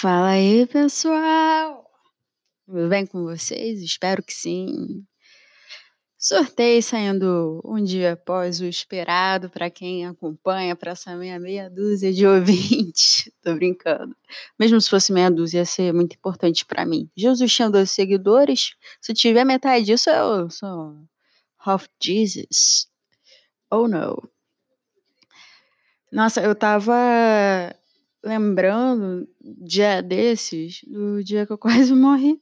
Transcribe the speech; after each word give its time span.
Fala 0.00 0.28
aí, 0.28 0.64
pessoal! 0.68 1.84
Tudo 2.66 2.88
bem 2.88 3.04
com 3.04 3.24
vocês? 3.24 3.82
Espero 3.82 4.22
que 4.22 4.32
sim. 4.32 5.04
Sorteio 6.16 6.80
saindo 6.84 7.60
um 7.64 7.82
dia 7.82 8.12
após 8.12 8.60
o 8.60 8.64
esperado 8.66 9.50
para 9.50 9.68
quem 9.68 10.06
acompanha, 10.06 10.76
para 10.76 10.92
essa 10.92 11.16
minha 11.16 11.40
meia 11.40 11.68
dúzia 11.68 12.12
de 12.12 12.24
ouvintes. 12.28 13.28
Tô 13.42 13.56
brincando. 13.56 14.14
Mesmo 14.56 14.80
se 14.80 14.88
fosse 14.88 15.12
meia 15.12 15.32
dúzia, 15.32 15.58
ia 15.58 15.64
ser 15.64 15.92
muito 15.92 16.14
importante 16.14 16.64
para 16.64 16.86
mim. 16.86 17.10
Jesus 17.16 17.52
tinha 17.52 17.68
dois 17.68 17.90
seguidores. 17.90 18.76
Se 19.00 19.12
tiver 19.12 19.42
metade 19.42 19.84
disso, 19.84 20.10
eu 20.10 20.48
sou 20.48 20.96
half 21.58 21.88
Jesus. 22.00 22.86
Oh, 23.68 23.88
no. 23.88 24.30
Nossa, 26.12 26.40
eu 26.40 26.54
tava 26.54 26.94
lembrando, 28.22 29.28
dia 29.40 30.02
desses, 30.02 30.80
do 30.86 31.22
dia 31.22 31.46
que 31.46 31.52
eu 31.52 31.58
quase 31.58 31.94
morri. 31.94 32.40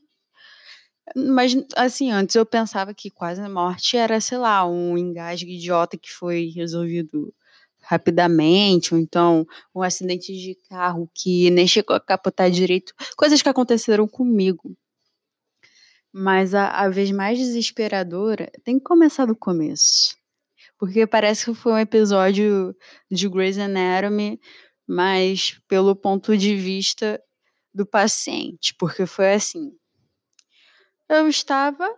Mas, 1.14 1.54
assim, 1.76 2.10
antes 2.10 2.34
eu 2.34 2.44
pensava 2.44 2.92
que 2.92 3.10
quase 3.10 3.40
a 3.40 3.48
morte 3.48 3.96
era, 3.96 4.20
sei 4.20 4.38
lá, 4.38 4.66
um 4.66 4.98
engasgo 4.98 5.48
idiota 5.48 5.96
que 5.96 6.10
foi 6.10 6.52
resolvido 6.54 7.32
rapidamente, 7.80 8.92
ou 8.92 9.00
então 9.00 9.46
um 9.72 9.82
acidente 9.82 10.32
de 10.32 10.56
carro 10.68 11.08
que 11.14 11.48
nem 11.50 11.66
chegou 11.66 11.94
a 11.94 12.00
capotar 12.00 12.50
direito. 12.50 12.92
Coisas 13.16 13.40
que 13.40 13.48
aconteceram 13.48 14.08
comigo. 14.08 14.76
Mas 16.12 16.54
a, 16.54 16.70
a 16.70 16.88
vez 16.88 17.10
mais 17.12 17.38
desesperadora 17.38 18.50
tem 18.64 18.78
que 18.78 18.84
começar 18.84 19.26
do 19.26 19.36
começo. 19.36 20.16
Porque 20.78 21.06
parece 21.06 21.44
que 21.44 21.54
foi 21.54 21.72
um 21.72 21.78
episódio 21.78 22.74
de 23.10 23.28
Grey's 23.28 23.58
Anatomy 23.58 24.40
mas 24.86 25.60
pelo 25.68 25.94
ponto 25.96 26.36
de 26.36 26.54
vista 26.56 27.22
do 27.74 27.86
paciente, 27.86 28.74
porque 28.78 29.06
foi 29.06 29.34
assim. 29.34 29.72
Eu 31.08 31.28
estava 31.28 31.88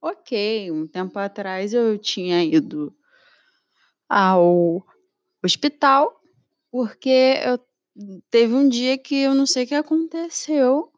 ok, 0.00 0.70
um 0.70 0.86
tempo 0.86 1.18
atrás 1.18 1.72
eu 1.72 1.98
tinha 1.98 2.44
ido 2.44 2.94
ao 4.08 4.84
hospital 5.42 6.20
porque 6.70 7.40
eu 7.44 7.58
teve 8.30 8.54
um 8.54 8.68
dia 8.68 8.98
que 8.98 9.14
eu 9.16 9.34
não 9.34 9.46
sei 9.46 9.64
o 9.64 9.66
que 9.66 9.74
aconteceu, 9.74 10.90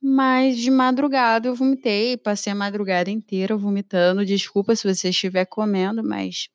mas 0.00 0.56
de 0.58 0.70
madrugada 0.70 1.48
eu 1.48 1.54
vomitei, 1.54 2.16
passei 2.16 2.52
a 2.52 2.56
madrugada 2.56 3.10
inteira 3.10 3.56
vomitando. 3.56 4.24
Desculpa 4.24 4.74
se 4.74 4.92
você 4.92 5.10
estiver 5.10 5.44
comendo, 5.44 6.02
mas 6.02 6.48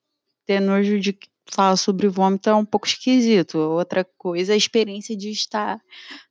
ter 0.46 0.60
nojo 0.60 0.98
de 0.98 1.12
falar 1.50 1.76
sobre 1.76 2.08
vômito 2.08 2.48
é 2.48 2.54
um 2.54 2.64
pouco 2.64 2.86
esquisito. 2.86 3.58
Outra 3.58 4.04
coisa 4.16 4.52
é 4.52 4.54
a 4.54 4.56
experiência 4.56 5.16
de 5.16 5.30
estar 5.30 5.80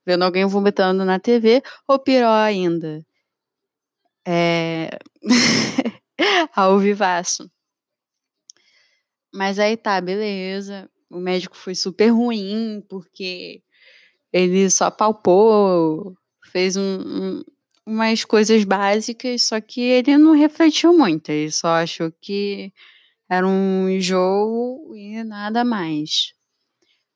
vendo 0.05 0.23
alguém 0.23 0.45
vomitando 0.45 1.03
na 1.05 1.19
TV, 1.19 1.61
ou 1.87 1.99
pior 1.99 2.31
ainda, 2.31 3.05
é... 4.25 4.89
ao 6.55 6.77
vivaço. 6.79 7.49
Mas 9.33 9.59
aí 9.59 9.77
tá, 9.77 9.99
beleza. 10.01 10.89
O 11.09 11.19
médico 11.19 11.55
foi 11.55 11.75
super 11.75 12.09
ruim, 12.09 12.83
porque 12.89 13.61
ele 14.33 14.69
só 14.69 14.91
palpou, 14.91 16.15
fez 16.51 16.75
um, 16.75 16.81
um, 16.81 17.43
umas 17.85 18.25
coisas 18.25 18.63
básicas, 18.63 19.43
só 19.43 19.61
que 19.61 19.81
ele 19.81 20.17
não 20.17 20.33
refletiu 20.33 20.97
muito. 20.97 21.29
Ele 21.29 21.51
só 21.51 21.69
achou 21.69 22.11
que 22.21 22.73
era 23.29 23.47
um 23.47 23.89
enjoo 23.89 24.95
e 24.95 25.23
nada 25.23 25.63
mais. 25.63 26.33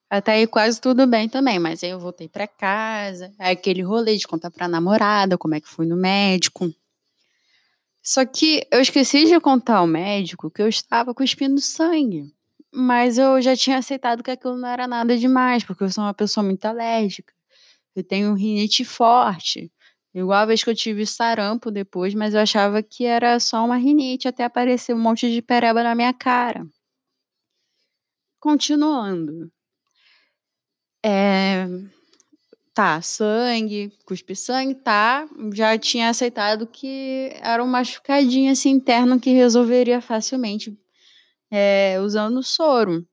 Até 0.09 0.33
aí 0.33 0.47
quase 0.47 0.81
tudo 0.81 1.07
bem 1.07 1.29
também, 1.29 1.57
mas 1.57 1.83
aí 1.83 1.91
eu 1.91 1.99
voltei 1.99 2.27
para 2.27 2.47
casa, 2.47 3.33
aí 3.39 3.53
aquele 3.53 3.81
rolê 3.81 4.17
de 4.17 4.27
contar 4.27 4.51
pra 4.51 4.67
namorada 4.67 5.37
como 5.37 5.55
é 5.55 5.61
que 5.61 5.69
fui 5.69 5.85
no 5.85 5.95
médico. 5.95 6.69
Só 8.03 8.25
que 8.25 8.67
eu 8.71 8.81
esqueci 8.81 9.25
de 9.25 9.39
contar 9.39 9.77
ao 9.77 9.87
médico 9.87 10.49
que 10.49 10.61
eu 10.61 10.67
estava 10.67 11.13
cuspindo 11.13 11.61
sangue. 11.61 12.33
Mas 12.73 13.17
eu 13.17 13.41
já 13.41 13.55
tinha 13.55 13.77
aceitado 13.77 14.23
que 14.23 14.31
aquilo 14.31 14.57
não 14.57 14.67
era 14.67 14.87
nada 14.87 15.17
demais, 15.17 15.63
porque 15.63 15.83
eu 15.83 15.89
sou 15.89 16.03
uma 16.03 16.13
pessoa 16.13 16.43
muito 16.43 16.65
alérgica. 16.65 17.33
Eu 17.95 18.03
tenho 18.03 18.33
rinite 18.33 18.83
forte. 18.85 19.71
Igual 20.13 20.39
a 20.39 20.45
vez 20.45 20.63
que 20.63 20.69
eu 20.69 20.75
tive 20.75 21.05
sarampo 21.05 21.71
depois, 21.71 22.13
mas 22.13 22.33
eu 22.33 22.41
achava 22.41 22.83
que 22.83 23.05
era 23.05 23.39
só 23.39 23.63
uma 23.63 23.77
rinite 23.77 24.27
até 24.27 24.43
aparecer 24.43 24.93
um 24.93 24.99
monte 24.99 25.31
de 25.31 25.41
pereba 25.41 25.83
na 25.83 25.95
minha 25.95 26.13
cara. 26.13 26.65
Continuando. 28.39 29.49
É, 31.03 31.65
tá, 32.73 33.01
sangue, 33.01 33.91
cuspe 34.05 34.35
sangue, 34.35 34.75
tá. 34.75 35.27
Já 35.53 35.77
tinha 35.77 36.09
aceitado 36.09 36.67
que 36.67 37.31
era 37.41 37.63
um 37.63 37.67
machucadinho 37.67 38.51
assim 38.51 38.71
interno 38.71 39.19
que 39.19 39.31
resolveria 39.31 40.01
facilmente 40.01 40.77
é, 41.49 41.99
usando 42.01 42.43
soro. 42.43 43.05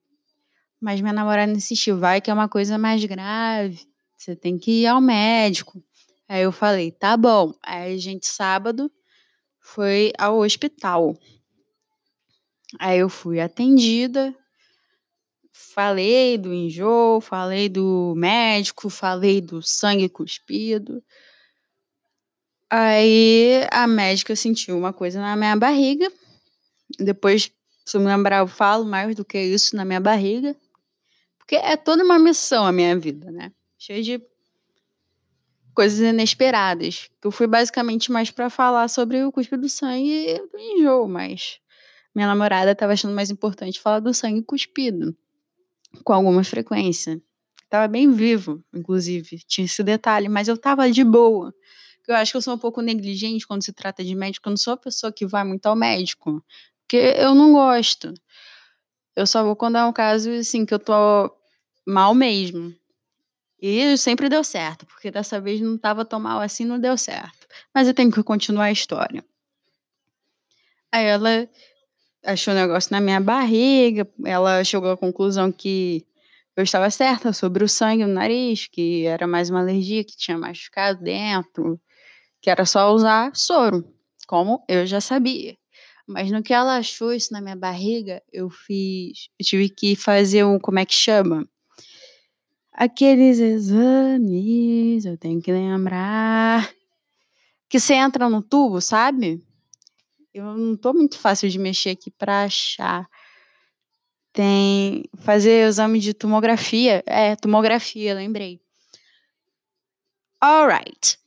Mas 0.80 1.00
minha 1.00 1.12
namorada 1.12 1.52
insistiu, 1.52 1.98
vai 1.98 2.20
que 2.20 2.30
é 2.30 2.34
uma 2.34 2.48
coisa 2.48 2.78
mais 2.78 3.04
grave, 3.04 3.80
você 4.16 4.36
tem 4.36 4.58
que 4.58 4.82
ir 4.82 4.86
ao 4.86 5.00
médico. 5.00 5.82
Aí 6.28 6.42
eu 6.42 6.52
falei, 6.52 6.92
tá 6.92 7.16
bom. 7.16 7.54
Aí 7.62 7.94
a 7.94 7.98
gente, 7.98 8.26
sábado, 8.26 8.92
foi 9.58 10.12
ao 10.18 10.38
hospital. 10.40 11.16
Aí 12.78 12.98
eu 12.98 13.08
fui 13.08 13.40
atendida, 13.40 14.34
falei 15.50 16.36
do 16.36 16.52
enjoo, 16.52 17.20
falei 17.20 17.68
do 17.68 18.12
médico, 18.14 18.90
falei 18.90 19.40
do 19.40 19.62
sangue 19.62 20.08
cuspido. 20.08 21.02
Aí 22.70 23.66
a 23.72 23.86
médica 23.86 24.36
sentiu 24.36 24.76
uma 24.76 24.92
coisa 24.92 25.20
na 25.20 25.34
minha 25.34 25.56
barriga. 25.56 26.12
Depois, 26.98 27.50
se 27.86 27.96
eu 27.96 28.00
me 28.02 28.06
lembrar, 28.06 28.40
eu 28.40 28.46
falo 28.46 28.84
mais 28.84 29.16
do 29.16 29.24
que 29.24 29.40
isso 29.40 29.74
na 29.74 29.84
minha 29.84 30.00
barriga. 30.00 30.54
Porque 31.38 31.56
é 31.56 31.76
toda 31.78 32.04
uma 32.04 32.18
missão 32.18 32.66
a 32.66 32.72
minha 32.72 32.98
vida, 32.98 33.30
né? 33.30 33.50
Cheia 33.78 34.02
de 34.02 34.22
coisas 35.78 36.00
inesperadas. 36.00 37.08
Eu 37.22 37.30
fui 37.30 37.46
basicamente 37.46 38.10
mais 38.10 38.32
para 38.32 38.50
falar 38.50 38.88
sobre 38.88 39.22
o 39.22 39.30
cuspe 39.30 39.56
do 39.56 39.68
sangue 39.68 40.10
e 40.28 40.38
do 40.48 40.58
enjoo, 40.58 41.06
mas 41.06 41.60
minha 42.12 42.26
namorada 42.26 42.72
estava 42.72 42.94
achando 42.94 43.14
mais 43.14 43.30
importante 43.30 43.78
falar 43.78 44.00
do 44.00 44.12
sangue 44.12 44.42
cuspido, 44.42 45.16
com 46.02 46.12
alguma 46.12 46.42
frequência. 46.42 47.22
Tava 47.70 47.86
bem 47.86 48.10
vivo, 48.10 48.60
inclusive, 48.74 49.38
tinha 49.46 49.66
esse 49.66 49.80
detalhe, 49.84 50.28
mas 50.28 50.48
eu 50.48 50.58
tava 50.58 50.90
de 50.90 51.04
boa. 51.04 51.54
Eu 52.08 52.16
acho 52.16 52.32
que 52.32 52.38
eu 52.38 52.42
sou 52.42 52.54
um 52.54 52.58
pouco 52.58 52.80
negligente 52.80 53.46
quando 53.46 53.62
se 53.62 53.72
trata 53.72 54.02
de 54.02 54.16
médico, 54.16 54.48
eu 54.48 54.50
não 54.50 54.56
sou 54.56 54.72
a 54.72 54.76
pessoa 54.76 55.12
que 55.12 55.24
vai 55.24 55.44
muito 55.44 55.64
ao 55.66 55.76
médico, 55.76 56.44
porque 56.80 56.96
eu 57.16 57.36
não 57.36 57.52
gosto. 57.52 58.12
Eu 59.14 59.28
só 59.28 59.44
vou 59.44 59.54
quando 59.54 59.78
é 59.78 59.84
um 59.84 59.92
caso 59.92 60.28
assim 60.32 60.66
que 60.66 60.74
eu 60.74 60.80
tô 60.80 61.32
mal 61.86 62.16
mesmo. 62.16 62.74
E 63.60 63.96
sempre 63.96 64.28
deu 64.28 64.44
certo, 64.44 64.86
porque 64.86 65.10
dessa 65.10 65.40
vez 65.40 65.60
não 65.60 65.74
estava 65.74 66.04
tão 66.04 66.20
mal 66.20 66.40
assim, 66.40 66.64
não 66.64 66.78
deu 66.78 66.96
certo. 66.96 67.46
Mas 67.74 67.88
eu 67.88 67.94
tenho 67.94 68.10
que 68.10 68.22
continuar 68.22 68.66
a 68.66 68.72
história. 68.72 69.24
Aí 70.92 71.04
ela 71.04 71.48
achou 72.24 72.54
o 72.54 72.56
um 72.56 72.60
negócio 72.60 72.92
na 72.92 73.00
minha 73.00 73.20
barriga, 73.20 74.08
ela 74.24 74.62
chegou 74.64 74.90
à 74.90 74.96
conclusão 74.96 75.50
que 75.50 76.06
eu 76.56 76.62
estava 76.62 76.90
certa 76.90 77.32
sobre 77.32 77.64
o 77.64 77.68
sangue 77.68 78.04
no 78.04 78.14
nariz, 78.14 78.66
que 78.66 79.06
era 79.06 79.26
mais 79.26 79.50
uma 79.50 79.60
alergia, 79.60 80.04
que 80.04 80.16
tinha 80.16 80.36
machucado 80.36 81.02
dentro, 81.02 81.80
que 82.40 82.50
era 82.50 82.64
só 82.64 82.92
usar 82.92 83.34
soro, 83.34 83.84
como 84.26 84.64
eu 84.68 84.86
já 84.86 85.00
sabia. 85.00 85.56
Mas 86.06 86.30
no 86.30 86.42
que 86.42 86.54
ela 86.54 86.76
achou 86.78 87.12
isso 87.12 87.32
na 87.32 87.40
minha 87.40 87.56
barriga, 87.56 88.22
eu 88.32 88.48
fiz, 88.50 89.28
eu 89.38 89.44
tive 89.44 89.68
que 89.68 89.94
fazer 89.94 90.44
um, 90.44 90.58
como 90.58 90.78
é 90.78 90.86
que 90.86 90.94
chama? 90.94 91.46
Aqueles 92.80 93.40
exames, 93.40 95.04
eu 95.04 95.18
tenho 95.18 95.42
que 95.42 95.50
lembrar. 95.50 96.72
Que 97.68 97.80
você 97.80 97.94
entra 97.94 98.30
no 98.30 98.40
tubo, 98.40 98.80
sabe? 98.80 99.44
Eu 100.32 100.56
não 100.56 100.76
tô 100.76 100.92
muito 100.92 101.18
fácil 101.18 101.50
de 101.50 101.58
mexer 101.58 101.90
aqui 101.90 102.08
para 102.08 102.44
achar. 102.44 103.08
Tem 104.32 105.02
fazer 105.16 105.66
exame 105.66 105.98
de 105.98 106.14
tomografia. 106.14 107.02
É, 107.04 107.34
tomografia, 107.34 108.14
lembrei. 108.14 108.60
Alright. 110.40 111.18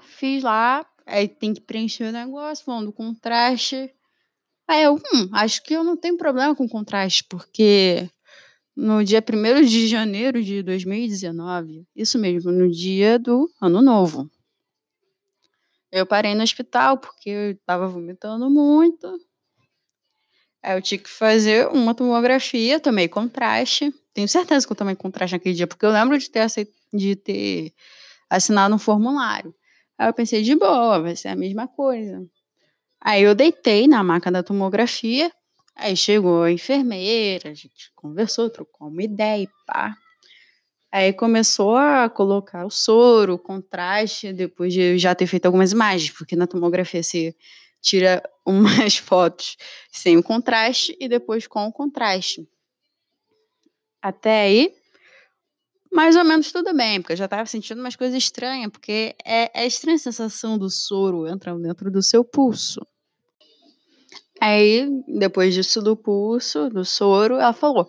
Fiz 0.00 0.44
lá, 0.44 0.86
aí 1.04 1.26
tem 1.26 1.54
que 1.54 1.60
preencher 1.60 2.04
o 2.04 2.12
negócio, 2.12 2.64
falando 2.64 2.86
do 2.86 2.92
contraste. 2.92 3.92
Aí 4.68 4.84
eu, 4.84 4.94
hum, 4.94 5.28
acho 5.32 5.60
que 5.64 5.74
eu 5.74 5.82
não 5.82 5.96
tenho 5.96 6.16
problema 6.16 6.54
com 6.54 6.68
contraste, 6.68 7.24
porque 7.24 8.08
no 8.78 9.02
dia 9.02 9.20
1 9.20 9.66
de 9.66 9.88
janeiro 9.88 10.40
de 10.40 10.62
2019. 10.62 11.84
Isso 11.96 12.16
mesmo, 12.16 12.52
no 12.52 12.70
dia 12.70 13.18
do 13.18 13.50
Ano 13.60 13.82
Novo. 13.82 14.30
Eu 15.90 16.06
parei 16.06 16.32
no 16.36 16.44
hospital 16.44 16.96
porque 16.96 17.28
eu 17.28 17.50
estava 17.50 17.88
vomitando 17.88 18.48
muito. 18.48 19.18
Aí 20.62 20.76
eu 20.76 20.82
tive 20.82 21.02
que 21.02 21.10
fazer 21.10 21.66
uma 21.68 21.92
tomografia, 21.92 22.78
tomei 22.78 23.08
contraste. 23.08 23.92
Tenho 24.14 24.28
certeza 24.28 24.64
que 24.64 24.72
eu 24.72 24.76
tomei 24.76 24.94
contraste 24.94 25.34
naquele 25.34 25.56
dia, 25.56 25.66
porque 25.66 25.84
eu 25.84 25.90
lembro 25.90 26.16
de 26.16 26.30
ter 26.30 26.46
de 26.92 27.16
ter 27.16 27.72
assinado 28.30 28.76
um 28.76 28.78
formulário. 28.78 29.52
Aí 29.98 30.08
eu 30.08 30.14
pensei, 30.14 30.42
de 30.42 30.54
boa, 30.54 31.00
vai 31.00 31.16
ser 31.16 31.28
a 31.28 31.36
mesma 31.36 31.66
coisa. 31.66 32.24
Aí 33.00 33.24
eu 33.24 33.34
deitei 33.34 33.88
na 33.88 34.04
maca 34.04 34.30
da 34.30 34.42
tomografia, 34.42 35.32
aí 35.78 35.96
chegou 35.96 36.42
a 36.42 36.52
enfermeira, 36.52 37.50
a 37.50 37.54
gente 37.54 37.92
conversou, 37.94 38.50
trocou 38.50 38.88
uma 38.88 39.02
ideia 39.02 39.44
e 39.44 39.48
pá. 39.66 39.96
Aí 40.90 41.12
começou 41.12 41.76
a 41.76 42.08
colocar 42.08 42.66
o 42.66 42.70
soro, 42.70 43.34
o 43.34 43.38
contraste, 43.38 44.32
depois 44.32 44.72
de 44.72 44.98
já 44.98 45.14
ter 45.14 45.26
feito 45.26 45.46
algumas 45.46 45.72
imagens, 45.72 46.10
porque 46.10 46.34
na 46.34 46.46
tomografia 46.46 47.02
você 47.02 47.34
tira 47.80 48.22
umas 48.44 48.96
fotos 48.96 49.56
sem 49.92 50.16
o 50.16 50.22
contraste 50.22 50.96
e 51.00 51.08
depois 51.08 51.46
com 51.46 51.66
o 51.66 51.72
contraste. 51.72 52.48
Até 54.02 54.42
aí, 54.42 54.74
mais 55.92 56.16
ou 56.16 56.24
menos 56.24 56.50
tudo 56.52 56.74
bem, 56.74 57.00
porque 57.00 57.12
eu 57.12 57.16
já 57.16 57.26
estava 57.26 57.46
sentindo 57.46 57.80
umas 57.80 57.96
coisas 57.96 58.16
estranhas, 58.16 58.70
porque 58.70 59.14
é, 59.24 59.62
é 59.62 59.66
estranha 59.66 59.96
a 59.96 59.98
sensação 59.98 60.58
do 60.58 60.70
soro 60.70 61.26
entrando 61.26 61.62
dentro 61.62 61.90
do 61.90 62.02
seu 62.02 62.24
pulso. 62.24 62.80
Aí, 64.40 65.02
depois 65.06 65.54
disso 65.54 65.82
do 65.82 65.96
pulso, 65.96 66.70
do 66.70 66.84
soro, 66.84 67.34
ela 67.34 67.52
falou: 67.52 67.88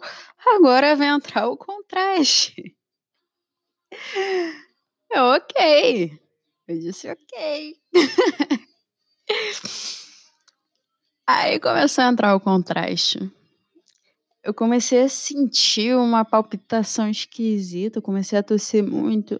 agora 0.56 0.96
vai 0.96 1.08
entrar 1.08 1.48
o 1.48 1.58
contraste. 1.58 2.76
Eu, 5.12 5.24
ok. 5.24 6.20
Eu 6.68 6.80
disse 6.80 7.10
ok. 7.10 7.76
Aí 11.26 11.60
começou 11.60 12.04
a 12.04 12.08
entrar 12.08 12.36
o 12.36 12.40
contraste. 12.40 13.20
Eu 14.44 14.54
comecei 14.54 15.04
a 15.04 15.10
sentir 15.10 15.96
uma 15.96 16.24
palpitação 16.24 17.10
esquisita, 17.10 18.02
comecei 18.02 18.38
a 18.38 18.44
tossir 18.44 18.84
muito. 18.84 19.40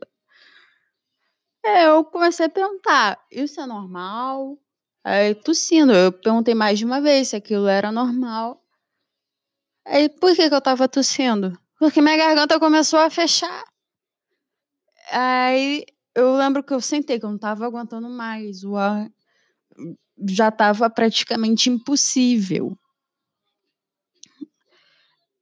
É, 1.64 1.88
eu 1.88 2.04
comecei 2.04 2.46
a 2.48 2.50
perguntar: 2.50 3.24
isso 3.32 3.62
é 3.62 3.66
normal? 3.66 4.58
Aí 5.12 5.34
tossindo, 5.34 5.92
eu 5.92 6.12
perguntei 6.12 6.54
mais 6.54 6.78
de 6.78 6.86
uma 6.86 7.02
vez 7.02 7.30
se 7.30 7.36
aquilo 7.36 7.68
era 7.68 7.92
normal. 7.92 8.64
Aí 9.84 10.08
por 10.08 10.36
que, 10.36 10.48
que 10.48 10.54
eu 10.54 10.62
tava 10.62 10.88
tossindo? 10.88 11.58
Porque 11.80 12.00
minha 12.00 12.16
garganta 12.16 12.60
começou 12.60 13.00
a 13.00 13.10
fechar. 13.10 13.64
Aí 15.12 15.84
eu 16.14 16.36
lembro 16.36 16.64
que 16.64 16.72
eu 16.72 16.80
sentei, 16.80 17.20
que 17.20 17.26
eu 17.26 17.32
não 17.32 17.40
tava 17.40 17.66
aguentando 17.66 18.08
mais. 18.08 18.64
O 18.64 18.78
ar 18.78 19.10
já 20.28 20.52
tava 20.52 20.88
praticamente 20.92 21.72
impossível. 21.72 22.78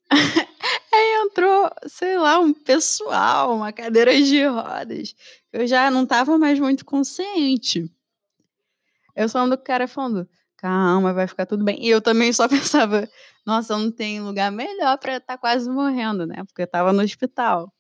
Aí 0.94 1.26
entrou, 1.26 1.70
sei 1.88 2.18
lá, 2.18 2.40
um 2.40 2.54
pessoal, 2.54 3.54
uma 3.54 3.74
cadeira 3.74 4.16
de 4.16 4.46
rodas. 4.46 5.14
Eu 5.52 5.68
já 5.68 5.92
não 5.92 6.06
tava 6.06 6.38
mais 6.38 6.58
muito 6.58 6.86
consciente. 6.86 7.92
Eu 9.18 9.28
só 9.28 9.40
ando 9.40 9.58
com 9.58 9.64
o 9.64 9.66
cara 9.66 9.88
falando, 9.88 10.30
calma, 10.58 11.12
vai 11.12 11.28
ficar 11.28 11.48
tudo 11.48 11.66
bem. 11.66 11.84
E 11.84 11.90
eu 11.90 12.00
também 12.00 12.32
só 12.32 12.48
pensava, 12.48 13.10
nossa, 13.46 13.76
não 13.76 13.92
tem 13.92 14.22
lugar 14.22 14.52
melhor 14.52 14.98
para 15.00 15.18
estar 15.18 15.34
tá 15.34 15.38
quase 15.40 15.68
morrendo, 15.70 16.28
né? 16.28 16.44
Porque 16.46 16.62
eu 16.62 16.68
tava 16.68 16.94
no 16.94 17.02
hospital. 17.02 17.74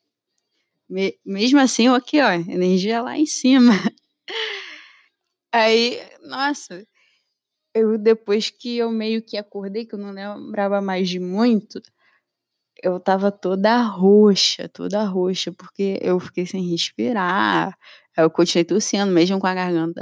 Me, 0.89 1.19
mesmo 1.23 1.59
assim, 1.59 1.87
aqui, 1.89 2.19
ó, 2.21 2.31
energia 2.31 3.01
lá 3.01 3.17
em 3.17 3.25
cima. 3.25 3.73
Aí, 5.53 6.01
nossa, 6.23 6.83
eu 7.73 7.97
depois 7.97 8.49
que 8.49 8.77
eu 8.77 8.91
meio 8.91 9.21
que 9.21 9.37
acordei, 9.37 9.85
que 9.85 9.95
eu 9.95 9.99
não 9.99 10.11
lembrava 10.11 10.81
mais 10.81 11.09
de 11.09 11.19
muito, 11.19 11.81
eu 12.83 12.99
tava 12.99 13.31
toda 13.31 13.81
roxa, 13.81 14.69
toda 14.69 15.03
roxa, 15.03 15.51
porque 15.51 15.99
eu 16.01 16.19
fiquei 16.19 16.45
sem 16.45 16.69
respirar. 16.69 17.77
Eu 18.17 18.29
continuei 18.31 18.65
tossindo, 18.65 19.11
mesmo 19.11 19.39
com 19.39 19.47
a 19.47 19.53
garganta 19.53 20.01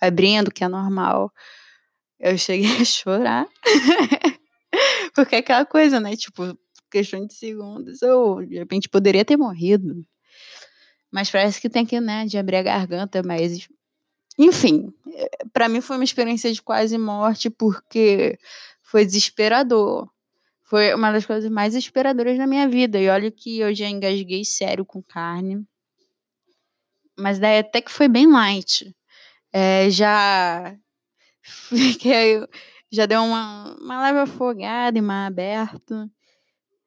abrindo, 0.00 0.50
que 0.50 0.62
é 0.62 0.68
normal. 0.68 1.32
Eu 2.20 2.36
cheguei 2.36 2.70
a 2.80 2.84
chorar. 2.84 3.46
porque 5.14 5.36
é 5.36 5.38
aquela 5.38 5.64
coisa, 5.64 5.98
né? 5.98 6.14
Tipo, 6.16 6.56
questão 6.90 7.26
de 7.26 7.34
segundos, 7.34 8.02
eu 8.02 8.44
de 8.46 8.58
repente 8.58 8.88
poderia 8.88 9.24
ter 9.24 9.36
morrido. 9.36 10.04
Mas 11.10 11.30
parece 11.30 11.60
que 11.60 11.70
tem 11.70 11.86
que, 11.86 12.00
né, 12.00 12.26
de 12.26 12.38
abrir 12.38 12.56
a 12.56 12.62
garganta, 12.62 13.22
mas. 13.22 13.68
Enfim, 14.38 14.92
para 15.52 15.68
mim 15.68 15.80
foi 15.80 15.96
uma 15.96 16.04
experiência 16.04 16.52
de 16.52 16.60
quase 16.60 16.98
morte, 16.98 17.48
porque 17.48 18.38
foi 18.82 19.06
desesperador. 19.06 20.08
Foi 20.64 20.92
uma 20.94 21.12
das 21.12 21.24
coisas 21.24 21.50
mais 21.50 21.72
desesperadoras 21.72 22.36
da 22.36 22.46
minha 22.46 22.68
vida. 22.68 22.98
E 22.98 23.08
olha 23.08 23.30
que 23.30 23.60
eu 23.60 23.74
já 23.74 23.88
engasguei 23.88 24.44
sério 24.44 24.84
com 24.84 25.02
carne. 25.02 25.64
Mas 27.18 27.38
daí 27.38 27.58
até 27.58 27.80
que 27.80 27.90
foi 27.90 28.08
bem 28.08 28.30
light. 28.30 28.94
É, 29.52 29.88
já. 29.90 30.76
Fiquei, 31.42 32.40
já 32.90 33.06
deu 33.06 33.22
uma, 33.22 33.76
uma 33.80 34.02
leve 34.02 34.20
afogada 34.20 34.98
e 34.98 35.02
mar 35.02 35.26
aberto. 35.26 36.10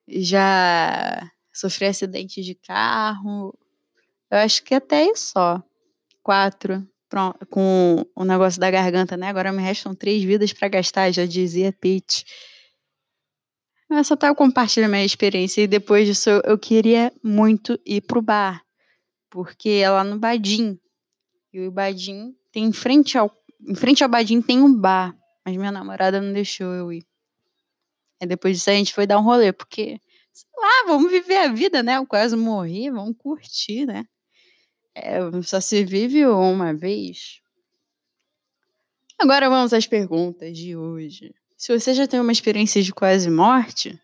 Já 0.08 1.30
sofri 1.54 1.88
acidente 1.88 2.42
de 2.42 2.56
carro. 2.56 3.58
Eu 4.32 4.40
acho 4.40 4.64
que 4.64 4.74
até 4.74 5.04
aí 5.04 5.16
só. 5.16 5.62
Quatro. 6.24 6.88
Pronto, 7.10 7.46
com 7.46 8.06
o 8.14 8.26
negócio 8.26 8.60
da 8.60 8.70
garganta, 8.70 9.16
né? 9.16 9.30
Agora 9.30 9.52
me 9.52 9.62
restam 9.62 9.96
três 9.96 10.24
vidas 10.24 10.52
para 10.52 10.68
gastar, 10.68 11.12
já 11.12 11.26
dizia 11.26 11.72
Pete. 11.72 12.26
Eu 13.90 14.04
só 14.04 14.18
tava 14.18 14.36
compartilhando 14.36 14.92
minha 14.92 15.06
experiência 15.06 15.62
e 15.62 15.68
depois 15.68 16.06
disso 16.06 16.30
eu, 16.30 16.42
eu 16.44 16.58
queria 16.58 17.14
muito 17.24 17.80
ir 17.86 18.02
pro 18.02 18.22
bar. 18.22 18.62
Porque 19.30 19.70
é 19.70 19.90
lá 19.90 20.04
no 20.04 20.20
Badim. 20.20 20.80
E 21.54 21.62
o 21.62 21.72
Badim 21.72 22.36
tem 22.52 22.66
em 22.66 22.74
frente 22.74 23.18
ao. 23.18 23.32
Em 23.62 23.76
frente 23.76 24.04
ao 24.04 24.10
Badim 24.10 24.42
tem 24.42 24.62
um 24.62 24.74
bar. 24.74 25.18
Mas 25.46 25.56
minha 25.56 25.72
namorada 25.72 26.22
não 26.22 26.34
deixou 26.34 26.74
eu 26.74 26.92
ir. 26.92 27.06
Depois 28.26 28.58
disso 28.58 28.70
a 28.70 28.74
gente 28.74 28.94
foi 28.94 29.06
dar 29.06 29.20
um 29.20 29.24
rolê, 29.24 29.54
porque, 29.54 30.02
sei 30.34 30.50
lá, 30.58 30.86
vamos 30.88 31.12
viver 31.12 31.38
a 31.38 31.54
vida, 31.54 31.84
né? 31.84 31.98
Eu 31.98 32.06
quase 32.06 32.36
morri, 32.36 32.90
vamos 32.90 33.16
curtir, 33.18 33.86
né? 33.86 34.06
É, 34.96 35.20
só 35.44 35.62
se 35.62 35.86
vive 35.86 36.26
uma 36.26 36.74
vez. 36.74 37.42
Agora 39.20 39.50
vamos 39.50 39.74
às 39.74 39.86
perguntas 39.86 40.58
de 40.58 40.76
hoje. 40.76 41.34
Se 41.56 41.78
você 41.78 41.94
já 41.94 42.08
tem 42.08 42.20
uma 42.20 42.32
experiência 42.32 42.82
de 42.82 42.94
quase 42.94 43.30
morte, 43.30 44.00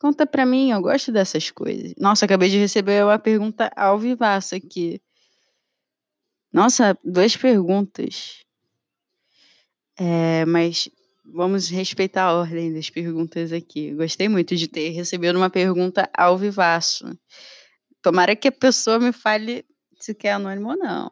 conta 0.00 0.26
pra 0.26 0.46
mim, 0.46 0.70
eu 0.70 0.80
gosto 0.80 1.12
dessas 1.12 1.50
coisas. 1.50 1.94
Nossa, 1.98 2.24
acabei 2.24 2.48
de 2.48 2.58
receber 2.58 3.04
uma 3.04 3.18
pergunta 3.18 3.70
ao 3.76 3.98
vivaço 3.98 4.54
aqui. 4.54 5.00
Nossa, 6.52 6.98
duas 7.04 7.36
perguntas. 7.36 8.42
É, 9.98 10.44
mas 10.46 10.88
vamos 11.24 11.68
respeitar 11.68 12.24
a 12.24 12.34
ordem 12.34 12.72
das 12.72 12.88
perguntas 12.88 13.52
aqui. 13.52 13.94
Gostei 13.94 14.28
muito 14.28 14.56
de 14.56 14.66
ter 14.66 14.90
recebido 14.90 15.36
uma 15.36 15.50
pergunta 15.50 16.08
ao 16.16 16.38
vivaço. 16.38 17.04
Tomara 18.02 18.34
que 18.34 18.48
a 18.48 18.52
pessoa 18.52 18.98
me 18.98 19.12
fale 19.12 19.64
se 20.00 20.14
quer 20.14 20.32
anônimo 20.32 20.70
ou 20.70 20.76
não. 20.78 21.10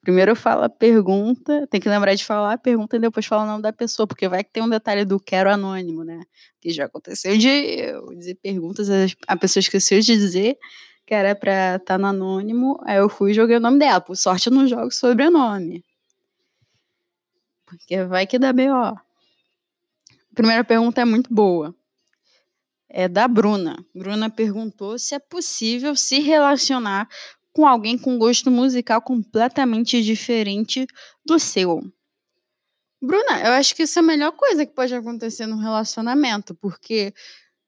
Primeiro 0.00 0.30
eu 0.32 0.36
falo 0.36 0.62
a 0.62 0.68
pergunta, 0.68 1.66
tem 1.66 1.80
que 1.80 1.88
lembrar 1.88 2.14
de 2.14 2.24
falar 2.24 2.54
a 2.54 2.58
pergunta 2.58 2.96
e 2.96 3.00
depois 3.00 3.26
falar 3.26 3.42
o 3.42 3.46
nome 3.46 3.62
da 3.62 3.72
pessoa, 3.72 4.06
porque 4.06 4.28
vai 4.28 4.44
que 4.44 4.52
tem 4.52 4.62
um 4.62 4.68
detalhe 4.68 5.04
do 5.04 5.18
quero 5.18 5.50
anônimo, 5.50 6.04
né? 6.04 6.22
Que 6.60 6.70
já 6.70 6.84
aconteceu 6.84 7.36
de 7.36 7.48
eu 7.48 8.14
dizer 8.14 8.36
perguntas, 8.36 8.88
a 9.26 9.36
pessoa 9.36 9.60
esqueceu 9.60 10.00
de 10.00 10.16
dizer 10.16 10.56
que 11.04 11.14
era 11.14 11.34
pra 11.34 11.76
estar 11.76 11.80
tá 11.80 11.98
no 11.98 12.06
anônimo, 12.06 12.78
aí 12.84 12.98
eu 12.98 13.08
fui 13.08 13.30
e 13.30 13.34
joguei 13.34 13.56
o 13.56 13.60
nome 13.60 13.78
dela. 13.78 14.00
Por 14.00 14.14
sorte 14.14 14.48
eu 14.48 14.52
não 14.52 14.68
jogo 14.68 14.90
sobrenome. 14.90 15.82
Porque 17.64 18.04
vai 18.04 18.26
que 18.26 18.38
dá 18.38 18.52
B.O. 18.52 18.94
Primeira 20.34 20.62
pergunta 20.62 21.00
é 21.00 21.04
muito 21.04 21.32
boa. 21.32 21.74
É 22.88 23.08
da 23.08 23.26
Bruna. 23.26 23.76
Bruna 23.94 24.30
perguntou 24.30 24.98
se 24.98 25.14
é 25.14 25.18
possível 25.18 25.96
se 25.96 26.20
relacionar 26.20 27.08
com 27.58 27.66
alguém 27.66 27.98
com 27.98 28.16
gosto 28.16 28.52
musical 28.52 29.02
completamente 29.02 30.00
diferente 30.00 30.86
do 31.26 31.40
seu. 31.40 31.82
Bruna, 33.02 33.40
eu 33.44 33.52
acho 33.54 33.74
que 33.74 33.82
isso 33.82 33.98
é 33.98 34.00
a 34.00 34.04
melhor 34.04 34.30
coisa 34.30 34.64
que 34.64 34.72
pode 34.72 34.94
acontecer 34.94 35.44
no 35.44 35.58
relacionamento, 35.58 36.54
porque 36.54 37.12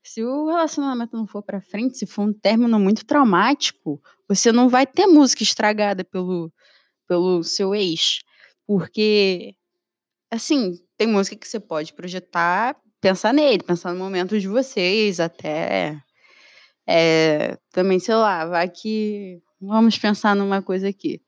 se 0.01 0.23
o 0.23 0.47
relacionamento 0.47 1.17
não 1.17 1.27
for 1.27 1.43
para 1.43 1.61
frente, 1.61 1.99
se 1.99 2.07
for 2.07 2.23
um 2.23 2.33
término 2.33 2.79
muito 2.79 3.05
traumático, 3.05 4.01
você 4.29 4.53
não 4.53 4.69
vai 4.69 4.87
ter 4.87 5.09
música 5.09 5.43
estragada 5.43 6.05
pelo, 6.05 6.53
pelo 7.09 7.43
seu 7.43 7.75
ex, 7.75 8.21
porque 8.65 9.57
assim, 10.31 10.75
tem 10.97 11.09
música 11.09 11.35
que 11.35 11.49
você 11.49 11.59
pode 11.59 11.95
projetar, 11.95 12.77
pensar 13.01 13.35
nele, 13.35 13.65
pensar 13.65 13.93
no 13.93 13.99
momento 13.99 14.39
de 14.39 14.47
vocês, 14.47 15.19
até 15.19 16.01
é, 16.87 17.59
também, 17.73 17.99
sei 17.99 18.15
lá, 18.15 18.47
vai 18.47 18.69
que 18.69 19.43
Vamos 19.61 19.99
pensar 19.99 20.35
numa 20.35 20.63
coisa 20.63 20.89
aqui. 20.89 21.21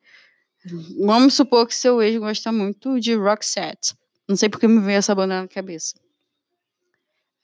Vamos 1.05 1.35
supor 1.35 1.67
que 1.67 1.75
seu 1.75 2.01
ex 2.01 2.17
gosta 2.19 2.53
muito 2.53 2.99
de 3.01 3.15
Roxette. 3.15 3.95
Não 4.29 4.37
sei 4.37 4.49
porque 4.49 4.69
me 4.69 4.81
veio 4.81 4.99
essa 4.99 5.15
banda 5.15 5.43
na 5.43 5.49
cabeça. 5.49 5.95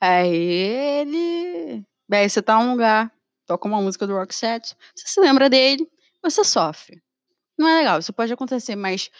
Aí 0.01 0.33
ele. 0.33 1.85
Bem, 2.07 2.27
você 2.27 2.41
tá 2.41 2.57
num 2.63 2.71
lugar, 2.71 3.11
toca 3.45 3.67
uma 3.67 3.81
música 3.81 4.07
do 4.07 4.13
Roxette, 4.13 4.75
você 4.95 5.07
se 5.07 5.19
lembra 5.19 5.49
dele, 5.49 5.87
você 6.23 6.43
sofre. 6.43 7.01
Não 7.57 7.67
é 7.67 7.79
legal, 7.79 7.99
isso 7.99 8.13
pode 8.13 8.33
acontecer, 8.33 8.75
mas 8.75 9.11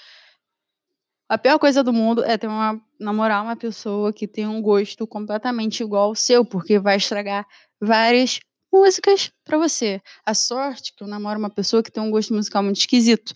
a 1.28 1.38
pior 1.38 1.60
coisa 1.60 1.84
do 1.84 1.94
mundo 1.94 2.24
é 2.24 2.38
ter 2.38 2.48
uma 2.48 2.82
namorar 3.00 3.44
uma 3.44 3.56
pessoa 3.56 4.12
que 4.12 4.28
tem 4.28 4.48
um 4.48 4.62
gosto 4.62 5.06
completamente 5.06 5.84
igual 5.84 6.06
ao 6.06 6.16
seu, 6.16 6.44
porque 6.44 6.80
vai 6.80 6.98
estragar 6.98 7.46
várias 7.80 8.40
músicas 8.72 9.32
para 9.44 9.58
você. 9.58 10.02
A 10.26 10.34
sorte 10.34 10.94
que 10.96 11.04
eu 11.04 11.08
namoro 11.08 11.40
uma 11.40 11.50
pessoa 11.50 11.84
que 11.84 11.92
tem 11.92 12.02
um 12.02 12.12
gosto 12.12 12.34
musical 12.34 12.64
muito 12.64 12.78
esquisito 12.78 13.34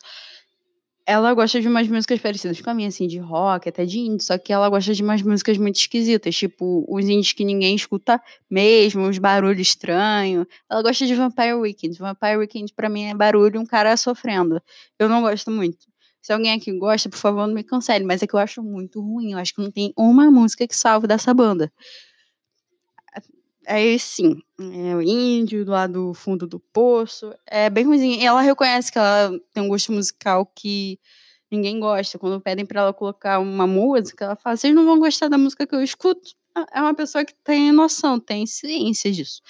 ela 1.06 1.34
gosta 1.34 1.60
de 1.60 1.68
umas 1.68 1.88
músicas 1.88 2.20
parecidas 2.20 2.62
com 2.62 2.70
a 2.70 2.74
minha, 2.74 2.88
assim, 2.88 3.08
de 3.08 3.20
rock, 3.20 3.68
até 3.68 3.86
de 3.86 4.00
indie, 4.00 4.24
só 4.24 4.38
que 4.38 4.54
ela 4.54 4.70
gosta 4.70 4.94
de 4.94 5.04
umas 5.04 5.22
músicas 5.22 5.58
muito 5.58 5.76
esquisitas, 5.76 6.36
tipo 6.36 6.86
os 6.88 7.04
indies 7.06 7.34
que 7.34 7.44
ninguém 7.44 7.76
escuta 7.76 8.22
mesmo, 8.50 9.02
uns 9.02 9.18
barulhos 9.18 9.60
estranhos. 9.68 10.46
Ela 10.70 10.82
gosta 10.82 11.06
de 11.06 11.14
Vampire 11.16 11.54
Weekend. 11.56 11.98
Vampire 11.98 12.38
Weekend 12.38 12.74
pra 12.74 12.90
mim 12.90 13.04
é 13.06 13.14
barulho 13.14 13.60
um 13.60 13.66
cara 13.66 13.96
sofrendo. 13.98 14.62
Eu 14.98 15.10
não 15.10 15.22
gosto 15.22 15.52
muito. 15.52 15.86
Se 16.22 16.32
alguém 16.32 16.54
aqui 16.54 16.72
gosta, 16.72 17.10
por 17.10 17.18
favor, 17.18 17.48
não 17.48 17.54
me 17.54 17.64
cancele, 17.64 18.06
mas 18.06 18.24
é 18.24 18.28
que 18.28 18.34
eu 18.34 18.40
acho 18.40 18.64
muito 18.64 19.02
ruim. 19.02 19.34
Eu 19.34 19.40
acho 19.40 19.54
que 19.54 19.62
não 19.62 19.72
tem 19.72 19.94
uma 19.98 20.32
música 20.32 20.66
que 20.66 20.76
salve 20.76 21.06
dessa 21.06 21.34
banda. 21.34 21.70
Aí 23.68 23.98
sim, 23.98 24.42
é 24.60 24.96
o 24.96 25.02
índio 25.02 25.66
lado 25.66 26.08
do 26.10 26.14
fundo 26.14 26.46
do 26.46 26.60
poço. 26.60 27.34
É 27.46 27.70
bem 27.70 27.86
ruimzinho. 27.86 28.20
E 28.20 28.26
ela 28.26 28.42
reconhece 28.42 28.92
que 28.92 28.98
ela 28.98 29.32
tem 29.54 29.64
um 29.64 29.70
gosto 29.70 29.92
musical 29.92 30.46
que 30.46 31.00
ninguém 31.50 31.80
gosta. 31.80 32.20
Quando 32.20 32.42
pedem 32.42 32.66
para 32.66 32.82
ela 32.82 32.94
colocar 32.94 33.40
uma 33.40 33.66
música, 33.68 34.26
ela 34.26 34.36
fala: 34.36 34.58
vocês 34.58 34.74
não 34.74 34.86
vão 34.86 35.00
gostar 35.00 35.30
da 35.30 35.38
música 35.38 35.66
que 35.66 35.76
eu 35.76 35.82
escuto. 35.82 36.32
É 36.72 36.82
uma 36.82 36.94
pessoa 36.94 37.26
que 37.26 37.34
tem 37.44 37.72
noção, 37.72 38.20
tem 38.20 38.46
ciência 38.46 39.12
disso. 39.12 39.42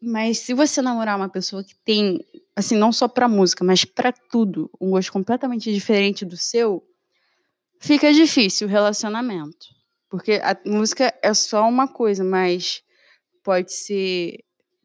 Mas 0.00 0.40
se 0.40 0.52
você 0.52 0.82
namorar 0.82 1.16
uma 1.16 1.28
pessoa 1.28 1.64
que 1.64 1.74
tem, 1.84 2.20
assim, 2.54 2.76
não 2.76 2.92
só 2.92 3.08
pra 3.08 3.28
música, 3.28 3.64
mas 3.64 3.84
para 3.84 4.12
tudo, 4.12 4.70
um 4.80 4.90
gosto 4.90 5.10
completamente 5.10 5.72
diferente 5.72 6.24
do 6.24 6.36
seu, 6.36 6.84
fica 7.80 8.12
difícil 8.12 8.66
o 8.66 8.70
relacionamento. 8.70 9.66
Porque 10.08 10.34
a 10.42 10.56
música 10.66 11.12
é 11.22 11.32
só 11.32 11.66
uma 11.68 11.88
coisa, 11.88 12.22
mas 12.22 12.82
pode 13.46 13.72
ser 13.72 14.40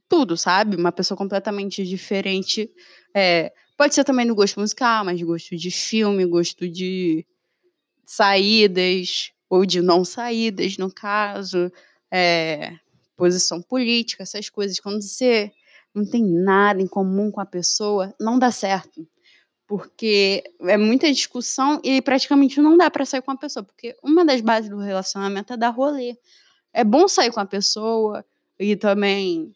tudo, 0.08 0.38
sabe? 0.38 0.76
Uma 0.76 0.92
pessoa 0.92 1.18
completamente 1.18 1.84
diferente. 1.84 2.70
É, 3.16 3.52
pode 3.76 3.96
ser 3.96 4.04
também 4.04 4.24
no 4.24 4.36
gosto 4.36 4.60
musical, 4.60 5.04
mas 5.04 5.20
gosto 5.20 5.58
de 5.58 5.72
filme, 5.72 6.24
gosto 6.28 6.70
de 6.70 7.26
saídas, 8.06 9.32
ou 9.50 9.66
de 9.66 9.82
não 9.82 10.06
saídas, 10.06 10.78
no 10.78 10.94
caso, 10.94 11.72
é, 12.14 12.74
posição 13.18 13.64
política, 13.64 14.22
essas 14.22 14.48
coisas. 14.48 14.80
Quando 14.80 15.02
você 15.02 15.52
não 15.96 16.08
tem 16.08 16.24
nada 16.24 16.80
em 16.80 16.88
comum 16.88 17.32
com 17.32 17.42
a 17.42 17.46
pessoa, 17.46 18.14
não 18.20 18.38
dá 18.38 18.52
certo. 18.52 19.08
Porque 19.66 20.44
é 20.62 20.78
muita 20.78 21.12
discussão 21.12 21.82
e 21.84 22.00
praticamente 22.00 22.62
não 22.62 22.78
dá 22.78 22.92
para 22.92 23.06
sair 23.06 23.24
com 23.24 23.32
a 23.32 23.38
pessoa. 23.38 23.64
Porque 23.64 23.96
uma 24.04 24.24
das 24.24 24.40
bases 24.40 24.70
do 24.70 24.78
relacionamento 24.78 25.52
é 25.52 25.58
dar 25.58 25.70
rolê. 25.70 26.16
É 26.74 26.84
bom 26.84 27.08
sair 27.08 27.32
com 27.32 27.40
a 27.40 27.46
pessoa, 27.46 28.24
e 28.62 28.76
também 28.76 29.54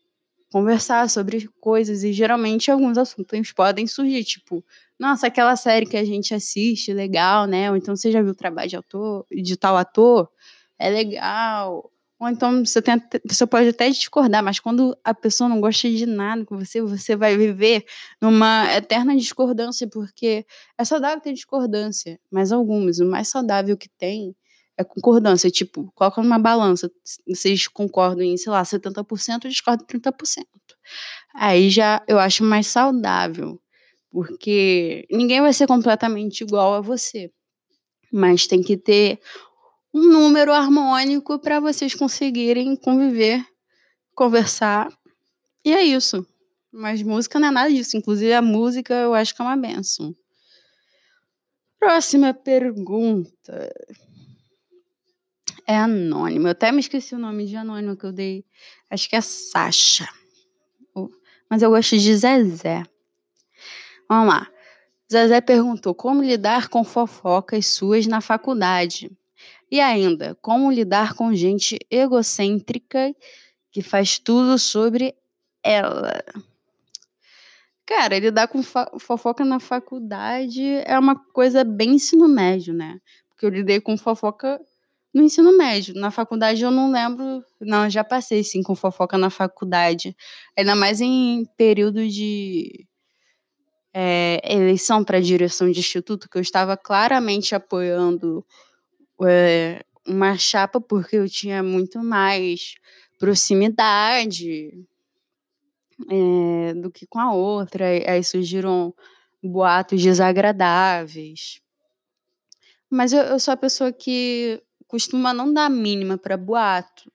conversar 0.51 1.09
sobre 1.09 1.47
coisas 1.59 2.03
e 2.03 2.13
geralmente 2.13 2.71
alguns 2.71 2.97
assuntos 2.97 3.51
podem 3.51 3.85
surgir, 3.87 4.23
tipo, 4.23 4.63
nossa, 4.99 5.27
aquela 5.27 5.55
série 5.55 5.85
que 5.85 5.97
a 5.97 6.05
gente 6.05 6.33
assiste, 6.33 6.93
legal, 6.93 7.45
né? 7.45 7.69
Ou 7.69 7.77
então 7.77 7.95
você 7.95 8.11
já 8.11 8.21
viu 8.21 8.31
o 8.31 8.35
trabalho 8.35 8.69
de 8.69 8.75
autor, 8.77 9.25
de 9.31 9.57
tal 9.57 9.77
ator, 9.77 10.29
é 10.79 10.89
legal. 10.89 11.91
Ou 12.19 12.29
então 12.29 12.65
você, 12.65 12.81
tem, 12.81 12.95
você 13.29 13.45
pode 13.45 13.69
até 13.69 13.89
discordar, 13.89 14.41
mas 14.41 14.59
quando 14.59 14.97
a 15.03 15.13
pessoa 15.13 15.49
não 15.49 15.59
gosta 15.59 15.89
de 15.89 16.05
nada 16.05 16.45
com 16.45 16.57
você, 16.57 16.81
você 16.81 17.15
vai 17.15 17.37
viver 17.37 17.85
numa 18.21 18.73
eterna 18.73 19.15
discordância, 19.15 19.87
porque 19.87 20.45
é 20.77 20.85
saudável 20.85 21.19
ter 21.21 21.33
discordância, 21.33 22.19
mas 22.31 22.51
algumas, 22.53 22.99
o 22.99 23.05
mais 23.05 23.27
saudável 23.27 23.77
que 23.77 23.89
tem 23.89 24.33
é 24.77 24.83
concordância, 24.83 25.49
tipo, 25.49 25.91
coloca 25.95 26.21
numa 26.21 26.39
balança, 26.39 26.91
vocês 27.27 27.67
concordam 27.67 28.23
em, 28.23 28.37
sei 28.37 28.51
lá, 28.51 28.63
70%, 28.63 29.47
discordam 29.47 29.85
em 29.85 29.99
30%. 29.99 30.45
Aí 31.33 31.69
já 31.69 32.03
eu 32.07 32.19
acho 32.19 32.43
mais 32.43 32.67
saudável, 32.67 33.59
porque 34.11 35.05
ninguém 35.09 35.41
vai 35.41 35.53
ser 35.53 35.67
completamente 35.67 36.41
igual 36.41 36.73
a 36.73 36.81
você, 36.81 37.31
mas 38.11 38.47
tem 38.47 38.61
que 38.61 38.77
ter 38.77 39.19
um 39.93 40.11
número 40.11 40.51
harmônico 40.51 41.39
para 41.39 41.59
vocês 41.59 41.95
conseguirem 41.95 42.75
conviver, 42.75 43.45
conversar, 44.13 44.89
e 45.63 45.73
é 45.73 45.83
isso. 45.83 46.25
Mas 46.71 47.01
música 47.01 47.39
não 47.39 47.47
é 47.47 47.51
nada 47.51 47.69
disso, 47.69 47.95
inclusive 47.95 48.33
a 48.33 48.41
música 48.41 48.93
eu 48.93 49.13
acho 49.13 49.33
que 49.33 49.41
é 49.41 49.45
uma 49.45 49.55
benção. 49.55 50.13
Próxima 51.79 52.33
pergunta 52.33 53.71
é 55.67 55.75
anônimo. 55.77 56.47
Eu 56.47 56.51
até 56.51 56.71
me 56.71 56.79
esqueci 56.79 57.15
o 57.15 57.19
nome 57.19 57.45
de 57.45 57.55
anônimo 57.55 57.97
que 57.97 58.05
eu 58.05 58.11
dei. 58.11 58.45
Acho 58.89 59.09
que 59.09 59.15
é 59.15 59.21
Sasha. 59.21 60.07
Mas 61.49 61.61
eu 61.61 61.69
gosto 61.69 61.97
de 61.97 62.15
Zezé. 62.15 62.83
Vamos 64.09 64.33
lá. 64.33 64.47
Zezé 65.11 65.41
perguntou 65.41 65.93
como 65.93 66.23
lidar 66.23 66.69
com 66.69 66.83
fofocas 66.83 67.67
suas 67.67 68.07
na 68.07 68.21
faculdade. 68.21 69.11
E 69.71 69.79
ainda, 69.79 70.35
como 70.41 70.71
lidar 70.71 71.13
com 71.13 71.33
gente 71.33 71.77
egocêntrica 71.89 73.15
que 73.71 73.81
faz 73.81 74.17
tudo 74.19 74.57
sobre 74.57 75.15
ela. 75.63 76.23
Cara, 77.85 78.17
lidar 78.17 78.47
com 78.47 78.63
fofoca 78.63 79.45
na 79.45 79.59
faculdade 79.59 80.63
é 80.85 80.97
uma 80.97 81.15
coisa 81.15 81.63
bem 81.63 81.95
ensino 81.95 82.27
médio, 82.27 82.73
né? 82.73 82.99
Porque 83.29 83.45
eu 83.45 83.49
lidei 83.49 83.79
com 83.79 83.97
fofoca 83.97 84.59
no 85.15 85.23
ensino 85.23 85.57
médio. 85.57 85.95
Na 85.95 86.11
faculdade 86.11 86.61
eu 86.61 86.69
não 86.69 86.91
lembro. 86.91 87.41
Não, 87.61 87.89
já 87.89 88.03
passei 88.03 88.43
sim 88.43 88.61
com 88.61 88.75
fofoca 88.75 89.17
na 89.17 89.29
faculdade. 89.29 90.13
Ainda 90.57 90.75
mais 90.75 90.99
em 90.99 91.45
período 91.55 92.05
de 92.05 92.85
é, 93.93 94.41
eleição 94.43 95.05
para 95.05 95.21
direção 95.21 95.71
de 95.71 95.79
instituto, 95.79 96.29
que 96.29 96.37
eu 96.37 96.41
estava 96.41 96.75
claramente 96.75 97.55
apoiando 97.55 98.45
é, 99.25 99.85
uma 100.05 100.37
chapa 100.37 100.81
porque 100.81 101.15
eu 101.15 101.29
tinha 101.29 101.63
muito 101.63 102.03
mais 102.03 102.75
proximidade 103.17 104.85
é, 106.11 106.73
do 106.73 106.91
que 106.91 107.07
com 107.07 107.19
a 107.19 107.33
outra. 107.33 107.85
Aí 107.85 108.21
surgiram 108.21 108.93
boatos 109.41 110.01
desagradáveis. 110.01 111.61
Mas 112.89 113.13
eu, 113.13 113.21
eu 113.23 113.39
sou 113.39 113.53
a 113.53 113.57
pessoa 113.57 113.93
que 113.93 114.61
costuma 114.87 115.33
não 115.33 115.51
dar 115.53 115.69
mínima 115.69 116.17
para 116.17 116.37
boato. 116.37 117.11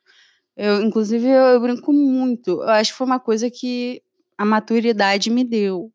Eu, 0.56 0.82
inclusive, 0.82 1.26
eu, 1.26 1.46
eu 1.54 1.60
brinco 1.60 1.92
muito. 1.92 2.62
Eu 2.62 2.68
acho 2.68 2.92
que 2.92 2.98
foi 2.98 3.06
uma 3.06 3.20
coisa 3.20 3.50
que 3.50 4.02
a 4.36 4.44
maturidade 4.44 5.30
me 5.30 5.44
deu. 5.44 5.92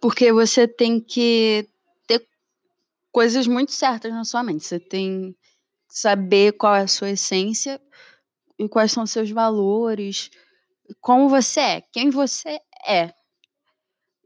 Porque 0.00 0.32
você 0.32 0.68
tem 0.68 1.00
que 1.00 1.68
ter 2.06 2.26
coisas 3.10 3.46
muito 3.46 3.72
certas 3.72 4.12
na 4.12 4.24
sua 4.24 4.42
mente. 4.42 4.64
Você 4.64 4.78
tem 4.78 5.32
que 5.88 5.98
saber 5.98 6.52
qual 6.52 6.74
é 6.74 6.82
a 6.82 6.88
sua 6.88 7.10
essência 7.10 7.80
e 8.58 8.68
quais 8.68 8.92
são 8.92 9.04
os 9.04 9.10
seus 9.10 9.30
valores, 9.30 10.30
como 11.00 11.28
você 11.28 11.60
é, 11.60 11.80
quem 11.92 12.10
você 12.10 12.60
é. 12.86 13.12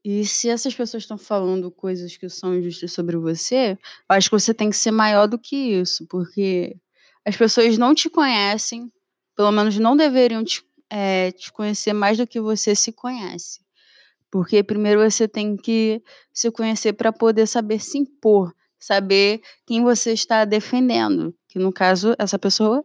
E 0.04 0.24
se 0.24 0.48
essas 0.48 0.74
pessoas 0.74 1.02
estão 1.02 1.18
falando 1.18 1.70
coisas 1.70 2.16
que 2.16 2.28
são 2.28 2.54
injustas 2.54 2.92
sobre 2.92 3.16
você, 3.16 3.78
acho 4.08 4.30
que 4.30 4.38
você 4.38 4.54
tem 4.54 4.70
que 4.70 4.76
ser 4.76 4.90
maior 4.90 5.26
do 5.26 5.38
que 5.38 5.56
isso, 5.56 6.06
porque 6.06 6.76
as 7.24 7.36
pessoas 7.36 7.76
não 7.76 7.94
te 7.94 8.08
conhecem, 8.08 8.90
pelo 9.36 9.52
menos 9.52 9.78
não 9.78 9.96
deveriam 9.96 10.44
te, 10.44 10.64
é, 10.88 11.32
te 11.32 11.52
conhecer 11.52 11.92
mais 11.92 12.16
do 12.16 12.26
que 12.26 12.40
você 12.40 12.74
se 12.74 12.92
conhece. 12.92 13.60
Porque 14.30 14.62
primeiro 14.62 15.00
você 15.00 15.26
tem 15.26 15.56
que 15.56 16.02
se 16.32 16.50
conhecer 16.50 16.92
para 16.92 17.12
poder 17.12 17.46
saber 17.46 17.80
se 17.80 17.98
impor, 17.98 18.54
saber 18.78 19.40
quem 19.66 19.82
você 19.82 20.12
está 20.12 20.44
defendendo. 20.44 21.34
Que 21.48 21.58
no 21.58 21.72
caso, 21.72 22.14
essa 22.18 22.38
pessoa, 22.38 22.84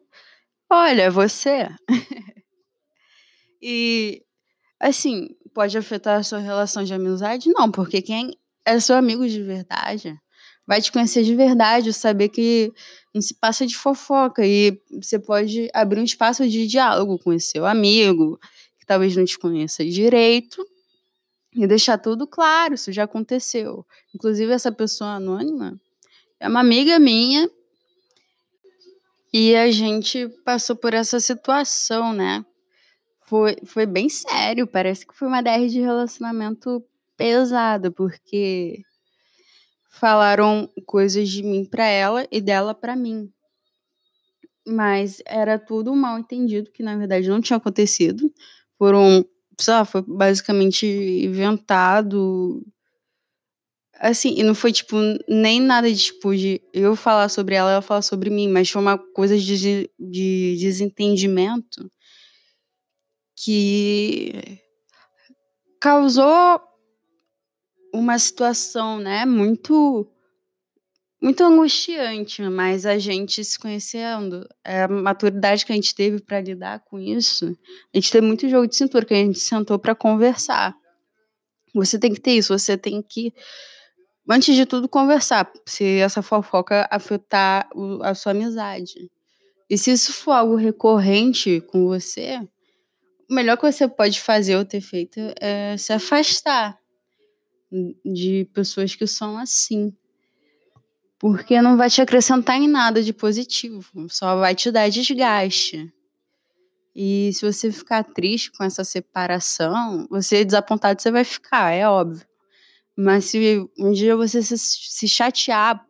olha, 0.70 1.12
você. 1.12 1.68
e 3.62 4.24
assim, 4.80 5.30
pode 5.54 5.78
afetar 5.78 6.20
a 6.20 6.24
sua 6.24 6.40
relação 6.40 6.84
de 6.84 6.94
amizade? 6.94 7.50
Não, 7.50 7.72
porque 7.72 8.02
quem 8.02 8.38
é 8.66 8.80
seu 8.80 8.96
amigo 8.96 9.28
de 9.28 9.42
verdade 9.42 10.18
vai 10.66 10.82
te 10.82 10.92
conhecer 10.92 11.24
de 11.24 11.36
verdade, 11.36 11.94
saber 11.94 12.30
que 12.30 12.72
não 13.14 13.22
se 13.22 13.34
passa 13.34 13.68
de 13.68 13.76
fofoca 13.76 14.46
e 14.46 14.80
você 14.92 15.20
pode 15.20 15.70
abrir 15.74 16.00
um 16.00 16.06
espaço 16.06 16.48
de 16.48 16.68
diálogo 16.68 17.20
com 17.20 17.34
esse 17.34 17.52
seu 17.52 17.66
amigo, 17.66 18.40
que 18.80 18.86
talvez 18.86 19.16
não 19.16 19.26
te 19.26 19.38
conheça 19.38 19.84
direito, 19.86 20.66
e 21.56 21.68
deixar 21.68 21.98
tudo 21.98 22.26
claro, 22.26 22.74
isso 22.74 22.92
já 22.92 23.04
aconteceu. 23.04 23.86
Inclusive, 24.16 24.52
essa 24.52 24.72
pessoa 24.72 25.12
anônima 25.12 25.80
é 26.40 26.48
uma 26.48 26.62
amiga 26.62 26.98
minha 26.98 27.50
e 29.32 29.56
a 29.56 29.70
gente 29.70 30.28
passou 30.44 30.76
por 30.76 30.94
essa 30.94 31.20
situação, 31.20 32.14
né? 32.14 32.44
Foi, 33.26 33.56
foi 33.66 33.86
bem 33.86 34.10
sério. 34.10 34.68
Parece 34.68 35.06
que 35.06 35.16
foi 35.16 35.28
uma 35.28 35.42
DR 35.42 35.68
de 35.68 35.80
relacionamento 35.80 36.84
pesada, 37.18 37.92
porque 37.92 38.82
falaram 39.90 40.70
coisas 40.86 41.30
de 41.30 41.44
mim 41.44 41.66
para 41.66 41.86
ela 41.86 42.28
e 42.32 42.42
dela 42.42 42.74
para 42.74 42.96
mim. 42.96 43.32
Mas 44.66 45.22
era 45.26 45.60
tudo 45.60 45.96
mal 45.96 46.18
entendido, 46.18 46.72
que 46.72 46.84
na 46.84 46.98
verdade 46.98 47.30
não 47.30 47.42
tinha 47.42 47.58
acontecido. 47.58 48.32
Foram, 48.78 49.26
sei 49.60 49.74
lá, 49.74 49.86
foi 49.86 50.02
basicamente 50.02 50.86
inventado. 50.86 52.66
Assim, 54.00 54.36
e 54.38 54.44
não 54.44 54.56
foi 54.56 54.74
tipo 54.74 54.96
nem 55.30 55.62
nada 55.62 55.90
de 55.92 55.98
tipo 55.98 56.36
de 56.36 56.62
eu 56.74 56.96
falar 56.96 57.30
sobre 57.30 57.56
ela, 57.56 57.72
ela 57.72 57.82
falar 57.82 58.02
sobre 58.02 58.30
mim, 58.30 58.50
mas 58.50 58.70
foi 58.70 58.82
uma 58.82 58.98
coisa 58.98 59.38
de, 59.38 59.90
de 59.98 60.58
desentendimento 60.60 61.90
que 63.44 64.60
causou 65.80 66.62
uma 67.94 68.18
situação, 68.18 69.00
né, 69.00 69.26
muito 69.26 70.10
muito 71.22 71.42
angustiante, 71.42 72.42
mas 72.44 72.86
a 72.86 72.98
gente 72.98 73.46
se 73.46 73.58
conhecendo, 73.58 74.46
a 74.62 74.90
maturidade 74.90 75.66
que 75.66 75.72
a 75.72 75.76
gente 75.76 75.96
teve 75.96 76.20
para 76.20 76.42
lidar 76.42 76.82
com 76.82 77.00
isso, 77.00 77.58
a 77.94 77.98
gente 77.98 78.12
teve 78.12 78.28
muito 78.28 78.50
jogo 78.50 78.68
de 78.68 78.76
cintura 78.76 79.06
que 79.06 79.14
a 79.14 79.18
gente 79.18 79.40
sentou 79.40 79.80
para 79.80 79.96
conversar. 79.96 80.76
Você 81.74 81.98
tem 81.98 82.14
que 82.14 82.20
ter 82.20 82.34
isso, 82.34 82.58
você 82.58 82.78
tem 82.78 83.02
que 83.02 83.34
antes 84.30 84.56
de 84.56 84.66
tudo 84.66 84.90
conversar, 84.90 85.52
se 85.66 86.00
essa 86.00 86.22
fofoca 86.22 86.88
afetar 86.92 87.70
a 88.02 88.14
sua 88.14 88.32
amizade. 88.34 89.10
E 89.70 89.78
se 89.78 89.92
isso 89.92 90.14
for 90.14 90.32
algo 90.32 90.56
recorrente 90.56 91.62
com 91.62 91.88
você, 91.88 92.40
o 93.30 93.34
melhor 93.34 93.58
que 93.58 93.72
você 93.72 93.88
pode 93.88 94.20
fazer 94.20 94.56
ou 94.56 94.66
ter 94.66 94.82
feito 94.82 95.20
é 95.40 95.76
se 95.78 95.94
afastar 95.94 96.78
de 98.06 98.48
pessoas 98.54 98.96
que 98.96 99.08
são 99.08 99.38
assim. 99.38 99.96
Porque 101.20 101.62
não 101.62 101.78
vai 101.78 101.90
te 101.90 102.02
acrescentar 102.02 102.58
em 102.58 102.68
nada 102.68 103.02
de 103.02 103.14
positivo, 103.14 104.08
só 104.10 104.36
vai 104.38 104.54
te 104.54 104.72
dar 104.72 104.90
desgaste. 104.90 105.92
E 106.96 107.32
se 107.34 107.46
você 107.46 107.72
ficar 107.72 108.04
triste 108.04 108.52
com 108.52 108.64
essa 108.64 108.84
separação, 108.84 110.06
você 110.10 110.46
desapontado 110.46 111.02
você 111.02 111.10
vai 111.10 111.24
ficar, 111.24 111.72
é 111.72 111.88
óbvio. 111.88 112.28
Mas 112.96 113.26
se 113.26 113.66
um 113.80 113.92
dia 113.92 114.16
você 114.16 114.44
se, 114.44 114.58
se 114.58 115.08
chatear 115.08 115.84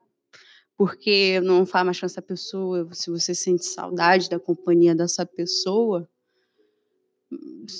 porque 0.77 1.39
não 1.41 1.65
faz 1.65 1.85
mais 1.85 1.99
com 1.99 2.05
essa 2.05 2.21
pessoa, 2.21 2.87
se 2.93 3.09
você 3.09 3.35
sente 3.35 3.65
saudade 3.65 4.29
da 4.29 4.39
companhia 4.39 4.95
dessa 4.95 5.25
pessoa, 5.25 6.09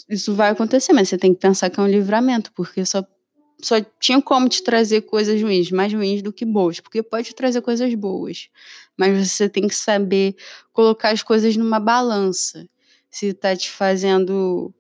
isso 0.09 0.33
vai 0.33 0.51
acontecer, 0.51 0.93
mas 0.93 1.09
você 1.09 1.17
tem 1.17 1.33
que 1.33 1.39
pensar 1.39 1.69
que 1.69 1.79
é 1.79 1.83
um 1.83 1.87
livramento, 1.87 2.51
porque 2.53 2.85
só, 2.85 3.05
só 3.61 3.75
tinha 3.99 4.21
como 4.21 4.47
te 4.49 4.63
trazer 4.63 5.01
coisas 5.01 5.41
ruins, 5.41 5.71
mais 5.71 5.93
ruins 5.93 6.21
do 6.21 6.33
que 6.33 6.45
boas, 6.45 6.79
porque 6.79 7.01
pode 7.03 7.33
trazer 7.33 7.61
coisas 7.61 7.93
boas, 7.95 8.49
mas 8.97 9.29
você 9.29 9.49
tem 9.49 9.67
que 9.67 9.75
saber 9.75 10.35
colocar 10.71 11.09
as 11.09 11.23
coisas 11.23 11.55
numa 11.55 11.79
balança. 11.79 12.67
Se 13.09 13.27
está 13.27 13.55
te 13.55 13.69
fazendo 13.69 14.73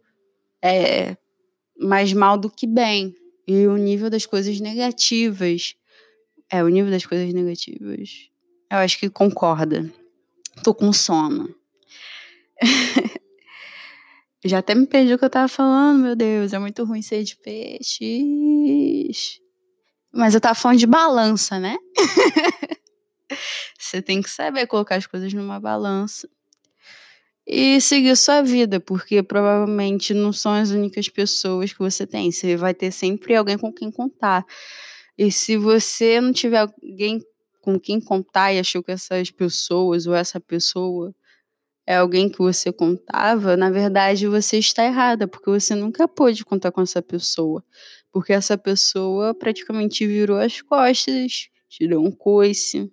é, 0.61 1.15
mais 1.77 2.13
mal 2.13 2.37
do 2.37 2.49
que 2.49 2.65
bem. 2.65 3.15
E 3.47 3.67
o 3.67 3.75
nível 3.75 4.09
das 4.09 4.25
coisas 4.25 4.59
negativas. 4.59 5.75
É, 6.49 6.63
o 6.63 6.67
nível 6.67 6.89
das 6.89 7.05
coisas 7.05 7.31
negativas. 7.33 8.29
Eu 8.71 8.77
acho 8.77 8.99
que 8.99 9.09
concorda. 9.09 9.91
Tô 10.63 10.73
com 10.73 10.93
sono. 10.93 11.53
Já 14.45 14.59
até 14.59 14.75
me 14.75 14.85
perdi 14.85 15.13
o 15.13 15.17
que 15.17 15.25
eu 15.25 15.29
tava 15.29 15.47
falando, 15.47 16.01
meu 16.01 16.15
Deus. 16.15 16.53
É 16.53 16.59
muito 16.59 16.83
ruim 16.83 17.01
ser 17.01 17.23
de 17.23 17.37
peixes. 17.37 19.39
Mas 20.13 20.35
eu 20.35 20.41
tava 20.41 20.55
falando 20.55 20.79
de 20.79 20.87
balança, 20.87 21.59
né? 21.59 21.77
Você 23.79 24.01
tem 24.01 24.21
que 24.21 24.29
saber 24.29 24.67
colocar 24.67 24.95
as 24.95 25.07
coisas 25.07 25.33
numa 25.33 25.59
balança 25.59 26.27
e 27.45 27.81
seguir 27.81 28.15
sua 28.15 28.41
vida, 28.41 28.79
porque 28.79 29.21
provavelmente 29.21 30.13
não 30.13 30.31
são 30.31 30.53
as 30.53 30.71
únicas 30.71 31.09
pessoas 31.09 31.73
que 31.73 31.79
você 31.79 32.07
tem. 32.07 32.31
Você 32.31 32.55
vai 32.55 32.73
ter 32.73 32.91
sempre 32.91 33.35
alguém 33.35 33.57
com 33.57 33.71
quem 33.71 33.91
contar. 33.91 34.45
E 35.17 35.31
se 35.31 35.57
você 35.57 36.21
não 36.21 36.31
tiver 36.31 36.59
alguém 36.59 37.19
com 37.61 37.79
quem 37.79 37.99
contar 37.99 38.53
e 38.53 38.59
achou 38.59 38.83
que 38.83 38.91
essas 38.91 39.29
pessoas 39.29 40.07
ou 40.07 40.13
essa 40.13 40.39
pessoa 40.39 41.13
é 41.85 41.95
alguém 41.97 42.29
que 42.29 42.37
você 42.37 42.71
contava, 42.71 43.57
na 43.57 43.69
verdade 43.69 44.27
você 44.27 44.57
está 44.57 44.85
errada, 44.85 45.27
porque 45.27 45.49
você 45.49 45.75
nunca 45.75 46.07
pôde 46.07 46.45
contar 46.45 46.71
com 46.71 46.81
essa 46.81 47.01
pessoa. 47.01 47.63
Porque 48.11 48.31
essa 48.31 48.57
pessoa 48.57 49.33
praticamente 49.33 50.05
virou 50.05 50.37
as 50.37 50.61
costas, 50.61 51.49
deu 51.79 52.01
um 52.01 52.11
coice. 52.11 52.91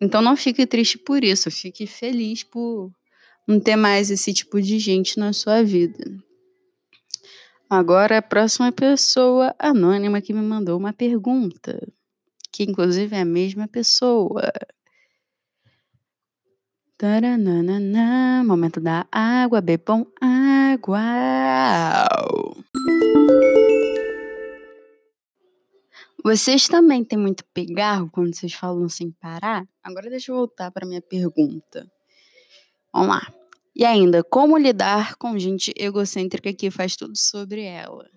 Então 0.00 0.20
não 0.20 0.36
fique 0.36 0.66
triste 0.66 0.98
por 0.98 1.24
isso, 1.24 1.50
fique 1.50 1.86
feliz 1.86 2.42
por 2.42 2.90
não 3.46 3.60
ter 3.60 3.76
mais 3.76 4.10
esse 4.10 4.34
tipo 4.34 4.60
de 4.60 4.78
gente 4.78 5.18
na 5.18 5.32
sua 5.32 5.62
vida. 5.62 6.04
Agora 7.70 8.18
a 8.18 8.22
próxima 8.22 8.70
pessoa 8.70 9.54
anônima 9.58 10.20
que 10.20 10.32
me 10.32 10.42
mandou 10.42 10.78
uma 10.78 10.92
pergunta, 10.92 11.80
que 12.52 12.62
inclusive 12.62 13.16
é 13.16 13.20
a 13.20 13.24
mesma 13.24 13.66
pessoa. 13.66 14.52
Taranana, 16.98 18.42
momento 18.42 18.80
da 18.80 19.06
água, 19.12 19.60
bebam 19.60 20.06
água. 20.18 21.02
Vocês 26.24 26.66
também 26.66 27.04
têm 27.04 27.18
muito 27.18 27.44
pegarro 27.52 28.10
quando 28.10 28.34
vocês 28.34 28.54
falam 28.54 28.88
sem 28.88 29.10
parar? 29.10 29.68
Agora 29.82 30.08
deixa 30.08 30.32
eu 30.32 30.36
voltar 30.36 30.70
para 30.70 30.86
minha 30.86 31.02
pergunta. 31.02 31.86
Vamos 32.90 33.08
lá. 33.08 33.30
E 33.74 33.84
ainda, 33.84 34.24
como 34.24 34.56
lidar 34.56 35.16
com 35.16 35.38
gente 35.38 35.74
egocêntrica 35.76 36.50
que 36.54 36.70
faz 36.70 36.96
tudo 36.96 37.14
sobre 37.14 37.62
ela? 37.62 38.08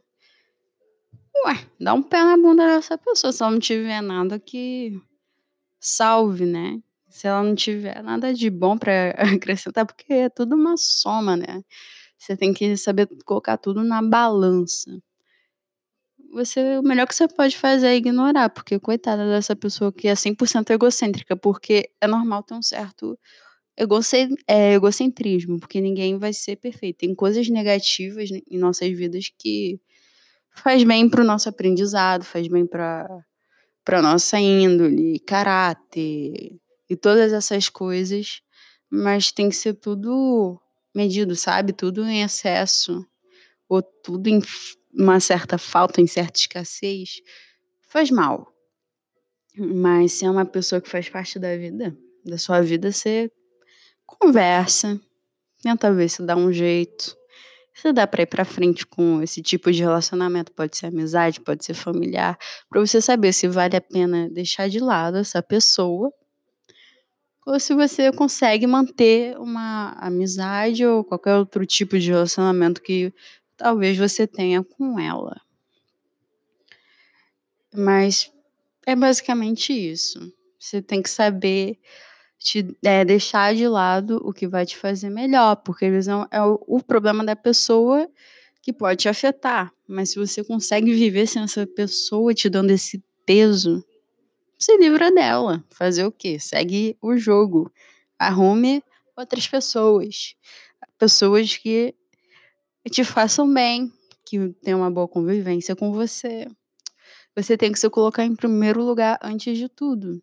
Ué, 1.45 1.67
dá 1.77 1.93
um 1.93 2.01
pé 2.01 2.23
na 2.23 2.37
bunda 2.37 2.65
dessa 2.65 2.97
pessoa 2.97 3.33
se 3.33 3.43
ela 3.43 3.51
não 3.51 3.59
tiver 3.59 4.01
nada 4.01 4.39
que 4.39 4.97
salve, 5.81 6.45
né? 6.45 6.81
Se 7.09 7.27
ela 7.27 7.43
não 7.43 7.55
tiver 7.55 8.01
nada 8.03 8.33
de 8.33 8.49
bom 8.49 8.77
para 8.77 9.11
acrescentar, 9.41 9.85
porque 9.85 10.13
é 10.13 10.29
tudo 10.29 10.55
uma 10.55 10.77
soma, 10.77 11.35
né? 11.35 11.63
Você 12.17 12.35
tem 12.37 12.53
que 12.53 12.75
saber 12.77 13.07
colocar 13.25 13.57
tudo 13.57 13.83
na 13.83 14.01
balança. 14.01 14.91
Você, 16.31 16.77
o 16.77 16.83
melhor 16.83 17.07
que 17.07 17.15
você 17.15 17.27
pode 17.27 17.57
fazer 17.57 17.87
é 17.87 17.95
ignorar, 17.95 18.49
porque 18.49 18.79
coitada 18.79 19.25
dessa 19.27 19.55
pessoa 19.55 19.91
que 19.91 20.07
é 20.07 20.13
100% 20.13 20.69
egocêntrica, 20.71 21.35
porque 21.35 21.89
é 21.99 22.07
normal 22.07 22.43
ter 22.43 22.53
um 22.53 22.61
certo 22.61 23.17
é, 24.47 24.73
egocentrismo, 24.73 25.59
porque 25.59 25.81
ninguém 25.81 26.17
vai 26.19 26.33
ser 26.33 26.57
perfeito. 26.57 26.97
Tem 26.97 27.15
coisas 27.15 27.47
negativas 27.49 28.29
em 28.31 28.57
nossas 28.57 28.89
vidas 28.89 29.31
que 29.37 29.79
faz 30.51 30.83
bem 30.83 31.09
para 31.09 31.21
o 31.21 31.25
nosso 31.25 31.49
aprendizado, 31.49 32.23
faz 32.23 32.47
bem 32.47 32.65
para 32.65 33.07
para 33.83 34.03
nossa 34.03 34.39
índole, 34.39 35.19
caráter, 35.19 36.59
e 36.89 36.95
todas 36.95 37.31
essas 37.31 37.69
coisas, 37.69 38.41
mas 38.89 39.31
tem 39.31 39.49
que 39.49 39.55
ser 39.55 39.75
tudo 39.75 40.59
medido, 40.93 41.35
sabe? 41.35 41.71
Tudo 41.71 42.03
em 42.05 42.23
excesso, 42.23 43.05
ou 43.67 43.81
tudo 43.81 44.27
em 44.27 44.41
uma 44.91 45.19
certa 45.19 45.57
falta, 45.57 46.01
em 46.01 46.07
certa 46.07 46.39
escassez, 46.39 47.21
faz 47.87 48.09
mal. 48.09 48.51
Mas 49.55 50.13
se 50.13 50.25
é 50.25 50.31
uma 50.31 50.45
pessoa 50.45 50.81
que 50.81 50.89
faz 50.89 51.07
parte 51.09 51.37
da 51.37 51.55
vida, 51.55 51.95
da 52.25 52.37
sua 52.37 52.61
vida, 52.61 52.91
você 52.91 53.31
conversa, 54.05 54.99
tenta 55.61 55.93
ver 55.93 56.09
se 56.09 56.23
dá 56.23 56.35
um 56.35 56.51
jeito. 56.51 57.17
Se 57.73 57.93
dá 57.93 58.05
para 58.05 58.23
ir 58.23 58.25
para 58.25 58.43
frente 58.43 58.85
com 58.85 59.21
esse 59.21 59.41
tipo 59.41 59.71
de 59.71 59.81
relacionamento, 59.81 60.51
pode 60.51 60.75
ser 60.75 60.87
amizade, 60.87 61.39
pode 61.39 61.63
ser 61.63 61.73
familiar, 61.73 62.37
para 62.69 62.81
você 62.81 63.01
saber 63.01 63.31
se 63.31 63.47
vale 63.47 63.77
a 63.77 63.81
pena 63.81 64.29
deixar 64.29 64.67
de 64.67 64.79
lado 64.79 65.17
essa 65.17 65.41
pessoa 65.41 66.11
ou 67.45 67.59
se 67.59 67.73
você 67.73 68.11
consegue 68.11 68.67
manter 68.67 69.37
uma 69.37 69.91
amizade 69.93 70.85
ou 70.85 71.03
qualquer 71.03 71.35
outro 71.35 71.65
tipo 71.65 71.97
de 71.97 72.11
relacionamento 72.11 72.81
que 72.81 73.13
talvez 73.57 73.97
você 73.97 74.27
tenha 74.27 74.63
com 74.63 74.99
ela. 74.99 75.39
Mas 77.73 78.31
é 78.85 78.95
basicamente 78.95 79.73
isso. 79.73 80.31
Você 80.59 80.81
tem 80.81 81.01
que 81.01 81.09
saber 81.09 81.79
te, 82.37 82.75
é, 82.83 83.03
deixar 83.05 83.55
de 83.55 83.67
lado 83.67 84.19
o 84.23 84.33
que 84.33 84.47
vai 84.47 84.65
te 84.65 84.77
fazer 84.77 85.09
melhor, 85.09 85.57
porque 85.57 85.85
às 85.85 85.91
vezes 85.91 86.07
é 86.31 86.41
o, 86.41 86.59
o 86.67 86.83
problema 86.83 87.23
da 87.23 87.35
pessoa 87.35 88.09
que 88.61 88.73
pode 88.73 89.01
te 89.01 89.09
afetar. 89.09 89.71
Mas 89.87 90.11
se 90.11 90.19
você 90.19 90.43
consegue 90.43 90.93
viver 90.93 91.27
sem 91.27 91.43
essa 91.43 91.65
pessoa 91.65 92.33
te 92.33 92.49
dando 92.49 92.71
esse 92.71 93.03
peso, 93.25 93.83
se 94.59 94.77
livra 94.77 95.11
dela. 95.11 95.63
Fazer 95.71 96.05
o 96.05 96.11
quê? 96.11 96.37
Segue 96.39 96.97
o 97.01 97.17
jogo. 97.17 97.71
Arrume 98.19 98.83
outras 99.15 99.47
pessoas. 99.47 100.35
Pessoas 100.97 101.55
que 101.55 101.95
te 102.91 103.03
façam 103.03 103.51
bem, 103.51 103.91
que 104.25 104.49
tenham 104.61 104.79
uma 104.79 104.91
boa 104.91 105.07
convivência 105.07 105.75
com 105.75 105.93
você. 105.93 106.45
Você 107.35 107.57
tem 107.57 107.71
que 107.71 107.79
se 107.79 107.89
colocar 107.89 108.25
em 108.25 108.35
primeiro 108.35 108.83
lugar 108.83 109.17
antes 109.21 109.57
de 109.57 109.69
tudo. 109.69 110.21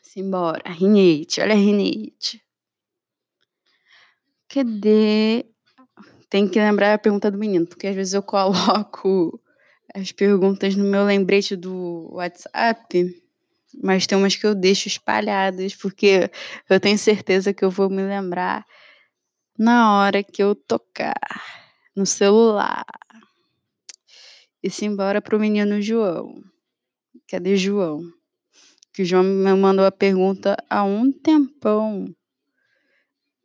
Simbora, 0.00 0.70
rinite, 0.70 1.40
olha 1.42 1.52
a 1.52 1.58
rinite. 1.58 2.42
Cadê? 4.48 5.44
Tem 6.30 6.48
que 6.48 6.58
lembrar 6.58 6.94
a 6.94 6.98
pergunta 6.98 7.30
do 7.30 7.36
menino, 7.36 7.66
porque 7.66 7.86
às 7.86 7.94
vezes 7.94 8.14
eu 8.14 8.22
coloco 8.22 9.40
as 9.96 10.12
perguntas 10.12 10.76
no 10.76 10.84
meu 10.84 11.04
lembrete 11.04 11.56
do 11.56 12.10
WhatsApp, 12.12 13.22
mas 13.82 14.06
tem 14.06 14.18
umas 14.18 14.36
que 14.36 14.46
eu 14.46 14.54
deixo 14.54 14.88
espalhadas, 14.88 15.74
porque 15.74 16.30
eu 16.68 16.78
tenho 16.78 16.98
certeza 16.98 17.54
que 17.54 17.64
eu 17.64 17.70
vou 17.70 17.88
me 17.88 18.02
lembrar 18.02 18.66
na 19.58 19.98
hora 19.98 20.22
que 20.22 20.42
eu 20.42 20.54
tocar 20.54 21.18
no 21.96 22.04
celular. 22.04 22.84
E 24.62 24.68
simbora 24.68 25.22
pro 25.22 25.40
menino 25.40 25.80
João. 25.80 26.42
Cadê 27.26 27.56
João? 27.56 28.02
Que 28.92 29.00
o 29.00 29.04
João 29.04 29.22
me 29.22 29.54
mandou 29.54 29.86
a 29.86 29.92
pergunta 29.92 30.56
há 30.68 30.84
um 30.84 31.10
tempão. 31.10 32.14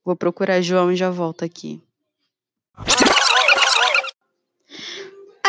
Vou 0.04 0.18
procurar 0.18 0.62
João 0.62 0.92
e 0.92 0.98
já 0.98 1.10
volto 1.10 1.46
aqui. 1.46 1.82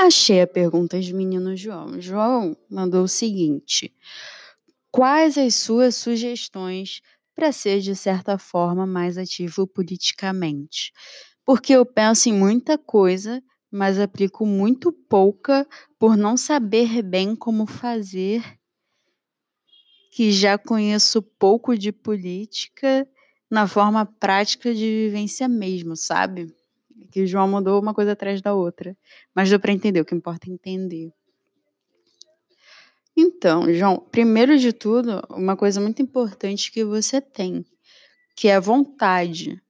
Achei 0.05 0.41
a 0.41 0.49
pergunta 0.49 1.01
de 1.01 1.15
menino 1.15 1.57
João. 1.57 2.01
João 2.01 2.57
mandou 2.69 3.05
o 3.05 3.09
seguinte: 3.09 3.95
Quais 4.91 5.39
as 5.39 5.55
suas 5.55 5.95
sugestões 5.95 7.01
para 7.37 7.53
ser, 7.53 7.81
de 7.81 7.95
certa 7.95 8.37
forma, 8.37 8.85
mais 8.85 9.17
ativo 9.17 9.65
politicamente? 9.65 10.93
Porque 11.45 11.73
eu 11.73 11.87
penso 11.87 12.29
em 12.29 12.33
muita 12.33 12.77
coisa, 12.77 13.41
mas 13.71 13.97
aplico 13.97 14.45
muito 14.45 14.91
pouca 14.91 15.65
por 16.01 16.17
não 16.17 16.37
saber 16.37 17.01
bem 17.01 17.37
como 17.37 17.65
fazer, 17.65 18.43
que 20.11 20.33
já 20.33 20.59
conheço 20.59 21.23
pouco 21.23 21.79
de 21.79 21.93
política 21.93 23.09
na 23.49 23.69
forma 23.69 24.05
prática 24.05 24.75
de 24.75 24.81
vivência 24.81 25.47
mesmo, 25.47 25.95
sabe? 25.95 26.53
Que 27.11 27.27
João 27.27 27.49
mandou 27.49 27.81
uma 27.81 27.95
coisa 27.95 28.13
atrás 28.13 28.41
da 28.41 28.55
outra. 28.55 28.97
Mas 29.35 29.51
deu 29.51 29.59
para 29.61 29.73
entender, 29.73 30.01
o 30.01 30.05
que 30.05 30.15
importa 30.15 30.49
é 30.49 30.53
entender. 30.53 31.13
Então, 33.17 33.73
João, 33.73 33.99
primeiro 34.11 34.59
de 34.59 34.73
tudo, 34.73 35.23
uma 35.31 35.57
coisa 35.57 35.81
muito 35.81 36.01
importante 36.01 36.73
que 36.73 36.85
você 36.85 37.21
tem, 37.21 37.65
que 38.37 38.49
é 38.49 38.55
a 38.57 38.61
vontade. 38.61 39.61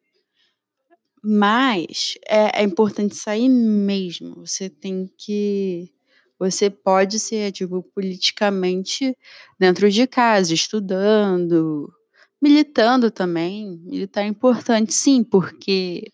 Mas 1.23 2.15
é, 2.29 2.63
é 2.63 2.65
importante 2.65 3.17
sair 3.17 3.49
mesmo. 3.49 4.47
Você 4.47 4.69
tem 4.69 5.11
que. 5.17 5.93
Você 6.39 6.69
pode 6.69 7.21
ser 7.21 7.49
ativo 7.49 7.83
politicamente 7.95 9.17
dentro 9.59 9.89
de 9.91 10.07
casa, 10.09 10.53
estudando, 10.53 11.93
militando 12.41 13.11
também. 13.11 13.79
Militar 13.85 14.23
é 14.25 14.27
importante, 14.27 14.93
sim, 14.93 15.23
porque 15.23 16.11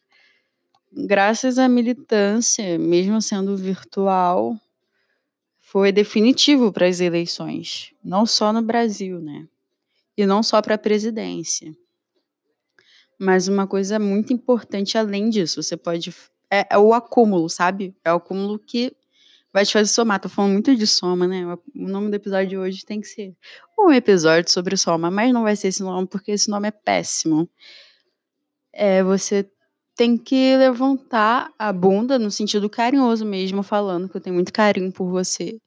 graças 0.93 1.59
à 1.59 1.69
militância, 1.69 2.79
mesmo 2.79 3.21
sendo 3.21 3.57
virtual, 3.57 4.57
foi 5.61 5.93
definitivo 5.93 6.73
para 6.73 6.87
as 6.87 7.01
eleições, 7.01 7.93
não 8.03 8.25
só 8.25 8.53
no 8.53 8.63
Brasil, 8.63 9.21
né? 9.21 9.47
E 10.17 10.25
não 10.27 10.43
só 10.43 10.61
para 10.63 10.75
a 10.75 10.79
presidência. 10.79 11.77
Mas 13.19 13.49
uma 13.49 13.67
coisa 13.67 13.99
muito 13.99 14.33
importante 14.33 14.97
além 14.97 15.29
disso, 15.29 15.63
você 15.63 15.77
pode 15.77 16.15
é, 16.51 16.67
é, 16.71 16.79
o 16.79 16.95
acúmulo, 16.95 17.49
sabe? 17.49 17.95
É 18.05 18.13
o 18.13 18.17
acúmulo 18.17 18.59
que 18.59 18.95
vai 19.53 19.65
te 19.65 19.73
fazer 19.73 19.91
somar. 19.91 20.21
Tô 20.21 20.29
falando 20.29 20.53
muito 20.53 20.75
de 20.75 20.87
soma, 20.87 21.27
né? 21.27 21.45
O 21.75 21.89
nome 21.89 22.11
do 22.11 22.15
episódio 22.15 22.49
de 22.49 22.59
hoje 22.59 22.85
tem 22.85 23.01
que 23.01 23.07
ser 23.07 23.37
um 23.79 23.93
episódio 23.93 24.51
sobre 24.51 24.77
soma, 24.77 25.11
mas 25.11 25.33
não 25.33 25.43
vai 25.43 25.57
ser 25.57 25.69
esse 25.69 25.83
nome 25.83 26.07
porque 26.07 26.33
esse 26.33 26.49
nome 26.49 26.69
é 26.69 26.71
péssimo. 26.71 27.49
É 28.73 29.03
você 29.03 29.51
tem 29.99 30.17
que 30.17 30.57
levantar 30.57 31.53
a 31.59 31.73
bunda 31.73 32.21
no 32.21 32.31
sentido 32.31 32.71
carinhoso 32.71 33.27
mesmo, 33.27 33.65
falando 33.65 34.09
que 34.09 34.17
eu 34.17 34.21
tenho 34.21 34.35
muito 34.37 34.53
carinho 34.53 34.93
por 34.93 35.11
você. 35.11 35.61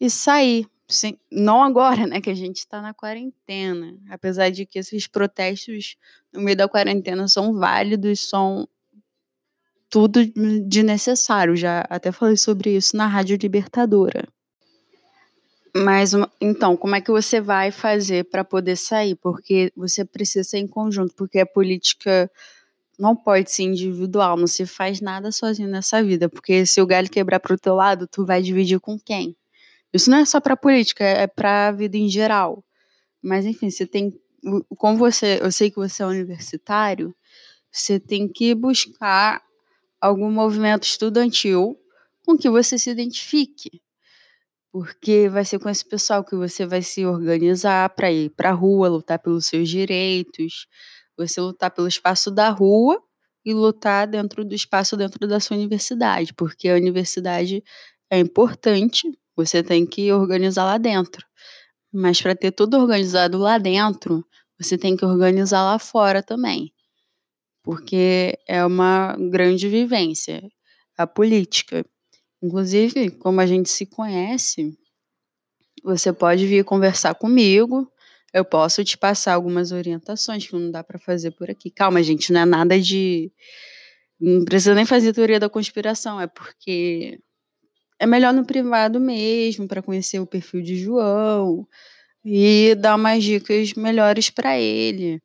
E 0.00 0.08
sair. 0.08 0.68
Sim, 0.86 1.18
não 1.32 1.60
agora, 1.60 2.06
né, 2.06 2.20
que 2.20 2.30
a 2.30 2.34
gente 2.34 2.58
está 2.58 2.80
na 2.80 2.94
quarentena. 2.94 3.98
Apesar 4.08 4.50
de 4.50 4.64
que 4.64 4.78
esses 4.78 5.08
protestos 5.08 5.96
no 6.32 6.42
meio 6.42 6.56
da 6.56 6.68
quarentena 6.68 7.26
são 7.26 7.54
válidos, 7.54 8.20
são 8.20 8.68
tudo 9.90 10.24
de 10.24 10.84
necessário. 10.84 11.56
Já 11.56 11.84
até 11.90 12.12
falei 12.12 12.36
sobre 12.36 12.76
isso 12.76 12.96
na 12.96 13.08
Rádio 13.08 13.36
Libertadora. 13.42 14.28
Mas 15.74 16.12
então, 16.40 16.76
como 16.76 16.94
é 16.94 17.00
que 17.00 17.10
você 17.10 17.40
vai 17.40 17.72
fazer 17.72 18.30
para 18.30 18.44
poder 18.44 18.76
sair? 18.76 19.16
Porque 19.16 19.72
você 19.76 20.04
precisa 20.04 20.48
ser 20.48 20.58
em 20.58 20.68
conjunto, 20.68 21.12
porque 21.16 21.40
a 21.40 21.46
política 21.46 22.30
não 22.98 23.16
pode 23.16 23.50
ser 23.50 23.64
individual, 23.64 24.36
não 24.36 24.46
se 24.46 24.66
faz 24.66 25.00
nada 25.00 25.32
sozinho 25.32 25.68
nessa 25.68 26.02
vida, 26.02 26.28
porque 26.28 26.64
se 26.66 26.80
o 26.80 26.86
galho 26.86 27.10
quebrar 27.10 27.40
pro 27.40 27.58
teu 27.58 27.74
lado, 27.74 28.06
tu 28.06 28.24
vai 28.24 28.42
dividir 28.42 28.80
com 28.80 28.98
quem? 28.98 29.36
Isso 29.92 30.10
não 30.10 30.18
é 30.18 30.24
só 30.24 30.40
para 30.40 30.56
política, 30.56 31.04
é 31.04 31.26
para 31.26 31.68
a 31.68 31.72
vida 31.72 31.96
em 31.96 32.08
geral. 32.08 32.64
Mas 33.22 33.46
enfim, 33.46 33.70
você 33.70 33.86
tem 33.86 34.12
como 34.76 34.98
você, 34.98 35.38
eu 35.40 35.50
sei 35.50 35.70
que 35.70 35.76
você 35.76 36.02
é 36.02 36.06
universitário, 36.06 37.14
você 37.72 37.98
tem 37.98 38.28
que 38.28 38.54
buscar 38.54 39.42
algum 40.00 40.30
movimento 40.30 40.84
estudantil 40.84 41.78
com 42.24 42.36
que 42.36 42.50
você 42.50 42.78
se 42.78 42.90
identifique. 42.90 43.82
Porque 44.70 45.28
vai 45.28 45.44
ser 45.44 45.58
com 45.60 45.68
esse 45.68 45.84
pessoal 45.84 46.24
que 46.24 46.34
você 46.34 46.66
vai 46.66 46.82
se 46.82 47.06
organizar 47.06 47.88
para 47.90 48.10
ir 48.10 48.30
para 48.30 48.50
a 48.50 48.52
rua, 48.52 48.88
lutar 48.88 49.18
pelos 49.18 49.46
seus 49.46 49.68
direitos, 49.68 50.66
você 51.16 51.40
lutar 51.40 51.70
pelo 51.70 51.88
espaço 51.88 52.30
da 52.30 52.50
rua 52.50 53.00
e 53.44 53.52
lutar 53.54 54.06
dentro 54.06 54.44
do 54.44 54.54
espaço 54.54 54.96
dentro 54.96 55.26
da 55.28 55.38
sua 55.40 55.56
universidade, 55.56 56.32
porque 56.34 56.68
a 56.68 56.74
universidade 56.74 57.62
é 58.10 58.18
importante, 58.18 59.10
você 59.36 59.62
tem 59.62 59.86
que 59.86 60.12
organizar 60.12 60.64
lá 60.64 60.78
dentro. 60.78 61.26
Mas 61.92 62.20
para 62.20 62.34
ter 62.34 62.52
tudo 62.52 62.76
organizado 62.78 63.38
lá 63.38 63.58
dentro, 63.58 64.24
você 64.58 64.78
tem 64.78 64.96
que 64.96 65.04
organizar 65.04 65.62
lá 65.64 65.78
fora 65.78 66.22
também. 66.22 66.72
Porque 67.62 68.38
é 68.48 68.64
uma 68.64 69.16
grande 69.30 69.68
vivência 69.68 70.42
a 70.96 71.06
política. 71.06 71.84
Inclusive, 72.42 73.10
como 73.10 73.40
a 73.40 73.46
gente 73.46 73.68
se 73.70 73.86
conhece, 73.86 74.76
você 75.82 76.12
pode 76.12 76.46
vir 76.46 76.64
conversar 76.64 77.14
comigo 77.14 77.90
eu 78.34 78.44
posso 78.44 78.82
te 78.84 78.98
passar 78.98 79.34
algumas 79.34 79.70
orientações 79.70 80.44
que 80.44 80.52
não 80.54 80.68
dá 80.68 80.82
para 80.82 80.98
fazer 80.98 81.30
por 81.30 81.48
aqui. 81.48 81.70
Calma, 81.70 82.02
gente, 82.02 82.32
não 82.32 82.40
é 82.40 82.44
nada 82.44 82.80
de. 82.80 83.32
Não 84.20 84.44
precisa 84.44 84.74
nem 84.74 84.84
fazer 84.84 85.12
teoria 85.12 85.38
da 85.38 85.48
conspiração, 85.48 86.20
é 86.20 86.26
porque 86.26 87.20
é 87.98 88.06
melhor 88.06 88.32
no 88.34 88.44
privado 88.44 88.98
mesmo, 88.98 89.68
para 89.68 89.82
conhecer 89.82 90.18
o 90.18 90.26
perfil 90.26 90.62
de 90.62 90.76
João 90.76 91.66
e 92.24 92.74
dar 92.74 92.96
umas 92.96 93.22
dicas 93.22 93.72
melhores 93.74 94.30
para 94.30 94.58
ele. 94.58 95.22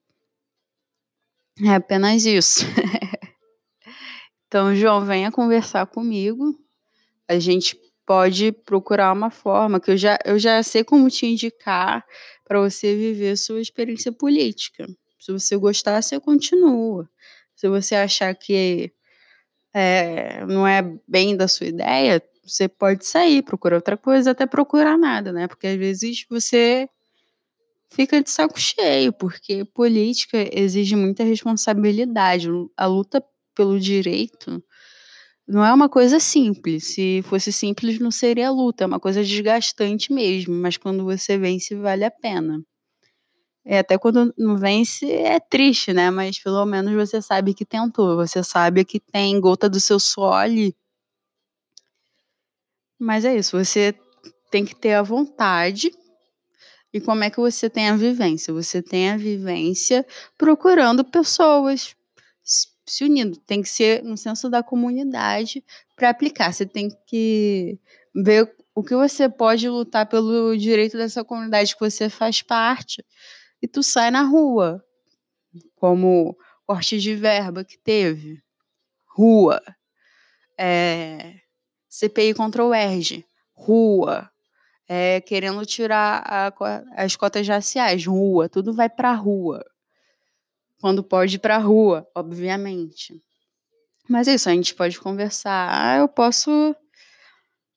É 1.66 1.76
apenas 1.76 2.26
isso. 2.26 2.64
então, 4.48 4.76
João, 4.76 5.04
venha 5.04 5.32
conversar 5.32 5.88
comigo. 5.88 6.56
A 7.28 7.40
gente 7.40 7.76
pode 8.10 8.52
procurar 8.52 9.14
uma 9.14 9.30
forma 9.30 9.80
que 9.80 9.92
eu 9.92 9.96
já, 9.96 10.18
eu 10.26 10.40
já 10.40 10.64
sei 10.64 10.84
como 10.84 11.12
te 11.12 11.28
indicar 11.28 12.04
para 12.44 12.60
você 12.60 12.96
viver 12.96 13.38
sua 13.38 13.62
experiência 13.62 14.12
política. 14.12 14.88
Se 15.20 15.32
você 15.32 15.56
gostar, 15.56 16.02
você 16.02 16.20
continua. 16.20 17.08
Se 17.56 17.70
você 17.70 17.94
achar 17.94 18.34
que 18.34 18.92
é, 19.76 20.44
não 20.48 20.68
é 20.68 20.82
bem 21.08 21.38
da 21.38 21.48
sua 21.48 21.68
ideia, 21.68 22.20
você 22.44 22.68
pode 22.68 23.06
sair, 23.06 23.44
procurar 23.44 23.76
outra 23.76 23.96
coisa, 23.96 24.32
até 24.32 24.48
procurar 24.48 24.98
nada, 24.98 25.32
né? 25.32 25.48
Porque 25.48 25.68
às 25.68 25.78
vezes 25.78 26.26
você 26.28 26.90
fica 27.92 28.24
de 28.24 28.32
saco 28.32 28.60
cheio, 28.60 29.14
porque 29.14 29.64
política 29.66 30.50
exige 30.52 30.96
muita 30.96 31.24
responsabilidade. 31.24 32.48
A 32.76 32.88
luta 32.88 33.24
pelo 33.54 33.80
direito 33.80 34.64
não 35.50 35.66
é 35.66 35.74
uma 35.74 35.90
coisa 35.90 36.20
simples. 36.20 36.94
Se 36.94 37.24
fosse 37.24 37.52
simples, 37.52 38.00
não 38.00 38.12
seria 38.12 38.52
luta. 38.52 38.84
É 38.84 38.88
uma 38.88 39.00
coisa 39.00 39.24
desgastante 39.24 40.14
mesmo. 40.14 40.54
Mas 40.54 40.78
quando 40.78 41.04
você 41.04 41.40
vence, 41.40 41.76
vale 41.76 42.06
a 42.06 42.12
pena. 42.12 42.64
É, 43.66 43.80
até 43.80 43.98
quando 43.98 44.32
não 44.38 44.58
vence, 44.58 45.12
é 45.12 45.40
triste, 45.40 45.92
né? 45.92 46.12
Mas 46.12 46.38
pelo 46.40 46.64
menos 46.66 46.94
você 46.94 47.20
sabe 47.20 47.56
que 47.56 47.66
tentou. 47.66 48.16
Você 48.16 48.44
sabe 48.44 48.86
que 48.86 49.00
tem 49.00 49.40
gota 49.42 49.68
do 49.68 49.80
seu 49.80 50.00
suor 50.00 50.36
ali. 50.36 50.76
Mas 53.00 53.26
é 53.26 53.36
isso. 53.36 53.58
Você 53.58 53.96
tem 54.52 54.64
que 54.64 54.76
ter 54.76 54.94
a 54.94 55.02
vontade. 55.02 55.92
E 56.94 57.02
como 57.02 57.24
é 57.24 57.30
que 57.32 57.38
você 57.38 57.70
tem 57.72 57.90
a 57.90 57.96
vivência? 57.96 58.54
Você 58.54 58.84
tem 58.84 59.10
a 59.10 59.18
vivência 59.18 60.06
procurando 60.38 61.04
pessoas 61.04 61.96
se 62.92 63.04
unindo. 63.04 63.38
Tem 63.38 63.62
que 63.62 63.70
ser 63.70 64.04
no 64.04 64.18
senso 64.18 64.50
da 64.50 64.64
comunidade 64.64 65.64
para 65.96 66.10
aplicar. 66.10 66.54
Você 66.54 66.66
tem 66.66 66.90
que 67.06 67.78
ver 68.16 68.52
o 68.74 68.84
que 68.84 68.96
você 68.96 69.28
pode 69.28 69.68
lutar 69.68 70.06
pelo 70.06 70.56
direito 70.58 70.98
dessa 70.98 71.24
comunidade 71.24 71.76
que 71.76 71.82
você 71.82 72.10
faz 72.10 72.42
parte 72.42 73.04
e 73.62 73.68
tu 73.68 73.84
sai 73.84 74.10
na 74.10 74.22
rua, 74.22 74.84
como 75.76 76.38
corte 76.66 77.00
de 77.00 77.16
verba 77.16 77.64
que 77.64 77.78
teve, 77.78 78.42
rua, 79.06 79.62
é, 80.58 81.36
CPI 81.90 82.34
contra 82.34 82.64
o 82.64 82.74
ERG, 82.74 83.26
rua, 83.54 84.30
é, 84.88 85.20
querendo 85.22 85.66
tirar 85.66 86.24
a, 86.26 86.54
as 86.96 87.16
cotas 87.16 87.48
raciais, 87.48 88.06
rua, 88.06 88.48
tudo 88.48 88.74
vai 88.74 88.90
para 88.90 89.12
rua. 89.14 89.66
Quando 90.80 91.04
pode 91.04 91.36
ir 91.36 91.40
para 91.40 91.58
rua, 91.58 92.08
obviamente. 92.16 93.22
Mas 94.10 94.28
é 94.28 94.36
isso, 94.36 94.50
a 94.50 94.54
gente 94.54 94.74
pode 94.76 95.00
conversar. 95.00 95.70
Ah, 95.72 95.98
eu 95.98 96.08
posso 96.08 96.76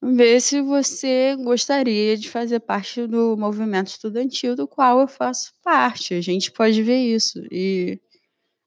ver 0.02 0.40
se 0.40 0.60
você 0.60 1.36
gostaria 1.36 2.16
de 2.16 2.28
fazer 2.28 2.60
parte 2.60 3.06
do 3.06 3.36
movimento 3.36 3.88
estudantil 3.88 4.56
do 4.56 4.66
qual 4.66 5.00
eu 5.00 5.08
faço 5.08 5.52
parte. 5.62 6.14
A 6.14 6.20
gente 6.20 6.50
pode 6.50 6.82
ver 6.82 6.98
isso. 6.98 7.40
E 7.50 8.00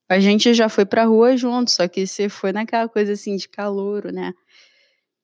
a 0.09 0.19
gente 0.19 0.53
já 0.53 0.69
foi 0.69 0.85
para 0.85 1.05
rua 1.05 1.35
junto, 1.37 1.71
só 1.71 1.87
que 1.87 2.07
você 2.07 2.29
foi 2.29 2.51
naquela 2.53 2.87
coisa 2.87 3.13
assim 3.13 3.35
de 3.37 3.49
calor, 3.49 4.11
né? 4.11 4.33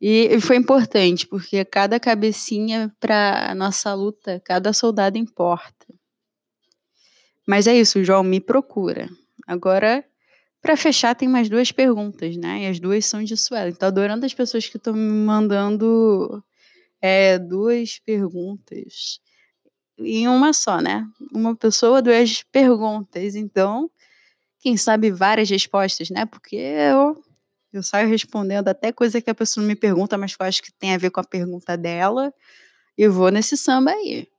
E 0.01 0.39
foi 0.41 0.57
importante, 0.57 1.27
porque 1.27 1.63
cada 1.63 1.99
cabecinha 1.99 2.91
para 2.99 3.53
nossa 3.55 3.93
luta, 3.93 4.41
cada 4.43 4.73
soldado 4.73 5.17
importa. 5.17 5.87
Mas 7.51 7.67
é 7.67 7.75
isso, 7.75 8.01
João, 8.01 8.23
me 8.23 8.39
procura. 8.39 9.09
Agora, 9.45 10.05
para 10.61 10.77
fechar, 10.77 11.13
tem 11.13 11.27
mais 11.27 11.49
duas 11.49 11.69
perguntas, 11.69 12.37
né? 12.37 12.63
E 12.63 12.67
as 12.67 12.79
duas 12.79 13.05
são 13.05 13.21
de 13.21 13.35
Suelen. 13.35 13.73
Estou 13.73 13.87
adorando 13.87 14.25
as 14.25 14.33
pessoas 14.33 14.69
que 14.69 14.77
estão 14.77 14.93
me 14.93 15.01
mandando 15.01 16.41
é, 17.01 17.37
duas 17.37 17.99
perguntas. 17.99 19.19
Em 19.99 20.29
uma 20.29 20.53
só, 20.53 20.79
né? 20.79 21.05
Uma 21.33 21.53
pessoa, 21.53 22.01
duas 22.01 22.41
perguntas. 22.41 23.35
Então, 23.35 23.91
quem 24.57 24.77
sabe 24.77 25.11
várias 25.11 25.49
respostas, 25.49 26.09
né? 26.09 26.25
Porque 26.25 26.55
eu 26.55 27.21
eu 27.73 27.83
saio 27.83 28.07
respondendo 28.07 28.69
até 28.69 28.93
coisa 28.93 29.21
que 29.21 29.29
a 29.29 29.35
pessoa 29.35 29.65
me 29.65 29.75
pergunta, 29.75 30.17
mas 30.17 30.37
que 30.37 30.41
eu 30.41 30.47
acho 30.47 30.63
que 30.63 30.71
tem 30.71 30.93
a 30.93 30.97
ver 30.97 31.09
com 31.09 31.19
a 31.19 31.23
pergunta 31.25 31.75
dela. 31.75 32.33
E 32.97 33.09
vou 33.09 33.29
nesse 33.29 33.57
samba 33.57 33.91
aí. 33.91 34.29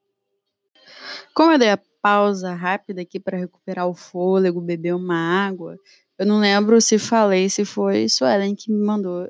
Como 1.34 1.52
eu 1.52 1.58
dei 1.58 1.72
a 1.72 1.78
pausa 2.02 2.52
rápida 2.54 3.02
aqui 3.02 3.20
para 3.20 3.38
recuperar 3.38 3.88
o 3.88 3.94
fôlego, 3.94 4.60
beber 4.60 4.94
uma 4.94 5.16
água, 5.16 5.78
eu 6.18 6.26
não 6.26 6.38
lembro 6.38 6.80
se 6.80 6.98
falei, 6.98 7.48
se 7.48 7.64
foi 7.64 8.08
Suelen 8.08 8.54
que 8.54 8.70
me 8.70 8.84
mandou. 8.84 9.28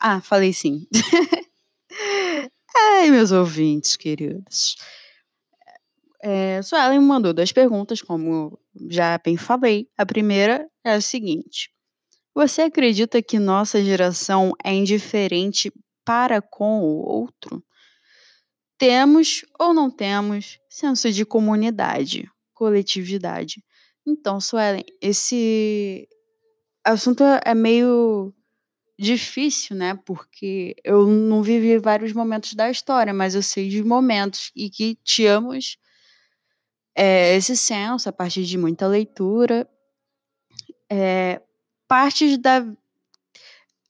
Ah, 0.00 0.20
falei 0.20 0.52
sim. 0.52 0.86
Ai, 2.74 3.10
meus 3.10 3.32
ouvintes 3.32 3.96
queridos. 3.96 4.76
É, 6.22 6.62
Suelen 6.62 7.00
me 7.00 7.04
mandou 7.04 7.32
duas 7.34 7.52
perguntas, 7.52 8.00
como 8.00 8.58
já 8.88 9.18
bem 9.18 9.36
falei. 9.36 9.88
A 9.98 10.06
primeira 10.06 10.68
é 10.84 10.92
a 10.92 11.00
seguinte: 11.00 11.70
você 12.34 12.62
acredita 12.62 13.22
que 13.22 13.38
nossa 13.38 13.82
geração 13.84 14.52
é 14.64 14.72
indiferente 14.72 15.72
para 16.04 16.40
com 16.40 16.80
o 16.80 17.06
outro? 17.06 17.62
Temos 18.82 19.44
ou 19.60 19.72
não 19.72 19.88
temos 19.88 20.58
senso 20.68 21.12
de 21.12 21.24
comunidade, 21.24 22.28
coletividade? 22.52 23.62
Então, 24.04 24.40
Suelen, 24.40 24.84
esse 25.00 26.08
assunto 26.84 27.22
é 27.44 27.54
meio 27.54 28.34
difícil, 28.98 29.76
né? 29.76 29.96
Porque 30.04 30.74
eu 30.82 31.06
não 31.06 31.44
vivi 31.44 31.78
vários 31.78 32.12
momentos 32.12 32.54
da 32.54 32.68
história, 32.72 33.14
mas 33.14 33.36
eu 33.36 33.42
sei 33.44 33.68
de 33.68 33.84
momentos 33.84 34.50
e 34.56 34.68
que 34.68 34.98
tínhamos 35.04 35.78
é, 36.92 37.36
esse 37.36 37.56
senso 37.56 38.08
a 38.08 38.12
partir 38.12 38.42
de 38.42 38.58
muita 38.58 38.88
leitura. 38.88 39.64
É, 40.90 41.40
partes 41.86 42.36
da. 42.36 42.66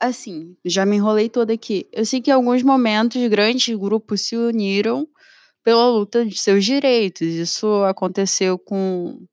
Assim, 0.02 0.56
já 0.64 0.84
me 0.84 0.96
enrolei 0.96 1.28
toda 1.28 1.52
aqui. 1.52 1.88
Eu 1.92 2.04
sei 2.04 2.20
que 2.20 2.28
em 2.28 2.34
alguns 2.34 2.60
momentos 2.64 3.24
grandes 3.28 3.72
grupos 3.78 4.22
se 4.22 4.36
uniram 4.36 5.06
pela 5.62 5.88
luta 5.88 6.26
de 6.26 6.36
seus 6.36 6.64
direitos. 6.64 7.28
Isso 7.28 7.84
aconteceu 7.84 8.58
com 8.58 9.24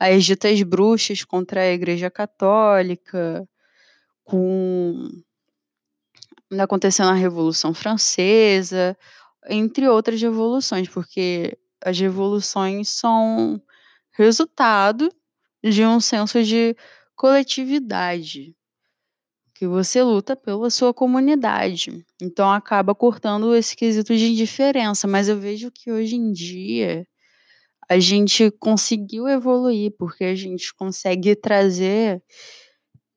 as 0.00 0.24
ditas 0.24 0.60
bruxas 0.62 1.22
contra 1.22 1.60
a 1.60 1.72
Igreja 1.72 2.10
Católica, 2.10 3.48
com 4.24 5.08
aconteceu 6.58 7.04
na 7.04 7.14
Revolução 7.14 7.72
Francesa, 7.72 8.98
entre 9.48 9.88
outras 9.88 10.20
revoluções, 10.20 10.88
porque 10.88 11.56
as 11.84 11.96
revoluções 12.00 12.88
são 12.88 13.62
resultado 14.10 15.08
de 15.62 15.84
um 15.84 16.00
senso 16.00 16.42
de 16.42 16.76
coletividade, 17.14 18.55
que 19.58 19.66
você 19.66 20.02
luta 20.02 20.36
pela 20.36 20.68
sua 20.70 20.92
comunidade. 20.92 22.04
Então 22.20 22.50
acaba 22.50 22.94
cortando 22.94 23.54
esse 23.54 23.74
quesito 23.74 24.16
de 24.16 24.26
indiferença, 24.26 25.08
mas 25.08 25.28
eu 25.28 25.38
vejo 25.38 25.70
que 25.70 25.90
hoje 25.90 26.16
em 26.16 26.30
dia 26.30 27.06
a 27.88 27.98
gente 27.98 28.50
conseguiu 28.50 29.28
evoluir 29.28 29.94
porque 29.96 30.24
a 30.24 30.34
gente 30.34 30.74
consegue 30.74 31.34
trazer 31.36 32.22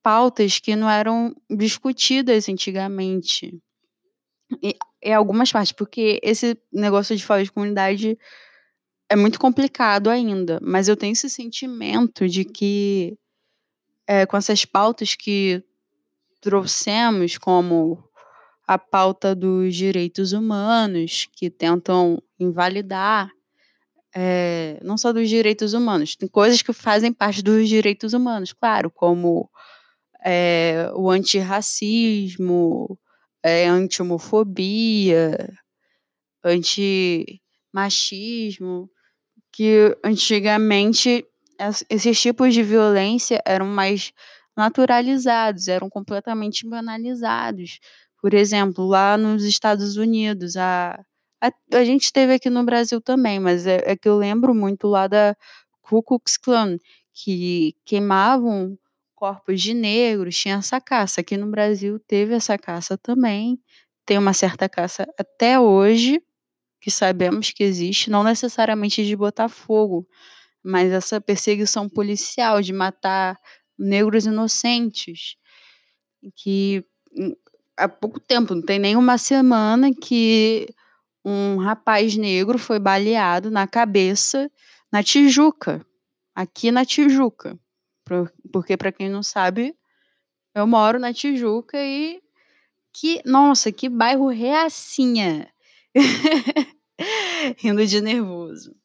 pautas 0.02 0.60
que 0.60 0.76
não 0.76 0.90
eram 0.90 1.36
discutidas 1.50 2.48
antigamente. 2.48 3.60
E, 4.64 4.76
em 5.04 5.14
algumas 5.14 5.52
partes, 5.52 5.72
porque 5.72 6.20
esse 6.24 6.58
negócio 6.72 7.16
de 7.16 7.26
falar 7.26 7.44
de 7.44 7.52
comunidade 7.52 8.18
é 9.10 9.16
muito 9.16 9.40
complicado 9.40 10.10
ainda, 10.10 10.60
mas 10.62 10.88
eu 10.88 10.96
tenho 10.96 11.14
esse 11.14 11.30
sentimento 11.30 12.28
de 12.28 12.46
que 12.46 13.18
é, 14.08 14.26
com 14.26 14.38
essas 14.38 14.66
pautas 14.66 15.16
que 15.16 15.64
trouxemos, 16.42 17.38
como 17.38 18.04
a 18.68 18.78
pauta 18.78 19.36
dos 19.36 19.76
direitos 19.76 20.32
humanos, 20.32 21.28
que 21.36 21.50
tentam 21.50 22.22
invalidar, 22.40 23.30
é, 24.16 24.80
não 24.84 24.98
só 24.98 25.12
dos 25.12 25.28
direitos 25.30 25.74
humanos, 25.74 26.16
tem 26.16 26.30
coisas 26.30 26.62
que 26.62 26.72
fazem 26.74 27.12
parte 27.12 27.42
dos 27.42 27.68
direitos 27.68 28.14
humanos, 28.14 28.54
claro, 28.54 28.92
como 28.92 29.50
é, 30.24 30.92
o 30.96 31.10
antirracismo, 31.10 33.00
é, 33.44 33.68
anti-homofobia, 33.68 35.52
anti-machismo, 36.44 38.90
que 39.52 39.98
antigamente 40.04 41.26
esses 41.90 42.22
tipos 42.22 42.54
de 42.54 42.62
violência 42.64 43.42
eram 43.46 43.66
mais 43.66 44.14
naturalizados, 44.60 45.70
eram 45.70 45.90
completamente 45.90 46.68
banalizados. 46.68 47.80
Por 48.22 48.34
exemplo, 48.34 48.86
lá 48.86 49.18
nos 49.18 49.46
Estados 49.46 49.96
Unidos, 49.96 50.58
a, 50.58 51.00
a, 51.42 51.50
a 51.74 51.84
gente 51.86 52.12
teve 52.12 52.34
aqui 52.34 52.50
no 52.50 52.66
Brasil 52.66 53.00
também, 53.00 53.40
mas 53.40 53.66
é, 53.66 53.82
é, 53.86 53.96
que 53.96 54.10
eu 54.10 54.18
lembro 54.18 54.54
muito 54.54 54.86
lá 54.88 55.08
da 55.08 55.34
Ku 55.82 56.04
Klux 56.04 56.38
Klan, 56.38 56.78
que 57.14 57.74
queimavam 57.86 58.78
corpos 59.16 59.62
de 59.62 59.74
negros, 59.74 60.38
tinha 60.38 60.56
essa 60.56 60.82
caça. 60.82 61.22
Aqui 61.22 61.38
no 61.38 61.48
Brasil 61.50 61.98
teve 61.98 62.34
essa 62.34 62.58
caça 62.58 62.98
também, 62.98 63.58
tem 64.06 64.18
uma 64.18 64.34
certa 64.34 64.68
caça 64.68 65.08
até 65.18 65.58
hoje, 65.58 66.22
que 66.82 66.92
sabemos 66.92 67.52
que 67.52 67.64
existe, 67.64 68.10
não 68.10 68.24
necessariamente 68.24 69.06
de 69.06 69.16
botar 69.16 69.48
fogo, 69.48 70.06
mas 70.64 70.92
essa 70.92 71.22
perseguição 71.22 71.88
policial 71.90 72.62
de 72.62 72.74
matar 72.74 73.38
negros 73.80 74.26
inocentes, 74.26 75.36
que 76.36 76.86
hum, 77.16 77.36
há 77.78 77.88
pouco 77.88 78.20
tempo, 78.20 78.54
não 78.54 78.62
tem 78.62 78.80
nem 78.80 78.96
uma 78.96 79.18
semana 79.18 79.92
que 79.94 80.68
um 81.24 81.58
rapaz 81.58 82.16
negro 82.18 82.58
foi 82.58 82.80
baleado 82.80 83.50
na 83.50 83.68
cabeça 83.68 84.52
na 84.92 85.04
Tijuca, 85.04 85.86
aqui 86.36 86.72
na 86.72 86.86
Tijuca. 86.86 87.58
Porque, 88.52 88.76
para 88.76 88.92
quem 88.92 89.10
não 89.10 89.22
sabe, 89.22 89.76
eu 90.56 90.66
moro 90.66 91.00
na 91.00 91.14
Tijuca 91.14 91.78
e 91.78 92.22
que, 92.92 93.22
nossa, 93.26 93.72
que 93.72 93.88
bairro 93.88 94.28
reacinha. 94.28 95.48
Rindo 97.58 97.86
de 97.86 98.02
nervoso 98.02 98.76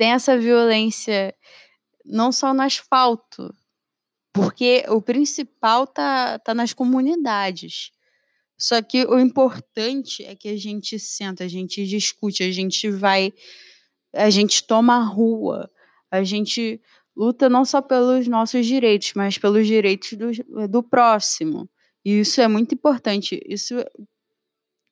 tem 0.00 0.12
essa 0.12 0.38
violência 0.38 1.34
não 2.04 2.32
só 2.32 2.54
no 2.54 2.62
asfalto, 2.62 3.54
porque 4.32 4.84
o 4.88 5.02
principal 5.02 5.86
tá, 5.86 6.38
tá 6.38 6.54
nas 6.54 6.72
comunidades. 6.72 7.90
Só 8.58 8.82
que 8.82 9.04
o 9.06 9.18
importante 9.18 10.24
é 10.24 10.36
que 10.36 10.48
a 10.48 10.56
gente 10.56 10.98
senta, 10.98 11.44
a 11.44 11.48
gente 11.48 11.86
discute, 11.86 12.42
a 12.42 12.52
gente 12.52 12.90
vai, 12.90 13.32
a 14.14 14.28
gente 14.30 14.66
toma 14.66 14.96
a 14.96 15.04
rua, 15.04 15.70
a 16.10 16.22
gente 16.22 16.80
luta 17.16 17.48
não 17.48 17.64
só 17.64 17.80
pelos 17.80 18.28
nossos 18.28 18.66
direitos, 18.66 19.12
mas 19.14 19.38
pelos 19.38 19.66
direitos 19.66 20.12
do, 20.12 20.68
do 20.68 20.82
próximo. 20.82 21.68
E 22.04 22.20
isso 22.20 22.40
é 22.40 22.48
muito 22.48 22.74
importante. 22.74 23.40
Isso 23.46 23.74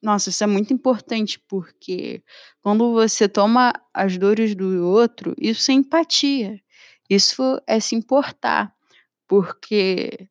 nossa, 0.00 0.30
isso 0.30 0.44
é 0.44 0.46
muito 0.46 0.72
importante 0.72 1.40
porque 1.48 2.22
quando 2.60 2.92
você 2.92 3.28
toma 3.28 3.72
as 3.92 4.16
dores 4.16 4.54
do 4.54 4.86
outro, 4.86 5.34
isso 5.38 5.70
é 5.70 5.74
empatia. 5.74 6.60
Isso 7.08 7.60
é 7.66 7.80
se 7.80 7.94
importar, 7.94 8.74
porque 9.26 10.28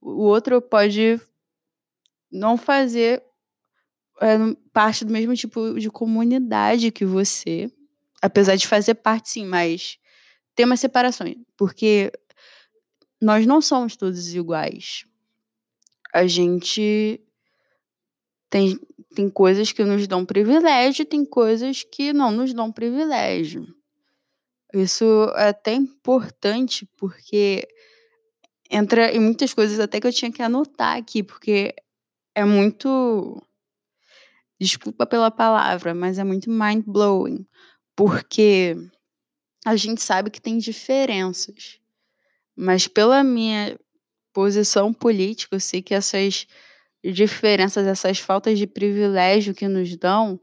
o 0.00 0.22
outro 0.22 0.60
pode 0.60 1.20
não 2.30 2.56
fazer 2.56 3.22
é, 4.20 4.36
parte 4.72 5.04
do 5.04 5.12
mesmo 5.12 5.34
tipo 5.34 5.78
de 5.78 5.90
comunidade 5.90 6.90
que 6.90 7.04
você, 7.04 7.70
apesar 8.20 8.56
de 8.56 8.66
fazer 8.66 8.94
parte 8.94 9.30
sim, 9.30 9.46
mas 9.46 9.98
tem 10.54 10.66
uma 10.66 10.76
separação, 10.76 11.26
porque 11.56 12.12
nós 13.20 13.46
não 13.46 13.60
somos 13.60 13.96
todos 13.96 14.34
iguais. 14.34 15.04
A 16.12 16.26
gente 16.26 17.20
tem, 18.48 18.78
tem 19.14 19.30
coisas 19.30 19.72
que 19.72 19.84
nos 19.84 20.06
dão 20.06 20.24
privilégio, 20.24 21.04
tem 21.04 21.24
coisas 21.24 21.82
que 21.82 22.12
não 22.12 22.30
nos 22.30 22.52
dão 22.52 22.72
privilégio. 22.72 23.66
Isso 24.72 25.04
é 25.36 25.48
até 25.48 25.72
importante 25.74 26.88
porque 26.96 27.66
entra 28.70 29.12
em 29.12 29.18
muitas 29.18 29.52
coisas 29.52 29.80
até 29.80 30.00
que 30.00 30.06
eu 30.06 30.12
tinha 30.12 30.30
que 30.30 30.42
anotar 30.42 30.96
aqui, 30.96 31.22
porque 31.22 31.74
é 32.34 32.44
muito. 32.44 33.42
Desculpa 34.60 35.06
pela 35.06 35.30
palavra, 35.30 35.94
mas 35.94 36.18
é 36.18 36.24
muito 36.24 36.50
mind 36.50 36.84
blowing. 36.86 37.46
Porque 37.96 38.76
a 39.64 39.74
gente 39.74 40.02
sabe 40.02 40.30
que 40.30 40.40
tem 40.40 40.58
diferenças. 40.58 41.80
Mas 42.54 42.86
pela 42.86 43.24
minha 43.24 43.78
posição 44.32 44.92
política, 44.92 45.56
eu 45.56 45.60
sei 45.60 45.82
que 45.82 45.94
essas 45.94 46.46
diferenças, 47.02 47.86
essas 47.86 48.18
faltas 48.18 48.58
de 48.58 48.66
privilégio 48.66 49.54
que 49.54 49.66
nos 49.66 49.96
dão, 49.96 50.38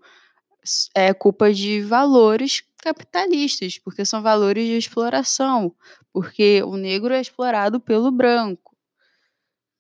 é 0.96 1.14
culpa 1.14 1.54
de 1.54 1.82
valores 1.82 2.64
capitalistas, 2.88 3.78
porque 3.80 4.06
são 4.06 4.22
valores 4.22 4.66
de 4.66 4.78
exploração, 4.78 5.76
porque 6.14 6.64
o 6.64 6.78
negro 6.78 7.14
é 7.14 7.20
explorado 7.20 7.82
pelo 7.82 8.10
branco, 8.12 8.78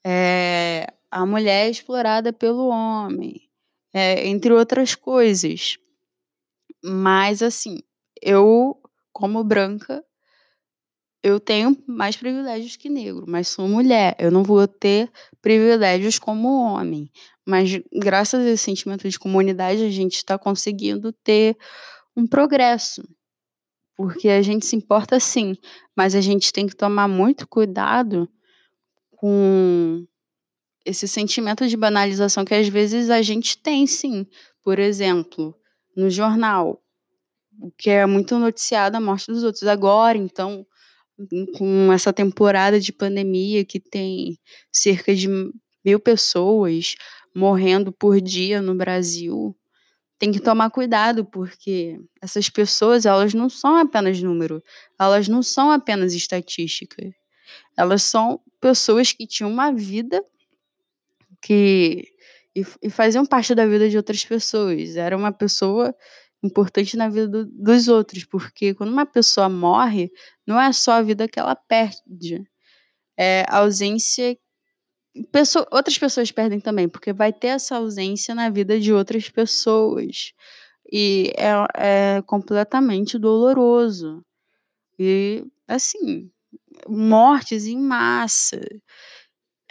é, 0.05 0.87
a 1.09 1.25
mulher 1.25 1.67
é 1.67 1.69
explorada 1.69 2.33
pelo 2.33 2.67
homem, 2.67 3.41
é, 3.93 4.27
entre 4.27 4.51
outras 4.51 4.93
coisas. 4.93 5.77
Mas, 6.83 7.41
assim, 7.41 7.79
eu, 8.21 8.77
como 9.13 9.43
branca, 9.43 10.03
eu 11.23 11.39
tenho 11.39 11.77
mais 11.87 12.15
privilégios 12.15 12.75
que 12.75 12.89
negro, 12.89 13.25
mas 13.27 13.47
sou 13.47 13.67
mulher. 13.67 14.15
Eu 14.19 14.31
não 14.31 14.43
vou 14.43 14.67
ter 14.67 15.09
privilégios 15.41 16.19
como 16.19 16.61
homem. 16.61 17.09
Mas, 17.45 17.79
graças 17.93 18.45
a 18.45 18.49
esse 18.49 18.63
sentimento 18.63 19.09
de 19.09 19.17
comunidade, 19.19 19.83
a 19.83 19.89
gente 19.89 20.15
está 20.15 20.37
conseguindo 20.37 21.11
ter 21.11 21.57
um 22.17 22.25
progresso. 22.25 23.07
Porque 23.95 24.27
a 24.29 24.41
gente 24.41 24.65
se 24.65 24.75
importa 24.75 25.19
sim, 25.19 25.55
mas 25.95 26.15
a 26.15 26.21
gente 26.21 26.51
tem 26.51 26.67
que 26.67 26.75
tomar 26.75 27.07
muito 27.07 27.47
cuidado 27.47 28.29
com 29.11 30.05
esse 30.85 31.07
sentimento 31.07 31.67
de 31.67 31.77
banalização 31.77 32.43
que 32.43 32.53
às 32.53 32.67
vezes 32.67 33.09
a 33.09 33.21
gente 33.21 33.57
tem 33.57 33.85
sim. 33.85 34.25
Por 34.63 34.79
exemplo, 34.79 35.55
no 35.95 36.09
jornal, 36.09 36.81
o 37.59 37.71
que 37.71 37.89
é 37.89 38.05
muito 38.05 38.37
noticiado 38.37 38.97
a 38.97 39.01
morte 39.01 39.27
dos 39.27 39.43
outros 39.43 39.63
agora, 39.63 40.17
então 40.17 40.65
com 41.57 41.91
essa 41.91 42.13
temporada 42.13 42.79
de 42.79 42.93
pandemia 42.93 43.65
que 43.65 43.79
tem 43.79 44.37
cerca 44.71 45.15
de 45.15 45.27
mil 45.83 45.99
pessoas 45.99 46.95
morrendo 47.35 47.91
por 47.91 48.21
dia 48.21 48.61
no 48.61 48.75
Brasil, 48.75 49.55
tem 50.19 50.31
que 50.31 50.39
tomar 50.39 50.69
cuidado 50.69 51.23
porque 51.25 51.99
essas 52.21 52.49
pessoas 52.49 53.05
elas 53.05 53.33
não 53.33 53.49
são 53.49 53.75
apenas 53.75 54.21
número, 54.21 54.63
elas 54.99 55.27
não 55.27 55.43
são 55.43 55.71
apenas 55.71 56.13
estatísticas, 56.13 57.13
elas 57.77 58.03
são 58.03 58.41
pessoas 58.59 59.11
que 59.11 59.27
tinham 59.27 59.51
uma 59.51 59.71
vida 59.71 60.23
que 61.41 62.07
e, 62.57 62.65
e 62.81 62.89
faziam 62.89 63.25
parte 63.25 63.53
da 63.53 63.67
vida 63.67 63.87
de 63.87 63.97
outras 63.97 64.25
pessoas. 64.25 64.95
Era 64.95 65.15
uma 65.15 65.31
pessoa 65.31 65.95
importante 66.41 66.97
na 66.97 67.07
vida 67.07 67.27
do, 67.27 67.45
dos 67.45 67.87
outros, 67.87 68.25
porque 68.25 68.73
quando 68.73 68.91
uma 68.91 69.05
pessoa 69.05 69.47
morre, 69.47 70.11
não 70.45 70.59
é 70.59 70.73
só 70.73 70.93
a 70.93 71.01
vida 71.03 71.27
que 71.27 71.39
ela 71.39 71.55
perde, 71.55 72.43
é 73.17 73.45
a 73.47 73.59
ausência. 73.59 74.37
Pessoa, 75.31 75.67
outras 75.71 75.97
pessoas 75.97 76.31
perdem 76.31 76.59
também, 76.59 76.87
porque 76.89 77.13
vai 77.13 77.33
ter 77.33 77.47
essa 77.47 77.77
ausência 77.77 78.35
na 78.35 78.49
vida 78.49 78.79
de 78.79 78.93
outras 78.93 79.29
pessoas. 79.29 80.33
E 80.91 81.33
é, 81.37 82.17
é 82.17 82.21
completamente 82.23 83.17
doloroso. 83.17 84.23
E, 84.99 85.45
assim, 85.67 86.31
mortes 86.87 87.65
em 87.65 87.79
massa 87.79 88.59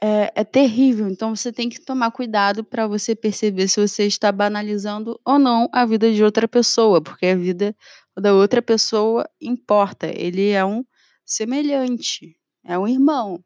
é, 0.02 0.32
é 0.34 0.44
terrível. 0.44 1.08
Então 1.08 1.34
você 1.34 1.52
tem 1.52 1.68
que 1.68 1.80
tomar 1.80 2.10
cuidado 2.10 2.64
para 2.64 2.86
você 2.86 3.14
perceber 3.14 3.68
se 3.68 3.80
você 3.80 4.06
está 4.06 4.30
banalizando 4.32 5.20
ou 5.24 5.38
não 5.38 5.68
a 5.72 5.84
vida 5.86 6.12
de 6.12 6.22
outra 6.22 6.46
pessoa, 6.48 7.00
porque 7.02 7.26
a 7.26 7.36
vida 7.36 7.74
da 8.16 8.34
outra 8.34 8.62
pessoa 8.62 9.28
importa. 9.40 10.06
Ele 10.06 10.50
é 10.50 10.64
um 10.64 10.84
semelhante, 11.24 12.36
é 12.64 12.78
um 12.78 12.88
irmão. 12.88 13.42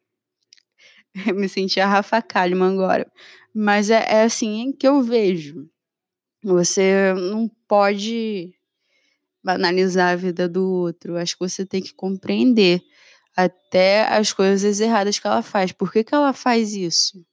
Eu 1.15 1.35
me 1.35 1.49
senti 1.49 1.81
a 1.81 1.87
Rafa 1.87 2.23
Kalimann 2.23 2.75
agora. 2.75 3.11
Mas 3.55 3.91
é, 3.91 4.05
é 4.09 4.23
assim 4.23 4.73
que 4.73 4.87
eu 4.87 5.03
vejo. 5.03 5.69
Você 6.43 7.13
não 7.15 7.51
pode 7.69 8.55
banalizar 9.43 10.13
a 10.13 10.17
vida 10.17 10.49
do 10.49 10.65
outro. 10.67 11.17
Acho 11.17 11.35
que 11.37 11.49
você 11.49 11.67
tem 11.67 11.83
que 11.83 11.95
compreender 11.95 12.83
até 13.37 14.07
as 14.09 14.33
coisas 14.33 14.81
erradas 14.81 15.19
que 15.19 15.27
ela 15.27 15.43
faz. 15.43 15.73
Por 15.73 15.93
que, 15.93 16.05
que 16.05 16.15
ela 16.15 16.33
faz 16.33 16.75
isso? 16.75 17.25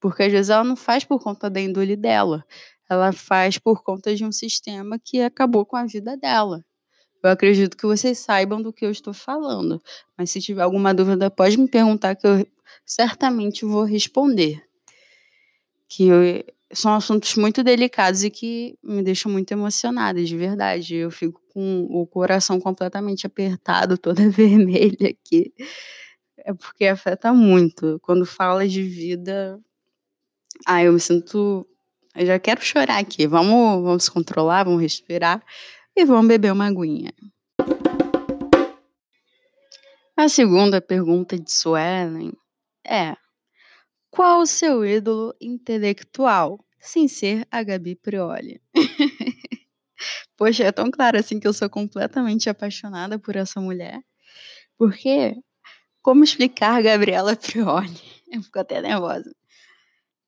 Porque 0.00 0.24
às 0.24 0.32
vezes 0.32 0.50
ela 0.50 0.64
não 0.64 0.76
faz 0.76 1.04
por 1.04 1.22
conta 1.22 1.50
da 1.50 1.60
índole 1.60 1.96
dela, 1.96 2.44
ela 2.90 3.12
faz 3.12 3.58
por 3.58 3.82
conta 3.82 4.14
de 4.14 4.24
um 4.24 4.32
sistema 4.32 4.98
que 4.98 5.20
acabou 5.22 5.64
com 5.66 5.76
a 5.76 5.86
vida 5.86 6.16
dela. 6.16 6.64
Eu 7.24 7.30
acredito 7.30 7.76
que 7.76 7.86
vocês 7.86 8.18
saibam 8.18 8.60
do 8.60 8.70
que 8.70 8.84
eu 8.84 8.90
estou 8.90 9.14
falando, 9.14 9.82
mas 10.16 10.30
se 10.30 10.42
tiver 10.42 10.60
alguma 10.60 10.92
dúvida, 10.92 11.30
pode 11.30 11.58
me 11.58 11.66
perguntar 11.66 12.14
que 12.14 12.26
eu 12.26 12.46
certamente 12.84 13.64
vou 13.64 13.84
responder. 13.84 14.62
Que 15.88 16.08
eu, 16.08 16.44
são 16.70 16.92
assuntos 16.92 17.34
muito 17.36 17.62
delicados 17.62 18.24
e 18.24 18.30
que 18.30 18.78
me 18.82 19.02
deixam 19.02 19.32
muito 19.32 19.50
emocionada, 19.52 20.22
de 20.22 20.36
verdade. 20.36 20.96
Eu 20.96 21.10
fico 21.10 21.40
com 21.48 21.86
o 21.88 22.06
coração 22.06 22.60
completamente 22.60 23.26
apertado, 23.26 23.96
toda 23.96 24.28
vermelha 24.28 25.08
aqui. 25.08 25.50
É 26.36 26.52
porque 26.52 26.84
afeta 26.84 27.32
muito. 27.32 27.98
Quando 28.02 28.26
fala 28.26 28.68
de 28.68 28.82
vida, 28.82 29.58
ah, 30.66 30.84
eu 30.84 30.92
me 30.92 31.00
sinto. 31.00 31.66
Eu 32.14 32.26
já 32.26 32.38
quero 32.38 32.62
chorar 32.62 32.98
aqui. 32.98 33.26
Vamos, 33.26 33.82
vamos 33.82 34.04
se 34.04 34.10
controlar, 34.10 34.64
vamos 34.64 34.82
respirar 34.82 35.42
e 35.96 36.04
vamos 36.04 36.28
beber 36.28 36.52
uma 36.52 36.66
aguinha. 36.66 37.12
A 40.16 40.28
segunda 40.28 40.80
pergunta 40.80 41.38
de 41.38 41.50
Suelen 41.50 42.32
é: 42.86 43.16
qual 44.10 44.40
o 44.40 44.46
seu 44.46 44.84
ídolo 44.84 45.34
intelectual, 45.40 46.64
sem 46.78 47.08
ser 47.08 47.46
a 47.50 47.62
Gabi 47.62 47.96
Prioli? 47.96 48.60
Poxa, 50.36 50.64
é 50.64 50.72
tão 50.72 50.90
claro 50.90 51.18
assim 51.18 51.40
que 51.40 51.46
eu 51.46 51.52
sou 51.52 51.68
completamente 51.68 52.48
apaixonada 52.48 53.18
por 53.18 53.36
essa 53.36 53.60
mulher. 53.60 54.00
Porque, 54.76 55.36
como 56.02 56.24
explicar 56.24 56.82
Gabriela 56.82 57.36
Prioli? 57.36 58.00
Eu 58.30 58.42
fico 58.42 58.58
até 58.58 58.82
nervosa. 58.82 59.32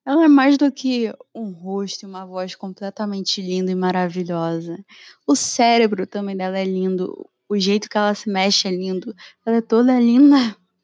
Ela 0.07 0.27
é 0.27 0.29
mais 0.29 0.57
do 0.57 0.71
que 0.71 1.13
um 1.35 1.51
rosto 1.51 2.05
e 2.05 2.07
uma 2.07 2.25
voz 2.25 2.55
completamente 2.55 3.43
linda 3.43 3.73
e 3.73 3.75
maravilhosa. 3.75 4.79
O 5.27 5.35
cérebro 5.35 6.07
também 6.07 6.37
dela 6.37 6.57
é 6.57 6.65
lindo. 6.65 7.29
O 7.49 7.59
jeito 7.59 7.89
que 7.91 7.99
ela 7.99 8.15
se 8.15 8.31
mexe 8.31 8.69
é 8.69 8.71
lindo. 8.71 9.13
Ela 9.45 9.57
é 9.57 9.61
toda 9.61 9.99
linda. 9.99 10.37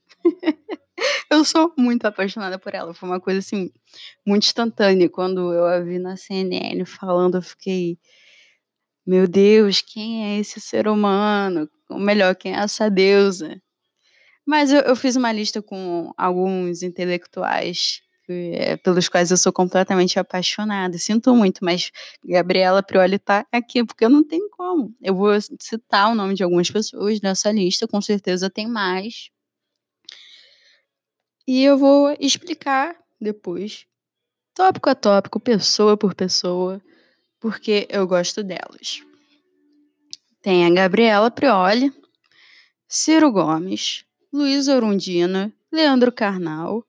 eu 1.30 1.44
sou 1.44 1.72
muito 1.78 2.04
apaixonada 2.04 2.58
por 2.58 2.74
ela. 2.74 2.92
Foi 2.92 3.08
uma 3.08 3.20
coisa 3.20 3.38
assim, 3.38 3.70
muito 4.26 4.42
instantânea. 4.42 5.08
Quando 5.08 5.52
eu 5.52 5.66
a 5.66 5.78
vi 5.78 6.00
na 6.00 6.16
CNN 6.16 6.84
falando, 6.84 7.36
eu 7.36 7.42
fiquei. 7.42 7.98
Meu 9.06 9.28
Deus, 9.28 9.80
quem 9.80 10.24
é 10.24 10.40
esse 10.40 10.60
ser 10.60 10.88
humano? 10.88 11.70
Ou 11.88 11.98
melhor, 11.98 12.34
quem 12.34 12.54
é 12.54 12.58
essa 12.58 12.90
deusa? 12.90 13.62
Mas 14.44 14.72
eu, 14.72 14.80
eu 14.80 14.96
fiz 14.96 15.14
uma 15.14 15.30
lista 15.30 15.62
com 15.62 16.12
alguns 16.16 16.82
intelectuais 16.82 18.02
é, 18.54 18.76
pelos 18.76 19.08
quais 19.08 19.30
eu 19.30 19.36
sou 19.36 19.52
completamente 19.52 20.18
apaixonada. 20.18 20.98
Sinto 20.98 21.34
muito, 21.34 21.64
mas 21.64 21.90
Gabriela 22.24 22.82
Prioli 22.82 23.18
tá 23.18 23.46
aqui 23.52 23.84
porque 23.84 24.08
não 24.08 24.24
tem 24.24 24.48
como. 24.50 24.94
Eu 25.00 25.14
vou 25.14 25.32
citar 25.60 26.10
o 26.10 26.14
nome 26.14 26.34
de 26.34 26.42
algumas 26.42 26.70
pessoas 26.70 27.20
nessa 27.20 27.50
lista, 27.52 27.86
com 27.86 28.00
certeza 28.00 28.50
tem 28.50 28.66
mais. 28.66 29.30
E 31.46 31.62
eu 31.64 31.76
vou 31.76 32.16
explicar 32.20 32.96
depois, 33.20 33.86
tópico 34.54 34.90
a 34.90 34.94
tópico, 34.94 35.40
pessoa 35.40 35.96
por 35.96 36.14
pessoa, 36.14 36.80
porque 37.40 37.86
eu 37.90 38.06
gosto 38.06 38.42
delas. 38.42 39.02
Tem 40.40 40.66
a 40.66 40.70
Gabriela 40.70 41.30
Prioli, 41.30 41.92
Ciro 42.88 43.30
Gomes, 43.30 44.04
Luiz 44.32 44.68
Orundina, 44.68 45.52
Leandro 45.70 46.12
Carnal 46.12 46.86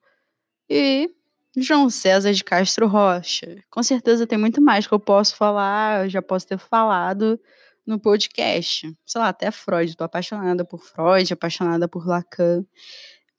e 0.69 1.09
João 1.55 1.89
César 1.89 2.33
de 2.33 2.43
Castro 2.43 2.87
Rocha. 2.87 3.63
Com 3.69 3.83
certeza 3.83 4.25
tem 4.25 4.37
muito 4.37 4.61
mais 4.61 4.87
que 4.87 4.93
eu 4.93 4.99
posso 4.99 5.35
falar, 5.35 6.05
eu 6.05 6.09
já 6.09 6.21
posso 6.21 6.47
ter 6.47 6.57
falado 6.57 7.39
no 7.85 7.99
podcast. 7.99 8.91
Sei 9.05 9.21
lá, 9.21 9.29
até 9.29 9.51
Freud. 9.51 9.95
Tô 9.95 10.03
apaixonada 10.03 10.65
por 10.65 10.83
Freud, 10.83 11.31
apaixonada 11.31 11.87
por 11.87 12.07
Lacan. 12.07 12.65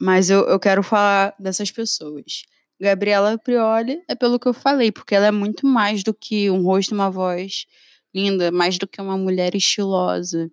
Mas 0.01 0.31
eu, 0.31 0.47
eu 0.47 0.61
quero 0.61 0.83
falar 0.83 1.35
dessas 1.39 1.71
pessoas. 1.71 2.45
Gabriela 2.81 3.39
Prioli 3.39 4.03
é 4.09 4.15
pelo 4.15 4.39
que 4.39 4.47
eu 4.47 4.53
falei, 4.53 4.93
porque 4.93 5.15
ela 5.15 5.27
é 5.27 5.31
muito 5.31 5.67
mais 5.67 6.03
do 6.03 6.12
que 6.12 6.51
um 6.51 6.62
rosto 6.62 6.91
e 6.91 6.95
uma 6.95 7.11
voz 7.11 7.67
linda, 8.15 8.51
mais 8.53 8.79
do 8.79 8.87
que 8.87 9.01
uma 9.01 9.17
mulher 9.17 9.55
estilosa. 9.55 10.51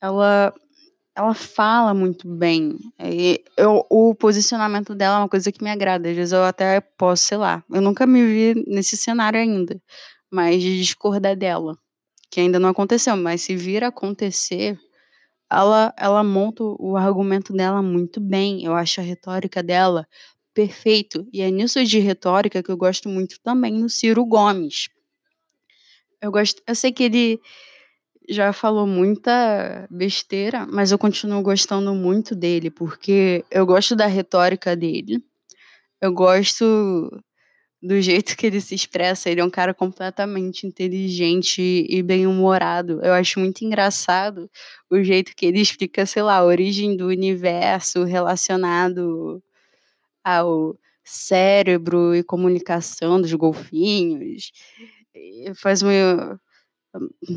Ela 0.00 0.52
ela 1.16 1.32
fala 1.32 1.94
muito 1.94 2.28
bem. 2.28 2.76
E 3.02 3.42
eu, 3.56 3.84
o 3.88 4.14
posicionamento 4.14 4.94
dela 4.94 5.16
é 5.16 5.18
uma 5.20 5.28
coisa 5.28 5.50
que 5.50 5.64
me 5.64 5.70
agrada. 5.70 6.10
Às 6.10 6.14
vezes 6.14 6.32
eu 6.32 6.44
até 6.44 6.80
posso, 6.80 7.24
sei 7.24 7.38
lá, 7.38 7.64
eu 7.70 7.80
nunca 7.80 8.06
me 8.06 8.24
vi 8.24 8.64
nesse 8.66 8.98
cenário 8.98 9.40
ainda, 9.40 9.80
mas 10.30 10.60
de 10.60 10.78
discordar 10.78 11.34
dela, 11.34 11.78
que 12.30 12.38
ainda 12.38 12.58
não 12.58 12.68
aconteceu, 12.68 13.16
mas 13.16 13.40
se 13.40 13.56
vir 13.56 13.82
a 13.82 13.88
acontecer, 13.88 14.78
ela, 15.50 15.94
ela 15.96 16.22
monta 16.22 16.62
o 16.62 16.96
argumento 16.98 17.52
dela 17.54 17.80
muito 17.80 18.20
bem. 18.20 18.62
Eu 18.62 18.74
acho 18.74 19.00
a 19.00 19.04
retórica 19.04 19.62
dela 19.62 20.06
perfeito. 20.52 21.26
E 21.32 21.40
é 21.40 21.50
nisso 21.50 21.82
de 21.82 21.98
retórica 21.98 22.62
que 22.62 22.70
eu 22.70 22.76
gosto 22.76 23.08
muito 23.08 23.40
também 23.42 23.72
no 23.72 23.88
Ciro 23.88 24.24
Gomes. 24.26 24.88
Eu 26.20 26.30
gosto, 26.30 26.62
eu 26.66 26.74
sei 26.74 26.92
que 26.92 27.04
ele 27.04 27.40
já 28.28 28.52
falou 28.52 28.86
muita 28.86 29.86
besteira, 29.90 30.66
mas 30.66 30.92
eu 30.92 30.98
continuo 30.98 31.42
gostando 31.42 31.94
muito 31.94 32.34
dele, 32.34 32.70
porque 32.70 33.44
eu 33.50 33.64
gosto 33.66 33.94
da 33.96 34.06
retórica 34.06 34.76
dele. 34.76 35.22
Eu 36.00 36.12
gosto 36.12 37.10
do 37.82 38.00
jeito 38.00 38.36
que 38.36 38.46
ele 38.46 38.60
se 38.60 38.74
expressa. 38.74 39.30
Ele 39.30 39.40
é 39.40 39.44
um 39.44 39.50
cara 39.50 39.72
completamente 39.72 40.66
inteligente 40.66 41.86
e 41.88 42.02
bem-humorado. 42.02 43.00
Eu 43.02 43.12
acho 43.12 43.38
muito 43.40 43.64
engraçado 43.64 44.50
o 44.90 45.02
jeito 45.02 45.34
que 45.36 45.46
ele 45.46 45.60
explica, 45.60 46.04
sei 46.06 46.22
lá, 46.22 46.36
a 46.36 46.44
origem 46.44 46.96
do 46.96 47.06
universo 47.06 48.04
relacionado 48.04 49.42
ao 50.24 50.76
cérebro 51.04 52.14
e 52.14 52.22
comunicação 52.24 53.20
dos 53.20 53.32
golfinhos. 53.34 54.50
Faz 55.54 55.82
uma 55.82 56.40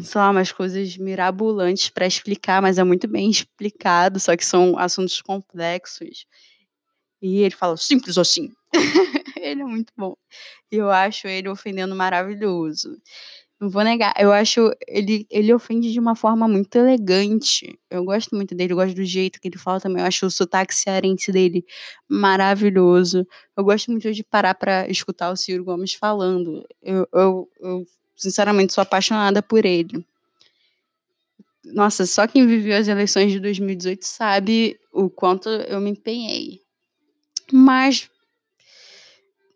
sei 0.03 0.22
lá, 0.22 0.32
umas 0.32 0.51
coisas 0.51 0.97
mirabolantes 0.97 1.89
para 1.89 2.07
explicar, 2.07 2.62
mas 2.62 2.78
é 2.78 2.84
muito 2.84 3.07
bem 3.07 3.30
explicado, 3.30 4.20
só 4.20 4.36
que 4.36 4.45
são 4.45 4.78
assuntos 4.78 5.22
complexos. 5.22 6.26
E 7.22 7.41
ele 7.41 7.55
fala 7.55 7.78
simples 7.78 8.18
assim. 8.18 8.49
ele 9.38 9.62
é 9.62 9.66
muito 9.66 9.93
bom. 9.97 10.16
Eu 10.72 10.89
acho 10.91 11.28
ele 11.28 11.49
ofendendo 11.49 11.95
maravilhoso. 11.95 12.97
Não 13.60 13.70
vou 13.70 13.84
negar, 13.84 14.14
eu 14.18 14.32
acho 14.32 14.72
ele 14.88 15.28
ele 15.30 15.53
ofende 15.53 15.91
de 15.91 15.99
uma 15.99 16.16
forma 16.16 16.47
muito 16.47 16.76
elegante. 16.78 17.78
Eu 17.91 18.05
gosto 18.05 18.34
muito 18.36 18.55
dele, 18.55 18.72
eu 18.74 18.78
gosto 18.78 18.95
do 18.95 19.03
jeito 19.03 19.39
que 19.41 19.49
ele 19.49 19.57
fala 19.57 19.82
também. 19.82 20.01
Eu 20.01 20.07
acho 20.07 20.26
o 20.26 20.32
sotaque 20.32 20.74
cearense 20.74 21.32
dele 21.32 21.66
maravilhoso. 22.10 23.28
Eu 23.57 23.64
gosto 23.66 23.91
muito 23.91 24.14
de 24.14 24.24
parar 24.24 24.55
para 24.55 24.89
escutar 24.89 25.30
o 25.32 25.36
Ciro 25.36 25.66
Gomes 25.66 25.93
falando. 25.93 26.66
Eu, 26.82 27.07
eu, 27.14 27.49
eu 27.60 27.86
sinceramente, 28.20 28.74
sou 28.74 28.82
apaixonada 28.82 29.42
por 29.42 29.66
ele. 29.66 30.06
Nossa, 31.64 32.06
só 32.06 32.28
quem 32.28 32.46
viveu 32.46 32.78
as 32.78 32.88
eleições 32.88 33.32
de 33.32 33.40
2018 33.40 34.04
sabe 34.04 34.80
o 34.92 35.10
quanto 35.10 35.50
eu 35.50 35.80
me 35.80 35.92
empenhei. 35.92 36.62
Mas 37.52 38.10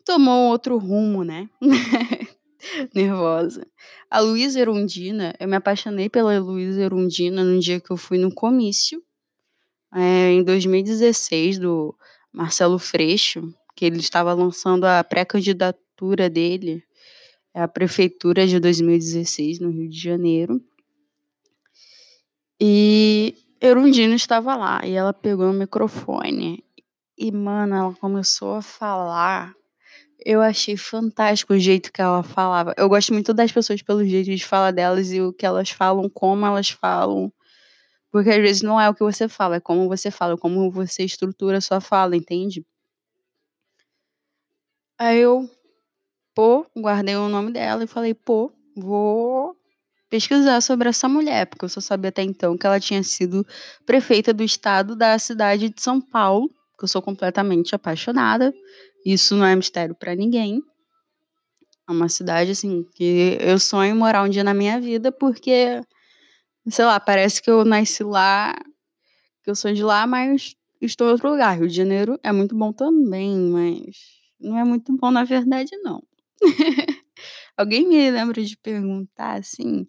tomou 0.04 0.50
outro 0.50 0.78
rumo, 0.78 1.22
né? 1.22 1.48
Nervosa. 2.94 3.66
A 4.10 4.20
Luísa 4.20 4.60
Erundina, 4.60 5.34
eu 5.38 5.46
me 5.46 5.56
apaixonei 5.56 6.08
pela 6.08 6.38
Luísa 6.38 6.82
Erundina 6.82 7.44
no 7.44 7.58
dia 7.60 7.80
que 7.80 7.90
eu 7.90 7.96
fui 7.96 8.16
no 8.16 8.32
comício, 8.32 9.02
é, 9.94 10.32
em 10.32 10.42
2016, 10.42 11.58
do 11.58 11.94
Marcelo 12.32 12.78
Freixo, 12.78 13.54
que 13.76 13.84
ele 13.84 13.98
estava 13.98 14.32
lançando 14.32 14.84
a 14.84 15.04
pré-candidatura 15.04 16.30
dele 16.30 16.82
é 17.54 17.62
a 17.62 17.68
prefeitura 17.68 18.46
de 18.46 18.58
2016, 18.58 19.60
no 19.60 19.70
Rio 19.70 19.88
de 19.88 19.98
Janeiro. 19.98 20.60
E 22.60 23.36
Erundina 23.60 24.14
estava 24.14 24.56
lá 24.56 24.84
e 24.84 24.92
ela 24.92 25.12
pegou 25.12 25.50
o 25.50 25.52
microfone 25.52 26.64
e, 27.16 27.30
mano, 27.30 27.74
ela 27.74 27.94
começou 27.94 28.56
a 28.56 28.62
falar. 28.62 29.54
Eu 30.24 30.40
achei 30.42 30.76
fantástico 30.76 31.52
o 31.54 31.58
jeito 31.58 31.92
que 31.92 32.00
ela 32.02 32.22
falava. 32.22 32.74
Eu 32.76 32.88
gosto 32.88 33.12
muito 33.12 33.32
das 33.32 33.52
pessoas 33.52 33.82
pelo 33.82 34.04
jeito 34.04 34.34
de 34.34 34.44
falar 34.44 34.72
delas 34.72 35.12
e 35.12 35.20
o 35.20 35.32
que 35.32 35.46
elas 35.46 35.70
falam, 35.70 36.08
como 36.08 36.44
elas 36.46 36.70
falam. 36.70 37.32
Porque 38.10 38.30
às 38.30 38.36
vezes 38.38 38.62
não 38.62 38.80
é 38.80 38.88
o 38.88 38.94
que 38.94 39.02
você 39.02 39.28
fala, 39.28 39.56
é 39.56 39.60
como 39.60 39.88
você 39.88 40.10
fala, 40.10 40.36
como 40.36 40.70
você 40.70 41.04
estrutura 41.04 41.58
a 41.58 41.60
sua 41.60 41.80
fala, 41.80 42.16
entende? 42.16 42.64
Aí 44.98 45.18
eu 45.20 45.48
pô, 46.34 46.66
guardei 46.76 47.16
o 47.16 47.28
nome 47.28 47.52
dela 47.52 47.84
e 47.84 47.86
falei, 47.86 48.14
pô, 48.14 48.52
vou 48.76 49.56
pesquisar 50.10 50.60
sobre 50.60 50.88
essa 50.88 51.08
mulher, 51.08 51.46
porque 51.46 51.64
eu 51.64 51.68
só 51.68 51.80
sabia 51.80 52.08
até 52.08 52.22
então 52.22 52.56
que 52.56 52.66
ela 52.66 52.78
tinha 52.78 53.02
sido 53.02 53.46
prefeita 53.84 54.32
do 54.32 54.42
estado 54.44 54.94
da 54.94 55.18
cidade 55.18 55.68
de 55.68 55.80
São 55.80 56.00
Paulo, 56.00 56.48
que 56.78 56.84
eu 56.84 56.88
sou 56.88 57.02
completamente 57.02 57.74
apaixonada. 57.74 58.52
Isso 59.04 59.34
não 59.36 59.44
é 59.44 59.56
mistério 59.56 59.94
para 59.94 60.14
ninguém. 60.14 60.62
É 61.88 61.92
uma 61.92 62.08
cidade 62.08 62.52
assim 62.52 62.84
que 62.94 63.36
eu 63.40 63.58
sonho 63.58 63.94
morar 63.94 64.22
um 64.22 64.28
dia 64.28 64.44
na 64.44 64.54
minha 64.54 64.80
vida, 64.80 65.12
porque 65.12 65.80
sei 66.68 66.84
lá, 66.84 66.98
parece 66.98 67.42
que 67.42 67.50
eu 67.50 67.64
nasci 67.64 68.02
lá, 68.02 68.54
que 69.42 69.50
eu 69.50 69.54
sou 69.54 69.72
de 69.72 69.82
lá, 69.82 70.06
mas 70.06 70.54
estou 70.80 71.08
em 71.08 71.10
outro 71.10 71.30
lugar. 71.30 71.58
Rio 71.58 71.68
de 71.68 71.74
Janeiro 71.74 72.18
é 72.22 72.32
muito 72.32 72.56
bom 72.56 72.72
também, 72.72 73.36
mas 73.50 73.96
não 74.40 74.58
é 74.58 74.64
muito 74.64 74.96
bom 74.96 75.10
na 75.10 75.24
verdade 75.24 75.76
não. 75.82 76.02
Alguém 77.56 77.88
me 77.88 78.10
lembra 78.10 78.42
de 78.42 78.56
perguntar 78.56 79.38
assim 79.38 79.86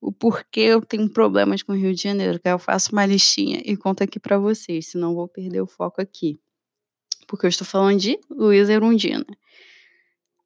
o 0.00 0.10
porquê 0.10 0.60
eu 0.60 0.80
tenho 0.80 1.10
problemas 1.10 1.62
com 1.62 1.72
o 1.72 1.76
Rio 1.76 1.94
de 1.94 2.02
Janeiro, 2.02 2.40
que 2.40 2.48
eu 2.48 2.58
faço 2.58 2.92
uma 2.92 3.04
listinha 3.04 3.60
e 3.64 3.76
conto 3.76 4.02
aqui 4.02 4.18
para 4.18 4.38
vocês, 4.38 4.86
senão 4.88 5.14
vou 5.14 5.28
perder 5.28 5.60
o 5.60 5.66
foco 5.66 6.00
aqui. 6.00 6.40
Porque 7.26 7.44
eu 7.46 7.50
estou 7.50 7.66
falando 7.66 8.00
de 8.00 8.18
Luísa 8.30 8.72
Erundina. 8.72 9.26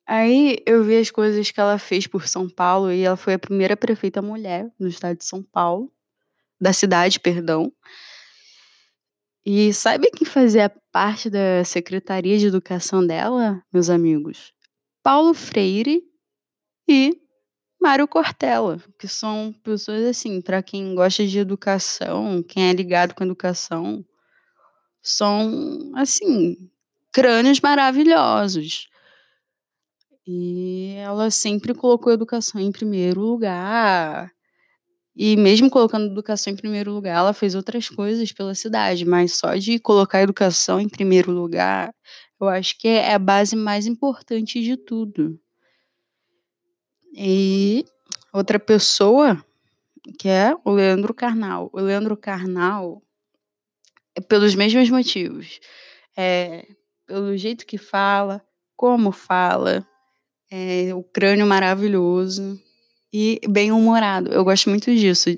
Aí 0.06 0.58
eu 0.66 0.84
vi 0.84 0.98
as 0.98 1.10
coisas 1.10 1.50
que 1.50 1.58
ela 1.60 1.78
fez 1.78 2.06
por 2.06 2.28
São 2.28 2.48
Paulo 2.48 2.92
e 2.92 3.02
ela 3.02 3.16
foi 3.16 3.34
a 3.34 3.38
primeira 3.38 3.76
prefeita 3.76 4.20
mulher 4.20 4.70
no 4.78 4.88
estado 4.88 5.16
de 5.16 5.24
São 5.24 5.42
Paulo, 5.42 5.90
da 6.60 6.72
cidade, 6.72 7.20
perdão. 7.20 7.72
E 9.46 9.72
sabe 9.72 10.10
quem 10.10 10.26
fazia 10.26 10.70
parte 10.90 11.30
da 11.30 11.64
Secretaria 11.64 12.38
de 12.38 12.46
Educação 12.46 13.06
dela, 13.06 13.62
meus 13.72 13.88
amigos? 13.88 14.53
Paulo 15.04 15.34
Freire 15.34 16.02
e 16.88 17.16
Mário 17.80 18.08
Cortella, 18.08 18.82
que 18.98 19.08
são 19.08 19.54
pessoas 19.64 20.04
assim, 20.04 20.40
para 20.42 20.62
quem 20.62 20.94
gosta 20.94 21.26
de 21.26 21.38
educação, 21.38 22.42
quem 22.42 22.70
é 22.70 22.72
ligado 22.72 23.14
com 23.14 23.24
educação, 23.24 24.04
são 25.02 25.92
assim, 25.96 26.56
crânios 27.12 27.60
maravilhosos. 27.60 28.88
E 30.26 30.94
ela 30.96 31.30
sempre 31.30 31.74
colocou 31.74 32.10
a 32.10 32.14
educação 32.14 32.60
em 32.60 32.72
primeiro 32.72 33.20
lugar. 33.20 34.32
E 35.16 35.36
mesmo 35.36 35.70
colocando 35.70 36.08
a 36.08 36.12
educação 36.12 36.52
em 36.52 36.56
primeiro 36.56 36.92
lugar, 36.92 37.16
ela 37.18 37.32
fez 37.34 37.54
outras 37.54 37.88
coisas 37.88 38.32
pela 38.32 38.54
cidade, 38.54 39.04
mas 39.04 39.36
só 39.38 39.54
de 39.56 39.78
colocar 39.78 40.18
a 40.18 40.22
educação 40.22 40.80
em 40.80 40.88
primeiro 40.88 41.32
lugar, 41.32 41.94
eu 42.40 42.48
acho 42.48 42.78
que 42.78 42.88
é 42.88 43.14
a 43.14 43.18
base 43.18 43.56
mais 43.56 43.86
importante 43.86 44.62
de 44.62 44.76
tudo. 44.76 45.38
E 47.16 47.84
outra 48.32 48.58
pessoa 48.58 49.44
que 50.18 50.28
é 50.28 50.54
o 50.64 50.70
Leandro 50.70 51.14
Carnal. 51.14 51.70
O 51.72 51.80
Leandro 51.80 52.16
Carnal 52.16 53.02
é 54.14 54.20
pelos 54.20 54.54
mesmos 54.54 54.90
motivos. 54.90 55.60
É, 56.16 56.66
pelo 57.06 57.36
jeito 57.36 57.66
que 57.66 57.78
fala, 57.78 58.44
como 58.76 59.12
fala, 59.12 59.86
é, 60.50 60.94
o 60.94 61.02
crânio 61.02 61.46
maravilhoso 61.46 62.60
e 63.12 63.40
bem 63.48 63.72
humorado. 63.72 64.30
Eu 64.30 64.44
gosto 64.44 64.68
muito 64.68 64.94
disso. 64.94 65.30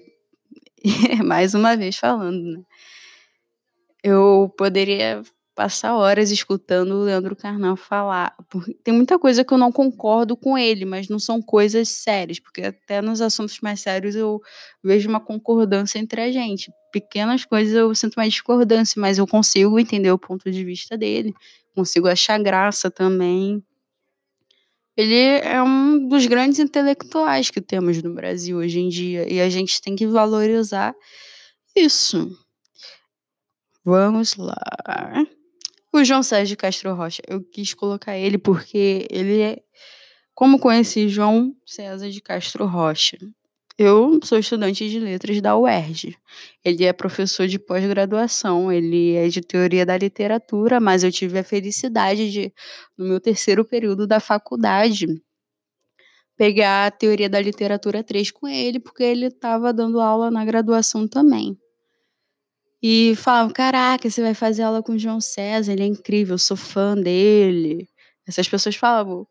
mais 1.24 1.54
uma 1.54 1.76
vez 1.76 1.96
falando, 1.96 2.58
né? 2.58 2.62
Eu 4.02 4.52
poderia 4.56 5.22
passar 5.56 5.96
horas 5.96 6.30
escutando 6.30 6.92
o 6.92 7.02
Leandro 7.04 7.34
Carnal 7.34 7.76
falar. 7.76 8.36
Tem 8.84 8.92
muita 8.92 9.18
coisa 9.18 9.42
que 9.42 9.52
eu 9.52 9.56
não 9.56 9.72
concordo 9.72 10.36
com 10.36 10.56
ele, 10.56 10.84
mas 10.84 11.08
não 11.08 11.18
são 11.18 11.40
coisas 11.40 11.88
sérias, 11.88 12.38
porque 12.38 12.60
até 12.60 13.00
nos 13.00 13.22
assuntos 13.22 13.58
mais 13.62 13.80
sérios 13.80 14.14
eu 14.14 14.38
vejo 14.84 15.08
uma 15.08 15.18
concordância 15.18 15.98
entre 15.98 16.20
a 16.20 16.30
gente. 16.30 16.70
Pequenas 16.92 17.46
coisas 17.46 17.74
eu 17.74 17.92
sinto 17.94 18.14
mais 18.16 18.34
discordância, 18.34 19.00
mas 19.00 19.16
eu 19.16 19.26
consigo 19.26 19.80
entender 19.80 20.12
o 20.12 20.18
ponto 20.18 20.50
de 20.50 20.62
vista 20.62 20.96
dele, 20.96 21.34
consigo 21.74 22.06
achar 22.06 22.38
graça 22.38 22.90
também. 22.90 23.64
Ele 24.94 25.40
é 25.42 25.62
um 25.62 26.06
dos 26.06 26.26
grandes 26.26 26.58
intelectuais 26.58 27.50
que 27.50 27.62
temos 27.62 28.02
no 28.02 28.14
Brasil 28.14 28.58
hoje 28.58 28.78
em 28.78 28.90
dia, 28.90 29.30
e 29.32 29.40
a 29.40 29.48
gente 29.48 29.80
tem 29.80 29.96
que 29.96 30.06
valorizar 30.06 30.94
isso. 31.74 32.30
Vamos 33.84 34.36
lá. 34.36 35.26
O 35.96 36.04
João 36.04 36.22
Sérgio 36.22 36.58
Castro 36.58 36.94
Rocha. 36.94 37.22
Eu 37.26 37.42
quis 37.42 37.72
colocar 37.72 38.18
ele 38.18 38.36
porque 38.36 39.08
ele 39.10 39.40
é. 39.40 39.62
Como 40.34 40.58
conheci 40.58 41.08
João 41.08 41.56
César 41.64 42.10
de 42.10 42.20
Castro 42.20 42.66
Rocha? 42.66 43.16
Eu 43.78 44.20
sou 44.22 44.38
estudante 44.38 44.90
de 44.90 45.00
letras 45.00 45.40
da 45.40 45.56
UERJ. 45.56 46.14
Ele 46.62 46.84
é 46.84 46.92
professor 46.92 47.46
de 47.46 47.58
pós-graduação, 47.58 48.70
ele 48.70 49.14
é 49.14 49.28
de 49.28 49.40
teoria 49.40 49.86
da 49.86 49.96
literatura, 49.96 50.78
mas 50.80 51.02
eu 51.02 51.10
tive 51.10 51.38
a 51.38 51.44
felicidade 51.44 52.30
de, 52.30 52.52
no 52.98 53.06
meu 53.06 53.18
terceiro 53.18 53.64
período 53.64 54.06
da 54.06 54.20
faculdade, 54.20 55.06
pegar 56.36 56.88
a 56.88 56.90
teoria 56.90 57.30
da 57.30 57.40
literatura 57.40 58.04
3 58.04 58.30
com 58.32 58.46
ele, 58.46 58.78
porque 58.78 59.02
ele 59.02 59.28
estava 59.28 59.72
dando 59.72 59.98
aula 59.98 60.30
na 60.30 60.44
graduação 60.44 61.08
também. 61.08 61.58
E 62.82 63.14
falavam: 63.16 63.52
Caraca, 63.52 64.08
você 64.10 64.22
vai 64.22 64.34
fazer 64.34 64.62
aula 64.62 64.82
com 64.82 64.92
o 64.92 64.98
João 64.98 65.20
César, 65.20 65.72
ele 65.72 65.82
é 65.82 65.86
incrível, 65.86 66.34
eu 66.34 66.38
sou 66.38 66.56
fã 66.56 66.94
dele. 66.96 67.88
Essas 68.26 68.48
pessoas 68.48 68.76
falavam: 68.76 69.26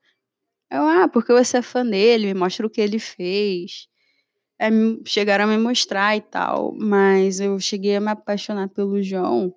eu, 0.72 0.84
Ah, 0.88 1.08
porque 1.10 1.34
você 1.34 1.58
é 1.58 1.62
fã 1.62 1.86
dele, 1.86 2.28
me 2.28 2.34
mostra 2.36 2.66
o 2.68 2.70
que 2.70 2.82
ele 2.82 3.00
fez. 3.00 3.88
É, 4.60 4.70
chegaram 5.06 5.46
a 5.46 5.48
me 5.48 5.58
mostrar 5.58 6.18
e 6.18 6.22
tal, 6.22 6.74
mas 6.80 7.40
eu 7.40 7.60
cheguei 7.60 7.96
a 7.98 8.02
me 8.02 8.10
apaixonar 8.10 8.70
pelo 8.70 9.02
João 9.04 9.54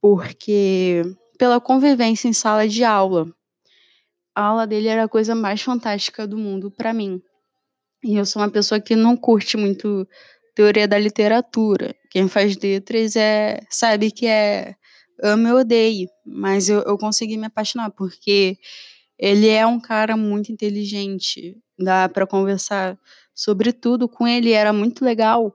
porque 0.00 1.02
pela 1.38 1.60
convivência 1.60 2.28
em 2.28 2.32
sala 2.32 2.68
de 2.68 2.84
aula. 2.84 3.26
A 4.34 4.42
aula 4.42 4.66
dele 4.66 4.88
era 4.88 5.04
a 5.04 5.08
coisa 5.08 5.34
mais 5.34 5.62
fantástica 5.62 6.26
do 6.26 6.36
mundo 6.38 6.70
para 6.70 6.92
mim. 6.92 7.20
E 8.04 8.16
eu 8.16 8.26
sou 8.26 8.42
uma 8.42 8.50
pessoa 8.50 8.80
que 8.80 8.96
não 8.96 9.16
curte 9.16 9.56
muito 9.56 10.06
teoria 10.56 10.88
da 10.88 10.98
literatura. 10.98 11.94
Quem 12.10 12.26
faz 12.28 12.56
letras 12.56 13.14
é, 13.14 13.60
sabe 13.70 14.10
que 14.10 14.26
é 14.26 14.74
amo 15.22 15.48
e 15.48 15.52
odeio, 15.52 16.08
mas 16.24 16.68
eu, 16.68 16.80
eu 16.80 16.98
consegui 16.98 17.36
me 17.36 17.46
apaixonar 17.46 17.90
porque 17.90 18.58
ele 19.18 19.48
é 19.48 19.66
um 19.66 19.78
cara 19.78 20.16
muito 20.16 20.50
inteligente, 20.50 21.56
dá 21.78 22.08
para 22.08 22.26
conversar 22.26 22.98
sobre 23.34 23.72
tudo 23.72 24.08
com 24.08 24.26
ele, 24.26 24.52
era 24.52 24.72
muito 24.72 25.04
legal 25.04 25.54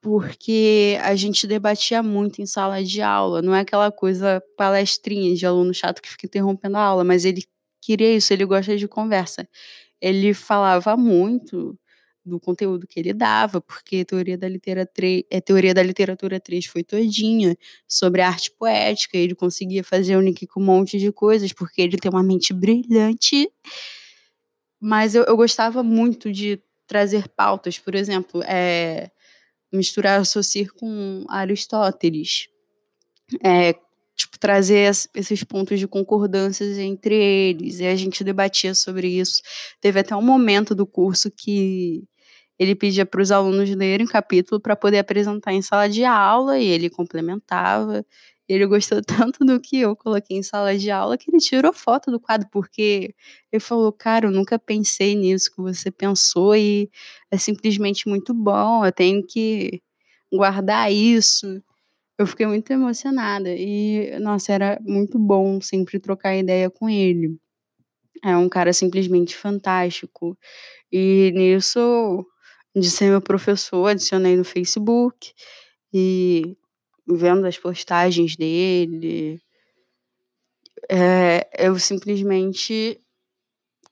porque 0.00 0.98
a 1.02 1.14
gente 1.16 1.46
debatia 1.46 2.02
muito 2.02 2.42
em 2.42 2.46
sala 2.46 2.84
de 2.84 3.00
aula, 3.00 3.40
não 3.40 3.54
é 3.54 3.60
aquela 3.60 3.90
coisa 3.90 4.42
palestrinha 4.56 5.34
de 5.34 5.46
aluno 5.46 5.72
chato 5.72 6.02
que 6.02 6.10
fica 6.10 6.26
interrompendo 6.26 6.76
a 6.76 6.82
aula, 6.82 7.04
mas 7.04 7.24
ele 7.24 7.42
queria 7.80 8.14
isso, 8.14 8.32
ele 8.32 8.44
gosta 8.44 8.76
de 8.76 8.86
conversa. 8.86 9.48
Ele 10.00 10.34
falava 10.34 10.96
muito 10.96 11.78
do 12.24 12.40
conteúdo 12.40 12.86
que 12.86 12.98
ele 12.98 13.12
dava, 13.12 13.60
porque 13.60 14.04
teoria 14.04 14.38
da 14.38 14.48
literatura, 14.48 15.06
é, 15.30 15.40
teoria 15.40 15.74
da 15.74 15.82
literatura 15.82 16.40
3 16.40 16.64
foi 16.66 16.82
todinha 16.82 17.56
sobre 17.86 18.22
arte 18.22 18.50
poética, 18.52 19.18
ele 19.18 19.34
conseguia 19.34 19.84
fazer 19.84 20.16
o 20.16 20.20
link 20.20 20.46
com 20.46 20.60
um 20.60 20.64
monte 20.64 20.98
de 20.98 21.12
coisas, 21.12 21.52
porque 21.52 21.82
ele 21.82 21.98
tem 21.98 22.10
uma 22.10 22.22
mente 22.22 22.52
brilhante. 22.52 23.50
Mas 24.80 25.14
eu, 25.14 25.24
eu 25.24 25.36
gostava 25.36 25.82
muito 25.82 26.32
de 26.32 26.60
trazer 26.86 27.28
pautas, 27.28 27.78
por 27.78 27.94
exemplo, 27.94 28.42
é, 28.44 29.10
misturar 29.72 30.20
associar 30.20 30.72
com 30.72 31.24
Aristóteles. 31.28 32.48
É, 33.42 33.74
tipo, 34.14 34.38
trazer 34.38 34.92
esses 35.14 35.42
pontos 35.44 35.78
de 35.78 35.88
concordâncias 35.88 36.78
entre 36.78 37.14
eles, 37.14 37.80
e 37.80 37.86
a 37.86 37.96
gente 37.96 38.22
debatia 38.22 38.74
sobre 38.74 39.08
isso. 39.08 39.42
Teve 39.80 40.00
até 40.00 40.14
um 40.14 40.22
momento 40.22 40.74
do 40.74 40.86
curso 40.86 41.30
que 41.30 42.04
ele 42.58 42.74
pedia 42.74 43.04
para 43.06 43.20
os 43.22 43.30
alunos 43.32 43.68
lerem 43.70 44.06
um 44.06 44.08
capítulo 44.08 44.60
para 44.60 44.76
poder 44.76 44.98
apresentar 44.98 45.52
em 45.52 45.62
sala 45.62 45.88
de 45.88 46.04
aula 46.04 46.58
e 46.58 46.66
ele 46.66 46.88
complementava. 46.90 48.04
Ele 48.48 48.66
gostou 48.66 49.00
tanto 49.32 49.44
do 49.44 49.60
que 49.60 49.78
eu 49.80 49.96
coloquei 49.96 50.36
em 50.38 50.42
sala 50.42 50.76
de 50.76 50.90
aula 50.90 51.16
que 51.18 51.30
ele 51.30 51.38
tirou 51.38 51.72
foto 51.72 52.10
do 52.10 52.20
quadro, 52.20 52.48
porque 52.52 53.14
ele 53.52 53.60
falou: 53.60 53.92
Cara, 53.92 54.26
eu 54.26 54.30
nunca 54.32 54.58
pensei 54.58 55.14
nisso 55.14 55.50
que 55.54 55.60
você 55.62 55.90
pensou 55.90 56.54
e 56.56 56.90
é 57.30 57.38
simplesmente 57.38 58.08
muito 58.08 58.34
bom, 58.34 58.84
eu 58.84 58.92
tenho 58.92 59.26
que 59.26 59.82
guardar 60.32 60.92
isso. 60.92 61.62
Eu 62.18 62.26
fiquei 62.26 62.46
muito 62.46 62.70
emocionada 62.72 63.50
e, 63.50 64.18
nossa, 64.20 64.52
era 64.52 64.78
muito 64.82 65.18
bom 65.18 65.60
sempre 65.60 65.98
trocar 66.00 66.36
ideia 66.36 66.70
com 66.70 66.88
ele. 66.88 67.36
É 68.24 68.36
um 68.36 68.48
cara 68.48 68.72
simplesmente 68.72 69.36
fantástico. 69.36 70.36
E 70.92 71.32
nisso 71.34 72.26
de 72.74 72.90
ser 72.90 73.08
meu 73.08 73.20
professor, 73.20 73.86
adicionei 73.86 74.36
no 74.36 74.44
Facebook 74.44 75.32
e 75.92 76.56
vendo 77.06 77.46
as 77.46 77.58
postagens 77.58 78.36
dele, 78.36 79.40
é, 80.90 81.48
eu 81.56 81.78
simplesmente 81.78 83.00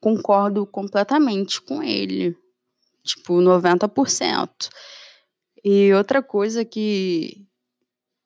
concordo 0.00 0.66
completamente 0.66 1.60
com 1.60 1.82
ele, 1.82 2.36
tipo 3.04 3.34
90%. 3.34 4.68
E 5.64 5.92
outra 5.94 6.22
coisa 6.22 6.64
que 6.64 7.46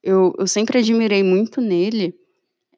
eu, 0.02 0.32
eu 0.38 0.46
sempre 0.46 0.78
admirei 0.78 1.22
muito 1.22 1.60
nele 1.60 2.14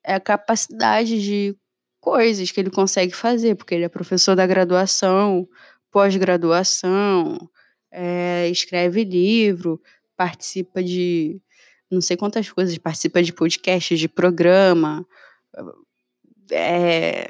é 0.03 0.15
a 0.15 0.21
capacidade 0.21 1.23
de 1.23 1.57
coisas 2.01 2.51
que 2.51 2.59
ele 2.59 2.71
consegue 2.71 3.13
fazer, 3.13 3.55
porque 3.55 3.75
ele 3.75 3.85
é 3.85 3.89
professor 3.89 4.35
da 4.35 4.47
graduação, 4.47 5.47
pós-graduação, 5.91 7.39
é, 7.91 8.49
escreve 8.49 9.05
livro, 9.05 9.81
participa 10.17 10.83
de 10.83 11.41
não 11.91 12.01
sei 12.01 12.17
quantas 12.17 12.51
coisas, 12.51 12.77
participa 12.79 13.23
de 13.23 13.33
podcasts, 13.33 13.99
de 13.99 14.09
programa, 14.09 15.07
é, 16.51 17.27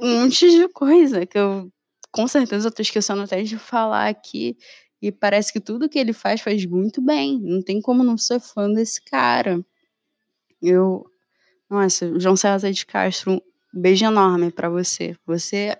um 0.00 0.22
monte 0.22 0.50
de 0.50 0.68
coisa 0.68 1.24
que 1.26 1.38
eu 1.38 1.70
com 2.10 2.28
certeza 2.28 2.68
estou 2.68 2.82
esquecendo 2.82 3.22
até 3.22 3.42
de 3.42 3.56
falar 3.58 4.08
aqui. 4.08 4.56
E 5.00 5.10
parece 5.10 5.52
que 5.52 5.60
tudo 5.60 5.88
que 5.88 5.98
ele 5.98 6.12
faz 6.12 6.40
faz 6.40 6.64
muito 6.66 7.00
bem. 7.02 7.40
Não 7.40 7.62
tem 7.62 7.80
como 7.80 8.04
não 8.04 8.16
ser 8.16 8.38
fã 8.38 8.70
desse 8.70 9.02
cara. 9.02 9.64
Eu. 10.60 11.04
Nossa, 11.68 12.18
João 12.20 12.36
César 12.36 12.70
de 12.70 12.86
Castro, 12.86 13.32
um 13.32 13.40
beijo 13.80 14.04
enorme 14.04 14.52
para 14.52 14.68
você. 14.68 15.16
Você 15.26 15.76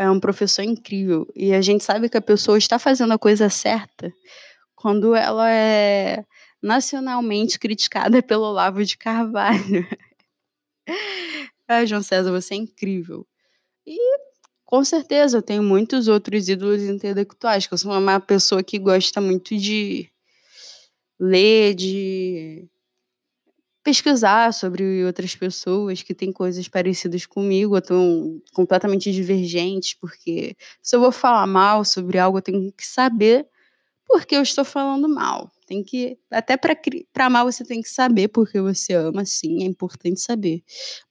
é 0.00 0.10
um 0.10 0.18
professor 0.18 0.62
incrível. 0.62 1.28
E 1.36 1.52
a 1.52 1.60
gente 1.60 1.84
sabe 1.84 2.08
que 2.08 2.16
a 2.16 2.22
pessoa 2.22 2.56
está 2.56 2.78
fazendo 2.78 3.12
a 3.12 3.18
coisa 3.18 3.50
certa 3.50 4.10
quando 4.74 5.14
ela 5.14 5.50
é 5.50 6.24
nacionalmente 6.62 7.58
criticada 7.58 8.22
pelo 8.24 8.44
Olavo 8.44 8.82
de 8.82 8.96
Carvalho. 8.96 9.86
ah, 11.68 11.84
João 11.84 12.02
César, 12.02 12.32
você 12.32 12.54
é 12.54 12.56
incrível. 12.56 13.26
E 13.86 13.98
com 14.64 14.82
certeza 14.82 15.36
eu 15.36 15.42
tenho 15.42 15.62
muitos 15.62 16.08
outros 16.08 16.48
ídolos 16.48 16.82
intelectuais, 16.82 17.66
que 17.66 17.74
eu 17.74 17.78
sou 17.78 17.92
uma 17.92 18.18
pessoa 18.20 18.62
que 18.62 18.78
gosta 18.78 19.20
muito 19.20 19.54
de 19.54 20.10
ler, 21.20 21.74
de 21.74 22.66
pesquisar 23.84 24.52
sobre 24.54 25.04
outras 25.04 25.34
pessoas 25.34 26.02
que 26.02 26.14
têm 26.14 26.32
coisas 26.32 26.68
parecidas 26.68 27.26
comigo, 27.26 27.74
ou 27.76 27.80
tão 27.82 28.40
completamente 28.52 29.12
divergentes, 29.12 29.94
porque 29.94 30.56
se 30.82 30.96
eu 30.96 31.00
vou 31.00 31.12
falar 31.12 31.46
mal 31.46 31.84
sobre 31.84 32.18
algo, 32.18 32.38
eu 32.38 32.42
tenho 32.42 32.72
que 32.72 32.86
saber 32.86 33.46
por 34.06 34.26
que 34.26 34.36
eu 34.36 34.42
estou 34.42 34.64
falando 34.64 35.08
mal. 35.08 35.50
Tem 35.66 35.82
que 35.84 36.18
até 36.30 36.56
para 36.56 37.26
amar 37.26 37.44
você 37.44 37.64
tem 37.64 37.82
que 37.82 37.88
saber 37.90 38.28
porque 38.28 38.60
você 38.60 38.94
ama, 38.94 39.24
sim, 39.26 39.62
é 39.64 39.66
importante 39.66 40.20
saber. 40.20 40.62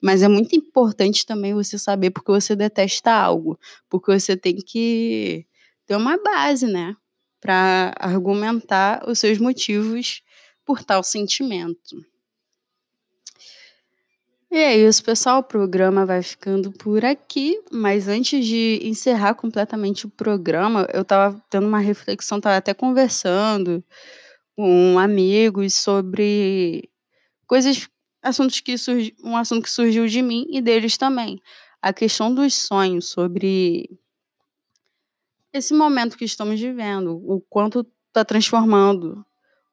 Mas 0.02 0.22
é 0.22 0.28
muito 0.28 0.56
importante 0.56 1.26
também 1.26 1.54
você 1.54 1.78
saber 1.78 2.10
porque 2.10 2.32
você 2.32 2.56
detesta 2.56 3.12
algo, 3.12 3.58
porque 3.88 4.12
você 4.18 4.36
tem 4.36 4.56
que 4.56 5.46
ter 5.86 5.96
uma 5.96 6.18
base, 6.22 6.66
né, 6.66 6.94
para 7.40 7.94
argumentar 7.98 9.04
os 9.08 9.18
seus 9.18 9.38
motivos 9.38 10.22
por 10.64 10.84
tal 10.84 11.02
sentimento. 11.02 11.96
E 14.52 14.56
é 14.58 14.76
isso, 14.76 15.04
pessoal. 15.04 15.38
O 15.38 15.44
programa 15.44 16.04
vai 16.04 16.22
ficando 16.22 16.72
por 16.72 17.04
aqui. 17.04 17.62
Mas 17.70 18.08
antes 18.08 18.44
de 18.44 18.80
encerrar 18.82 19.34
completamente 19.34 20.06
o 20.06 20.10
programa, 20.10 20.88
eu 20.92 21.02
estava 21.02 21.40
tendo 21.48 21.68
uma 21.68 21.78
reflexão, 21.78 22.38
estava 22.38 22.56
até 22.56 22.74
conversando 22.74 23.84
com 24.56 24.98
amigos 24.98 25.74
sobre 25.74 26.90
coisas, 27.46 27.88
assuntos 28.22 28.60
que 28.60 28.74
um 29.24 29.36
assunto 29.36 29.64
que 29.64 29.70
surgiu 29.70 30.06
de 30.08 30.22
mim 30.22 30.46
e 30.50 30.60
deles 30.60 30.96
também. 30.98 31.40
A 31.82 31.92
questão 31.92 32.34
dos 32.34 32.54
sonhos, 32.54 33.08
sobre 33.08 33.88
esse 35.52 35.74
momento 35.74 36.16
que 36.16 36.24
estamos 36.24 36.60
vivendo, 36.60 37.22
o 37.24 37.40
quanto 37.40 37.86
está 38.08 38.24
transformando, 38.24 39.24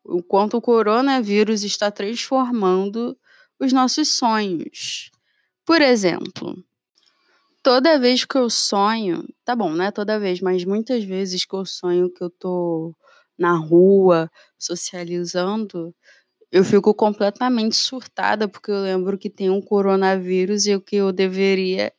o 0.04 0.22
quanto 0.24 0.58
o 0.58 0.62
coronavírus 0.62 1.64
está 1.64 1.92
transformando 1.92 3.18
os 3.60 3.74
nossos 3.74 4.10
sonhos. 4.18 5.12
Por 5.66 5.82
exemplo, 5.82 6.56
toda 7.64 8.00
vez 8.00 8.24
que 8.26 8.38
eu 8.38 8.50
sonho, 8.50 9.24
tá 9.44 9.56
bom, 9.56 9.72
não 9.72 9.86
é 9.86 9.92
toda 9.92 10.20
vez, 10.20 10.42
mas 10.42 10.64
muitas 10.64 11.04
vezes 11.04 11.46
que 11.46 11.56
eu 11.56 11.66
sonho 11.66 12.10
que 12.14 12.24
eu 12.24 12.30
tô 12.30 12.96
na 13.38 13.56
rua 13.58 14.30
socializando, 14.58 15.94
eu 16.52 16.64
fico 16.64 16.94
completamente 16.94 17.76
surtada 17.78 18.48
porque 18.48 18.72
eu 18.72 18.82
lembro 18.84 19.18
que 19.18 19.30
tem 19.30 19.50
um 19.50 19.62
coronavírus 19.62 20.68
e 20.68 20.76
o 20.76 20.82
que 20.82 20.98
eu 20.98 21.12
deveria, 21.14 21.94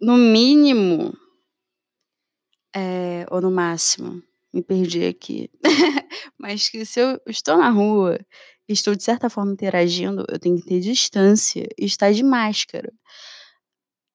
no 0.00 0.16
mínimo, 0.16 1.12
é, 2.74 3.26
ou 3.30 3.40
no 3.40 3.50
máximo, 3.50 4.22
me 4.52 4.62
perdi 4.62 5.04
aqui, 5.06 5.50
mas 6.38 6.68
que 6.68 6.84
se 6.84 7.00
eu 7.00 7.20
estou 7.26 7.56
na 7.56 7.70
rua 7.70 8.18
estou 8.68 8.94
de 8.94 9.02
certa 9.02 9.28
forma 9.30 9.52
interagindo, 9.52 10.24
eu 10.28 10.38
tenho 10.38 10.56
que 10.60 10.66
ter 10.66 10.80
distância 10.80 11.66
e 11.78 11.84
estar 11.84 12.12
de 12.12 12.22
máscara. 12.22 12.92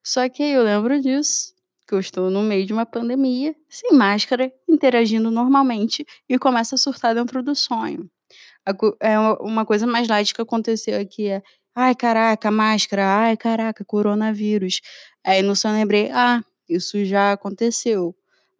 Só 0.04 0.28
que 0.30 0.44
eu 0.44 0.64
lembro 0.64 1.00
disso, 1.02 1.54
que 1.88 1.94
eu 1.94 2.00
estou 2.00 2.30
no 2.30 2.42
meio 2.44 2.66
de 2.66 2.74
uma 2.74 2.86
pandemia, 2.86 3.56
sem 3.70 3.94
máscara, 3.94 4.52
interagindo 4.68 5.30
normalmente 5.32 6.06
e 6.28 6.38
começa 6.40 6.76
a 6.76 6.78
surtar 6.78 7.14
dentro 7.16 7.44
do 7.44 7.56
sonho. 7.56 8.10
É 9.02 9.20
uma 9.42 9.66
coisa 9.66 9.88
mais 9.88 10.08
light 10.08 10.34
que 10.34 10.42
aconteceu 10.42 11.00
aqui 11.02 11.28
é, 11.30 11.42
ai 11.76 11.96
caraca, 11.96 12.52
máscara, 12.52 13.06
ai 13.06 13.38
caraca, 13.38 13.86
coronavírus. 13.86 14.82
Aí 15.26 15.42
no 15.42 15.56
sonho 15.56 15.76
lembrei, 15.76 16.12
ah, 16.12 16.44
isso 16.70 17.04
já 17.06 17.34
aconteceu. 17.34 18.16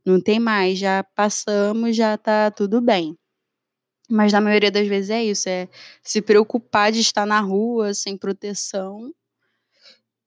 Não 0.06 0.22
tem 0.22 0.40
mais, 0.40 0.80
já 0.80 1.04
passamos, 1.16 1.96
já 1.96 2.18
tá 2.18 2.52
tudo 2.52 2.82
bem. 2.82 3.18
Mas 4.10 4.34
na 4.34 4.42
maioria 4.42 4.72
das 4.72 4.88
vezes 4.88 5.10
é 5.12 5.24
isso, 5.24 5.48
é 5.50 5.68
se 6.04 6.22
preocupar 6.22 6.92
de 6.92 7.00
estar 7.00 7.26
na 7.26 7.40
rua 7.40 7.94
sem 7.94 8.18
proteção, 8.18 9.14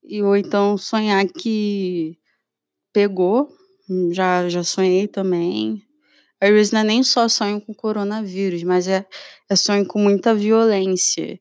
e 0.04 0.22
ou 0.22 0.36
então 0.36 0.76
sonhar 0.76 1.24
que 1.26 2.18
pegou, 2.92 3.50
já, 4.12 4.48
já 4.48 4.64
sonhei 4.64 5.08
também. 5.08 5.82
Às 6.40 6.50
vezes 6.50 6.72
não 6.72 6.80
é 6.80 6.84
nem 6.84 7.02
só 7.04 7.28
sonho 7.28 7.60
com 7.60 7.74
coronavírus, 7.74 8.62
mas 8.64 8.88
é, 8.88 9.06
é 9.50 9.56
sonho 9.56 9.86
com 9.86 10.00
muita 10.00 10.34
violência. 10.34 11.40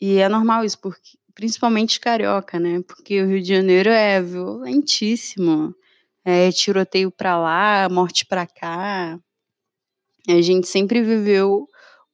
E 0.00 0.18
é 0.18 0.28
normal 0.28 0.64
isso, 0.64 0.78
porque, 0.80 1.18
principalmente 1.34 2.00
carioca, 2.00 2.60
né? 2.60 2.82
Porque 2.86 3.22
o 3.22 3.28
Rio 3.28 3.42
de 3.42 3.48
Janeiro 3.48 3.90
é 3.90 4.20
violentíssimo. 4.22 5.74
É 6.24 6.52
tiroteio 6.52 7.10
pra 7.12 7.38
lá, 7.38 7.88
morte 7.90 8.26
pra 8.26 8.46
cá. 8.46 9.18
A 10.28 10.40
gente 10.40 10.68
sempre 10.68 11.02
viveu 11.02 11.66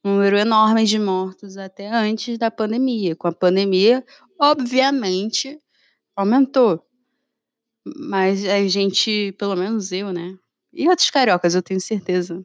um 0.05 0.13
número 0.15 0.39
enorme 0.39 0.85
de 0.85 0.99
mortos 0.99 1.57
até 1.59 1.89
antes 1.89 2.39
da 2.39 2.51
pandemia. 2.51 3.15
Com 3.17 3.29
a 3.29 3.33
pandemia, 3.33 4.05
obviamente, 4.41 5.59
aumentou. 6.17 6.83
Mas 7.87 8.45
a 8.45 8.67
gente, 8.69 9.33
pelo 9.33 9.57
menos 9.57 9.93
eu, 9.93 10.13
né? 10.13 10.37
E 10.73 10.89
outros 10.89 11.11
cariocas, 11.11 11.55
eu 11.55 11.63
tenho 11.63 11.81
certeza. 11.81 12.43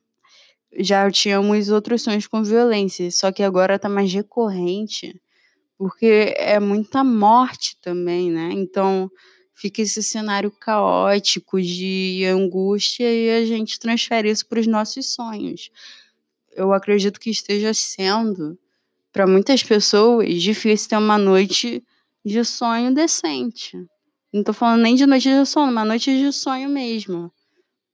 Já 0.80 1.09
tínhamos 1.11 1.70
outros 1.70 2.03
sonhos 2.03 2.28
com 2.28 2.43
violência, 2.43 3.09
só 3.11 3.32
que 3.32 3.43
agora 3.43 3.80
tá 3.80 3.89
mais 3.89 4.14
recorrente, 4.14 5.20
porque 5.78 6.36
é 6.38 6.59
muita 6.59 7.03
morte 7.03 7.78
também, 7.82 8.32
né? 8.32 8.51
Então, 8.53 9.11
fica 9.54 9.82
esse 9.82 10.01
cenário 10.01 10.51
caótico 10.51 11.62
de 11.62 12.26
angústia 12.26 13.12
e 13.12 13.30
a 13.30 13.45
gente 13.45 13.80
transfere 13.80 14.30
isso 14.30 14.45
para 14.47 14.60
os 14.60 14.68
nossos 14.68 15.14
sonhos. 15.14 15.70
Eu 16.51 16.74
acredito 16.74 17.20
que 17.20 17.30
esteja 17.30 17.74
sendo, 17.74 18.58
para 19.12 19.28
muitas 19.28 19.64
pessoas, 19.64 20.41
difícil 20.41 20.89
ter 20.89 20.97
uma 20.97 21.18
noite 21.18 21.84
de 22.26 22.43
sonho 22.43 22.93
decente. 22.93 23.78
Não 24.32 24.41
estou 24.41 24.54
falando 24.54 24.82
nem 24.82 24.95
de 24.95 25.06
noite 25.06 25.30
de 25.30 25.45
sono, 25.45 25.72
uma 25.72 25.86
noite 25.86 26.16
de 26.18 26.32
sonho 26.32 26.70
mesmo. 26.70 27.32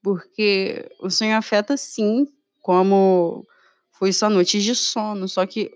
Porque 0.02 0.88
o 1.00 1.10
sonho 1.10 1.36
afeta 1.36 1.76
sim, 1.76 2.26
como 2.60 3.46
foi 3.92 4.12
sua 4.12 4.30
noite 4.30 4.60
de 4.60 4.74
sono, 4.74 5.28
só 5.28 5.44
que 5.44 5.70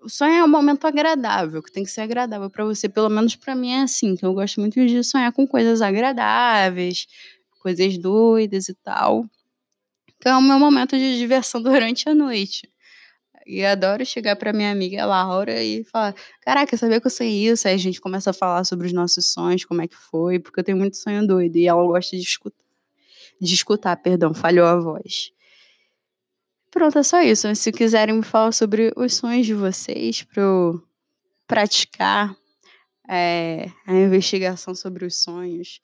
o 0.00 0.08
sonho 0.08 0.34
é 0.34 0.44
um 0.44 0.48
momento 0.48 0.86
agradável, 0.86 1.62
que 1.62 1.72
tem 1.72 1.84
que 1.84 1.90
ser 1.90 2.02
agradável 2.02 2.48
para 2.50 2.64
você. 2.64 2.88
Pelo 2.88 3.08
menos 3.08 3.36
para 3.36 3.54
mim 3.54 3.72
é 3.72 3.82
assim, 3.82 4.16
que 4.16 4.24
eu 4.24 4.32
gosto 4.32 4.60
muito 4.60 4.74
de 4.86 5.02
sonhar 5.02 5.32
com 5.32 5.46
coisas 5.46 5.82
agradáveis, 5.82 7.06
coisas 7.60 7.98
doidas 7.98 8.68
e 8.68 8.74
tal. 8.74 9.24
Então 10.16 10.36
é 10.36 10.38
o 10.38 10.42
meu 10.42 10.58
momento 10.58 10.96
de 10.96 11.18
diversão 11.18 11.62
durante 11.62 12.08
a 12.08 12.14
noite. 12.14 12.68
E 13.46 13.64
adoro 13.64 14.04
chegar 14.04 14.36
para 14.36 14.52
minha 14.52 14.70
amiga 14.70 15.06
Laura 15.06 15.62
e 15.62 15.82
falar: 15.84 16.14
Caraca, 16.42 16.76
sabia 16.76 17.00
que 17.00 17.06
eu 17.06 17.10
sonhei 17.10 17.48
isso? 17.48 17.66
Aí 17.66 17.74
a 17.74 17.78
gente 17.78 18.00
começa 18.00 18.30
a 18.30 18.32
falar 18.34 18.64
sobre 18.64 18.86
os 18.86 18.92
nossos 18.92 19.32
sonhos, 19.32 19.64
como 19.64 19.80
é 19.82 19.88
que 19.88 19.96
foi, 19.96 20.38
porque 20.38 20.60
eu 20.60 20.64
tenho 20.64 20.76
muito 20.78 20.96
sonho 20.98 21.26
doido. 21.26 21.56
E 21.56 21.66
ela 21.66 21.82
gosta 21.86 22.16
de 22.16 22.22
escutar. 22.22 22.64
De 23.40 23.54
escutar, 23.54 23.96
perdão, 23.96 24.34
falhou 24.34 24.66
a 24.66 24.76
voz. 24.78 25.32
Pronto, 26.70 26.98
é 26.98 27.02
só 27.02 27.22
isso. 27.22 27.54
Se 27.54 27.72
quiserem 27.72 28.16
me 28.16 28.22
falar 28.22 28.52
sobre 28.52 28.92
os 28.96 29.14
sonhos 29.14 29.46
de 29.46 29.54
vocês 29.54 30.22
para 30.22 30.42
eu 30.42 30.82
praticar 31.46 32.36
é, 33.08 33.70
a 33.86 33.94
investigação 33.94 34.74
sobre 34.74 35.06
os 35.06 35.16
sonhos, 35.22 35.80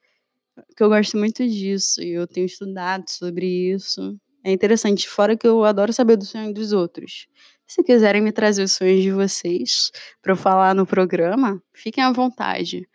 que 0.76 0.82
eu 0.82 0.88
gosto 0.88 1.16
muito 1.16 1.46
disso 1.48 2.02
e 2.02 2.10
eu 2.10 2.26
tenho 2.26 2.46
estudado 2.46 3.04
sobre 3.08 3.46
isso. 3.74 4.18
É 4.44 4.52
interessante, 4.52 5.08
fora 5.08 5.36
que 5.36 5.46
eu 5.46 5.64
adoro 5.64 5.92
saber 5.92 6.16
do 6.16 6.24
sonho 6.24 6.52
dos 6.52 6.72
outros. 6.72 7.26
Se 7.66 7.82
quiserem 7.82 8.20
me 8.20 8.30
trazer 8.30 8.62
os 8.62 8.72
sonhos 8.72 9.02
de 9.02 9.10
vocês 9.10 9.90
para 10.20 10.32
eu 10.32 10.36
falar 10.36 10.74
no 10.74 10.86
programa, 10.86 11.62
fiquem 11.72 12.04
à 12.04 12.12
vontade. 12.12 12.86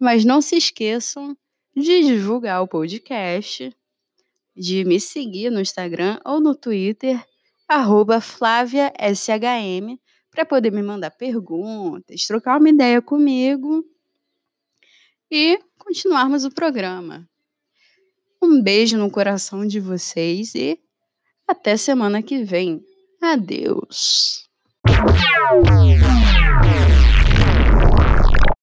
Mas 0.00 0.24
não 0.24 0.40
se 0.40 0.56
esqueçam 0.56 1.36
de 1.76 2.02
divulgar 2.02 2.62
o 2.62 2.68
podcast 2.68 3.70
de 4.56 4.84
me 4.84 4.98
seguir 4.98 5.50
no 5.50 5.60
Instagram 5.60 6.18
ou 6.24 6.40
no 6.40 6.54
Twitter, 6.54 7.22
arroba 7.68 8.20
FláviaSHM, 8.20 9.98
para 10.30 10.46
poder 10.46 10.70
me 10.70 10.82
mandar 10.82 11.10
perguntas, 11.10 12.26
trocar 12.26 12.58
uma 12.58 12.68
ideia 12.68 13.02
comigo 13.02 13.84
e 15.30 15.58
continuarmos 15.78 16.44
o 16.44 16.50
programa. 16.50 17.28
Um 18.42 18.62
beijo 18.62 18.96
no 18.96 19.10
coração 19.10 19.66
de 19.66 19.80
vocês 19.80 20.54
e 20.54 20.78
até 21.46 21.76
semana 21.76 22.22
que 22.22 22.42
vem. 22.44 22.84
Adeus. 23.20 24.46